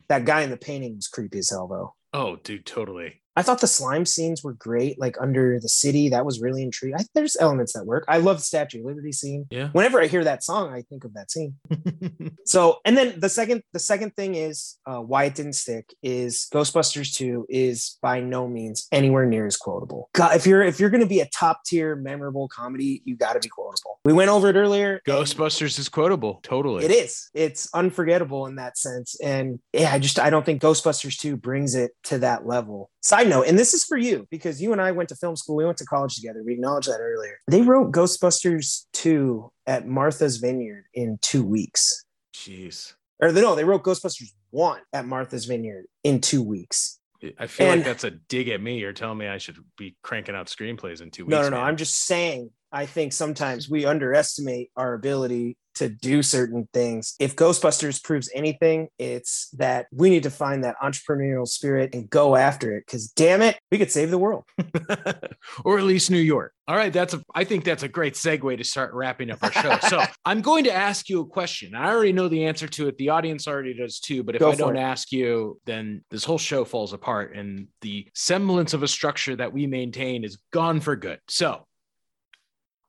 That 0.09 0.25
guy 0.25 0.43
in 0.43 0.51
the 0.51 0.57
painting 0.57 0.97
was 0.97 1.09
creepy 1.09 1.39
as 1.39 1.51
hell, 1.51 1.67
though. 1.67 1.95
Oh, 2.13 2.37
dude, 2.37 2.65
totally. 2.65 3.23
I 3.37 3.43
thought 3.43 3.61
the 3.61 3.67
slime 3.67 4.07
scenes 4.07 4.43
were 4.43 4.55
great, 4.55 4.99
like 4.99 5.17
under 5.21 5.61
the 5.61 5.69
city. 5.69 6.09
That 6.09 6.25
was 6.25 6.41
really 6.41 6.63
intriguing. 6.63 6.99
I, 6.99 7.05
there's 7.15 7.37
elements 7.39 7.75
that 7.75 7.85
work. 7.85 8.05
I 8.09 8.19
love 8.19 8.39
the 8.39 8.43
Statue 8.43 8.81
of 8.81 8.87
Liberty 8.87 9.13
scene. 9.13 9.47
Yeah. 9.51 9.69
Whenever 9.73 10.01
I 10.01 10.07
hear 10.07 10.25
that 10.25 10.43
song, 10.43 10.73
I 10.73 10.83
think 10.83 11.05
of 11.05 11.15
that 11.15 11.31
scene. 11.31 11.55
So, 12.47 12.79
and 12.85 12.97
then 12.97 13.19
the 13.19 13.29
second, 13.29 13.63
the 13.73 13.81
second 13.81 14.15
thing 14.15 14.37
is 14.37 14.79
uh, 14.87 15.01
why 15.01 15.25
it 15.25 15.35
didn't 15.35 15.55
stick 15.55 15.93
is 16.01 16.47
Ghostbusters 16.55 17.13
Two 17.13 17.45
is 17.49 17.99
by 18.01 18.21
no 18.21 18.47
means 18.47 18.87
anywhere 18.93 19.27
near 19.27 19.47
as 19.47 19.57
quotable. 19.57 20.09
God, 20.13 20.37
if 20.37 20.47
you're 20.47 20.63
if 20.63 20.79
you're 20.79 20.91
going 20.91 21.03
to 21.03 21.09
be 21.09 21.19
a 21.19 21.29
top 21.35 21.65
tier 21.67 21.97
memorable 21.97 22.49
comedy, 22.49 23.03
you 23.05 23.17
got 23.17 23.33
to 23.33 23.41
be 23.41 23.49
quotable. 23.49 23.99
We 24.05 24.13
went 24.13 24.31
over 24.31 24.49
it 24.49 24.55
earlier. 24.55 25.01
Ghostbusters 25.09 25.79
is 25.81 25.89
quotable. 25.89 26.39
Totally. 26.45 26.85
it 26.85 26.93
is. 26.93 27.29
It's 27.35 27.69
unforgettable 27.75 28.47
in 28.47 28.57
that 28.57 28.79
sense. 28.79 29.17
And 29.21 29.59
yeah, 29.73 29.93
I 29.93 29.99
just 29.99 30.21
I 30.21 30.31
don't 30.31 30.47
think 30.47 30.63
Ghostbusters 30.63 31.19
2 31.19 31.37
brings 31.37 31.75
it 31.75 31.93
to 32.05 32.19
that 32.19 32.47
level. 32.47 32.91
Side 33.07 33.29
note, 33.29 33.47
and 33.47 33.57
this 33.57 33.73
is 33.73 33.85
for 33.85 33.97
you 33.97 34.27
because 34.33 34.61
you 34.61 34.73
and 34.73 34.81
I 34.81 34.91
went 34.91 35.11
to 35.11 35.15
film 35.15 35.37
school, 35.37 35.55
we 35.55 35.65
went 35.65 35.79
to 35.79 35.85
college 35.85 36.17
together. 36.17 36.43
We 36.45 36.55
acknowledged 36.55 36.89
that 36.89 36.99
earlier. 37.01 37.39
They 37.47 37.63
wrote 37.63 37.93
Ghostbusters 37.93 38.87
2 38.95 39.49
at 39.65 39.87
Martha's 39.87 40.39
Vineyard 40.39 40.87
in 40.93 41.17
two 41.23 41.45
weeks. 41.45 42.05
Jeez. 42.35 42.95
Or 43.23 43.31
no, 43.31 43.55
they 43.55 43.63
wrote 43.63 43.85
Ghostbusters 43.85 44.33
1 44.51 44.81
at 44.93 45.07
Martha's 45.07 45.45
Vineyard 45.45 45.85
in 46.03 46.21
two 46.21 46.43
weeks. 46.43 46.99
I 47.39 47.47
feel 47.47 47.69
And- 47.69 47.79
like 47.83 47.87
that's 47.87 48.03
a 48.03 48.11
dig 48.11 48.49
at 48.49 48.61
me. 48.61 48.81
You're 48.81 48.93
telling 48.93 49.19
me 49.19 49.29
I 49.29 49.39
should 49.39 49.59
be 49.79 49.97
cranking 50.03 50.35
out 50.35 50.49
screenplays 50.49 51.01
in 51.01 51.13
two 51.13 51.27
weeks. 51.27 51.31
No, 51.31 51.43
no, 51.43 51.51
no. 51.51 51.57
man. 51.59 51.65
I'm 51.65 51.77
just 51.77 52.07
saying, 52.07 52.51
I 52.73 52.87
think 52.87 53.13
sometimes 53.13 53.71
we 53.71 53.85
underestimate 53.85 54.73
our 54.77 54.95
ability 54.95 55.57
to 55.77 55.89
do 55.89 56.23
certain 56.23 56.69
things. 56.73 57.15
If 57.19 57.37
Ghostbusters 57.37 58.03
proves 58.03 58.31
anything, 58.35 58.89
it's 58.99 59.49
that 59.51 59.87
we 59.93 60.11
need 60.11 60.25
to 60.25 60.31
find 60.31 60.65
that 60.65 60.77
entrepreneurial 60.83 61.47
spirit 61.47 61.95
and 61.95 62.11
go 62.11 62.37
after 62.37 62.77
it. 62.77 62.85
Because 62.87 63.09
damn 63.09 63.43
it, 63.43 63.59
we 63.71 63.79
could 63.79 63.91
save 63.91 64.11
the 64.11 64.19
world. 64.19 64.45
or 65.65 65.79
at 65.79 65.85
least 65.85 66.11
New 66.11 66.19
York. 66.19 66.53
All 66.69 66.77
right, 66.77 66.93
that's 66.93 67.15
a 67.15 67.23
I 67.33 67.45
think 67.45 67.65
that's 67.65 67.85
a 67.85 67.89
great 67.89 68.15
segue 68.15 68.59
to 68.59 68.65
start 68.65 68.93
wrapping 68.93 69.31
up 69.31 69.39
our 69.43 69.53
show. 69.53 69.79
so 69.89 70.03
I'm 70.25 70.41
going 70.43 70.65
to 70.65 70.73
ask 70.73 71.09
you 71.09 71.21
a 71.21 71.27
question. 71.27 71.77
I 71.77 71.91
already 71.91 72.13
know 72.13 72.29
the 72.29 72.45
answer 72.47 72.67
to 72.67 72.89
it. 72.89 72.99
The 72.99 73.11
audience 73.11 73.47
already 73.47 73.75
does 73.75 74.01
too. 74.01 74.25
But 74.25 74.35
if 74.35 74.41
Go 74.41 74.51
I 74.51 74.57
don't 74.57 74.77
it. 74.77 74.81
ask 74.81 75.13
you, 75.13 75.61
then 75.65 76.03
this 76.11 76.25
whole 76.25 76.39
show 76.39 76.65
falls 76.65 76.93
apart 76.93 77.37
and 77.37 77.69
the 77.83 78.09
semblance 78.15 78.75
of 78.75 78.83
a 78.83 78.89
structure 78.89 79.37
that 79.37 79.53
we 79.53 79.67
maintain 79.67 80.25
is 80.25 80.39
gone 80.53 80.81
for 80.81 80.97
good. 80.97 81.21
So 81.29 81.66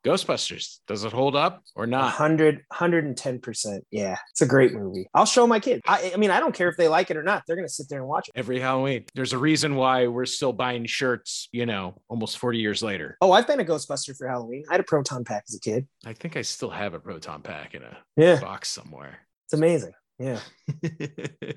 Ghostbusters, 0.08 0.80
does 0.88 1.04
it 1.04 1.12
hold 1.12 1.36
up 1.36 1.64
or 1.76 1.86
not? 1.88 2.12
hundred, 2.14 2.64
hundred 2.72 3.06
and 3.06 3.16
ten 3.18 3.40
percent. 3.40 3.86
Yeah, 3.92 4.18
it's 4.32 4.42
a 4.42 4.46
great 4.46 4.74
movie. 4.74 5.08
I'll 5.14 5.26
show 5.26 5.46
my 5.48 5.60
kids. 5.60 5.82
I, 5.88 6.12
I 6.14 6.18
mean, 6.18 6.32
I 6.32 6.40
don't 6.40 6.54
care 6.56 6.70
if 6.70 6.78
they 6.78 6.88
like 6.88 7.12
it 7.12 7.18
or 7.18 7.24
not. 7.24 7.44
They're 7.48 7.56
gonna 7.56 7.70
sit 7.70 7.88
there 7.90 8.00
and 8.00 8.08
watch 8.08 8.30
it. 8.30 8.34
Every 8.38 8.60
Halloween. 8.60 9.06
There's 9.16 9.34
a 9.34 9.38
reason 9.38 9.76
why 9.76 10.08
we're 10.08 10.26
still 10.26 10.54
buying 10.54 10.86
shirts, 10.86 11.50
you 11.52 11.66
know, 11.66 12.02
almost 12.08 12.38
40 12.38 12.60
years 12.60 12.82
later. 12.82 13.18
Oh, 13.22 13.32
I've 13.32 13.48
been 13.48 13.60
a 13.60 13.66
Ghostbuster 13.66 14.16
for 14.18 14.28
Halloween. 14.28 14.64
I 14.70 14.74
had 14.74 14.80
a 14.80 14.84
proton 14.84 15.24
pack 15.24 15.44
as 15.50 15.56
a 15.56 15.60
kid. 15.60 15.88
I 16.06 16.14
think 16.14 16.38
I 16.38 16.42
still 16.42 16.70
have 16.70 16.94
a 16.94 17.00
proton 17.00 17.42
pack 17.42 17.76
in 17.76 17.84
a 17.84 17.98
Yeah, 18.16 18.40
box 18.40 18.70
somewhere. 18.70 19.20
it's 19.46 19.54
amazing. 19.54 19.94
Yeah, 20.20 20.40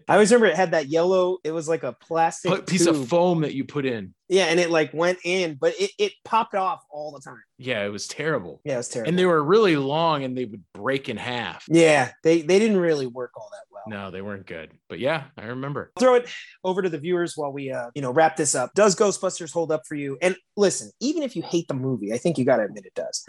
I 0.09 0.14
always 0.14 0.31
remember 0.31 0.46
it 0.46 0.57
had 0.57 0.73
that 0.73 0.88
yellow. 0.88 1.38
It 1.44 1.53
was 1.53 1.68
like 1.68 1.83
a 1.83 1.92
plastic 1.92 2.66
piece 2.66 2.85
tube. 2.85 2.94
of 2.94 3.09
foam 3.09 3.40
that 3.42 3.55
you 3.55 3.64
put 3.64 3.85
in. 3.87 4.14
Yeah, 4.29 4.44
and 4.44 4.61
it 4.61 4.70
like 4.70 4.94
went 4.94 5.18
in, 5.25 5.55
but 5.61 5.75
it, 5.79 5.90
it 5.99 6.12
popped 6.25 6.55
off 6.55 6.85
all 6.90 7.11
the 7.11 7.20
time. 7.20 7.42
Yeah, 7.59 7.85
it 7.85 7.88
was 7.88 8.07
terrible. 8.07 8.61
Yeah, 8.64 8.75
it 8.75 8.79
was 8.79 8.88
terrible. 8.88 9.09
And 9.09 9.18
they 9.18 9.27
were 9.27 9.42
really 9.42 9.77
long 9.77 10.23
and 10.23 10.38
they 10.38 10.44
would 10.44 10.62
break 10.73 11.09
in 11.09 11.16
half. 11.16 11.64
yeah, 11.68 12.12
they 12.23 12.42
they 12.42 12.59
didn't 12.59 12.79
really 12.79 13.07
work 13.07 13.33
all 13.37 13.51
that 13.51 13.64
well. 13.70 13.83
No, 13.87 14.11
they 14.11 14.23
weren't 14.23 14.46
good. 14.46 14.70
But 14.88 14.99
yeah, 14.99 15.25
I 15.37 15.46
remember. 15.46 15.90
I'll 15.96 16.01
Throw 16.01 16.14
it 16.14 16.29
over 16.64 16.83
to 16.83 16.88
the 16.88 16.99
viewers 16.99 17.37
while 17.37 17.53
we 17.53 17.73
uh 17.73 17.90
you 17.94 18.03
know 18.03 18.12
wrap 18.12 18.37
this 18.37 18.55
up. 18.55 18.73
Does 18.75 18.94
Ghostbusters 18.96 19.53
hold 19.53 19.73
up 19.73 19.83
for 19.87 19.94
you? 19.94 20.18
And 20.23 20.37
listen, 20.57 20.90
even 21.01 21.23
if 21.23 21.37
you 21.37 21.42
hate 21.42 21.68
the 21.68 21.75
movie, 21.75 22.12
I 22.12 22.18
think 22.18 22.38
you 22.38 22.44
got 22.44 22.57
to 22.57 22.64
admit 22.64 22.87
it 22.87 22.94
does. 22.94 23.27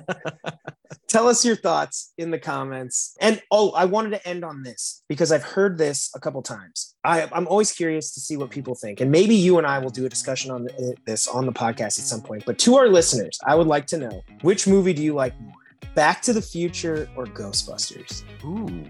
Tell 1.07 1.27
us 1.27 1.43
your 1.43 1.55
thoughts 1.55 2.13
in 2.17 2.31
the 2.31 2.39
comments. 2.39 3.15
And 3.19 3.41
oh, 3.51 3.71
I 3.71 3.85
wanted 3.85 4.11
to 4.11 4.27
end 4.27 4.45
on 4.45 4.63
this 4.63 5.03
because 5.09 5.31
I've 5.31 5.43
heard 5.43 5.70
this 5.77 6.09
a 6.15 6.19
couple 6.19 6.41
times. 6.41 6.95
I, 7.03 7.27
I'm 7.31 7.47
always 7.47 7.71
curious 7.71 8.13
to 8.13 8.19
see 8.19 8.37
what 8.37 8.45
mm-hmm. 8.45 8.53
people 8.53 8.75
think, 8.75 9.01
and 9.01 9.11
maybe 9.11 9.35
you 9.35 9.57
and 9.57 9.67
I 9.67 9.79
will 9.79 9.89
do 9.89 10.05
a 10.05 10.09
discussion 10.09 10.51
on 10.51 10.67
th- 10.67 10.79
uh, 10.79 10.93
this 11.05 11.27
on 11.27 11.45
the 11.45 11.51
podcast 11.51 11.99
at 11.99 12.05
some 12.05 12.21
point. 12.21 12.43
But 12.45 12.57
to 12.59 12.75
our 12.75 12.87
listeners, 12.87 13.39
I 13.45 13.55
would 13.55 13.67
like 13.67 13.85
to 13.87 13.97
know 13.97 14.21
which 14.41 14.67
movie 14.67 14.93
do 14.93 15.01
you 15.01 15.13
like 15.13 15.39
more, 15.41 15.53
Back 15.95 16.21
to 16.23 16.33
the 16.33 16.41
Future 16.41 17.09
or 17.15 17.25
Ghostbusters? 17.25 18.23
Ooh. 18.45 18.85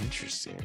Interesting. 0.00 0.60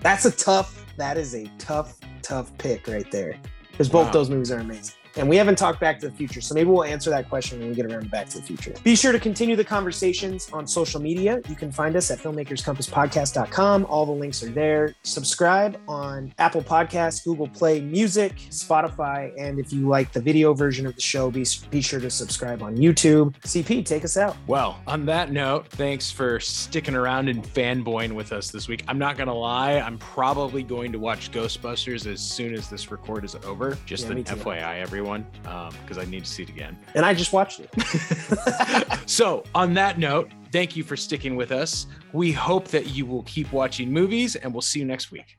That's 0.00 0.24
a 0.24 0.30
tough. 0.30 0.84
That 0.96 1.16
is 1.16 1.34
a 1.34 1.50
tough, 1.58 1.98
tough 2.22 2.56
pick 2.58 2.86
right 2.86 3.10
there, 3.10 3.36
because 3.70 3.88
both 3.88 4.06
Wow. 4.06 4.12
those 4.12 4.30
movies 4.30 4.50
are 4.50 4.58
amazing. 4.60 4.94
And 5.16 5.28
we 5.28 5.36
haven't 5.36 5.56
talked 5.56 5.80
Back 5.80 6.00
to 6.00 6.08
the 6.08 6.14
Future, 6.14 6.40
so 6.40 6.54
maybe 6.54 6.70
we'll 6.70 6.84
answer 6.84 7.10
that 7.10 7.28
question 7.28 7.58
when 7.60 7.68
we 7.68 7.74
get 7.74 7.86
around 7.86 8.04
to 8.04 8.08
Back 8.08 8.28
to 8.30 8.38
the 8.38 8.42
Future. 8.42 8.74
Be 8.82 8.96
sure 8.96 9.12
to 9.12 9.20
continue 9.20 9.56
the 9.56 9.64
conversations 9.64 10.48
on 10.52 10.66
social 10.66 11.00
media. 11.00 11.40
You 11.48 11.54
can 11.54 11.70
find 11.70 11.96
us 11.96 12.10
at 12.10 12.18
filmmakerscompasspodcast.com. 12.18 13.86
All 13.86 14.06
the 14.06 14.12
links 14.12 14.42
are 14.42 14.50
there. 14.50 14.94
Subscribe 15.02 15.78
on 15.86 16.32
Apple 16.38 16.62
Podcasts, 16.62 17.24
Google 17.24 17.48
Play 17.48 17.80
Music, 17.80 18.34
Spotify, 18.50 19.32
and 19.38 19.58
if 19.58 19.72
you 19.72 19.88
like 19.88 20.12
the 20.12 20.20
video 20.20 20.54
version 20.54 20.86
of 20.86 20.94
the 20.94 21.00
show, 21.02 21.30
be, 21.30 21.44
be 21.70 21.80
sure 21.80 22.00
to 22.00 22.10
subscribe 22.10 22.62
on 22.62 22.76
YouTube. 22.76 23.34
CP, 23.42 23.84
take 23.84 24.04
us 24.04 24.16
out. 24.16 24.36
Well, 24.46 24.80
on 24.86 25.04
that 25.06 25.30
note, 25.30 25.68
thanks 25.68 26.10
for 26.10 26.40
sticking 26.40 26.94
around 26.94 27.28
and 27.28 27.44
fanboying 27.44 28.12
with 28.12 28.32
us 28.32 28.50
this 28.50 28.68
week. 28.68 28.84
I'm 28.88 28.98
not 28.98 29.16
going 29.16 29.28
to 29.28 29.34
lie, 29.34 29.78
I'm 29.78 29.98
probably 29.98 30.62
going 30.62 30.92
to 30.92 30.98
watch 30.98 31.30
Ghostbusters 31.32 32.06
as 32.10 32.20
soon 32.20 32.54
as 32.54 32.68
this 32.68 32.90
record 32.90 33.24
is 33.24 33.34
over. 33.44 33.76
Just 33.86 34.06
Yeah, 34.06 34.12
an. 34.12 34.24
FYI, 34.24 34.80
everyone, 34.80 35.01
because 35.02 35.98
um, 35.98 36.00
I 36.00 36.04
need 36.04 36.24
to 36.24 36.30
see 36.30 36.42
it 36.42 36.48
again. 36.48 36.78
And 36.94 37.04
I 37.04 37.14
just 37.14 37.32
watched 37.32 37.60
it. 37.60 37.70
so, 39.06 39.44
on 39.54 39.74
that 39.74 39.98
note, 39.98 40.30
thank 40.52 40.76
you 40.76 40.84
for 40.84 40.96
sticking 40.96 41.36
with 41.36 41.52
us. 41.52 41.86
We 42.12 42.32
hope 42.32 42.68
that 42.68 42.88
you 42.88 43.06
will 43.06 43.22
keep 43.24 43.52
watching 43.52 43.92
movies, 43.92 44.36
and 44.36 44.52
we'll 44.52 44.62
see 44.62 44.78
you 44.78 44.84
next 44.84 45.10
week. 45.10 45.38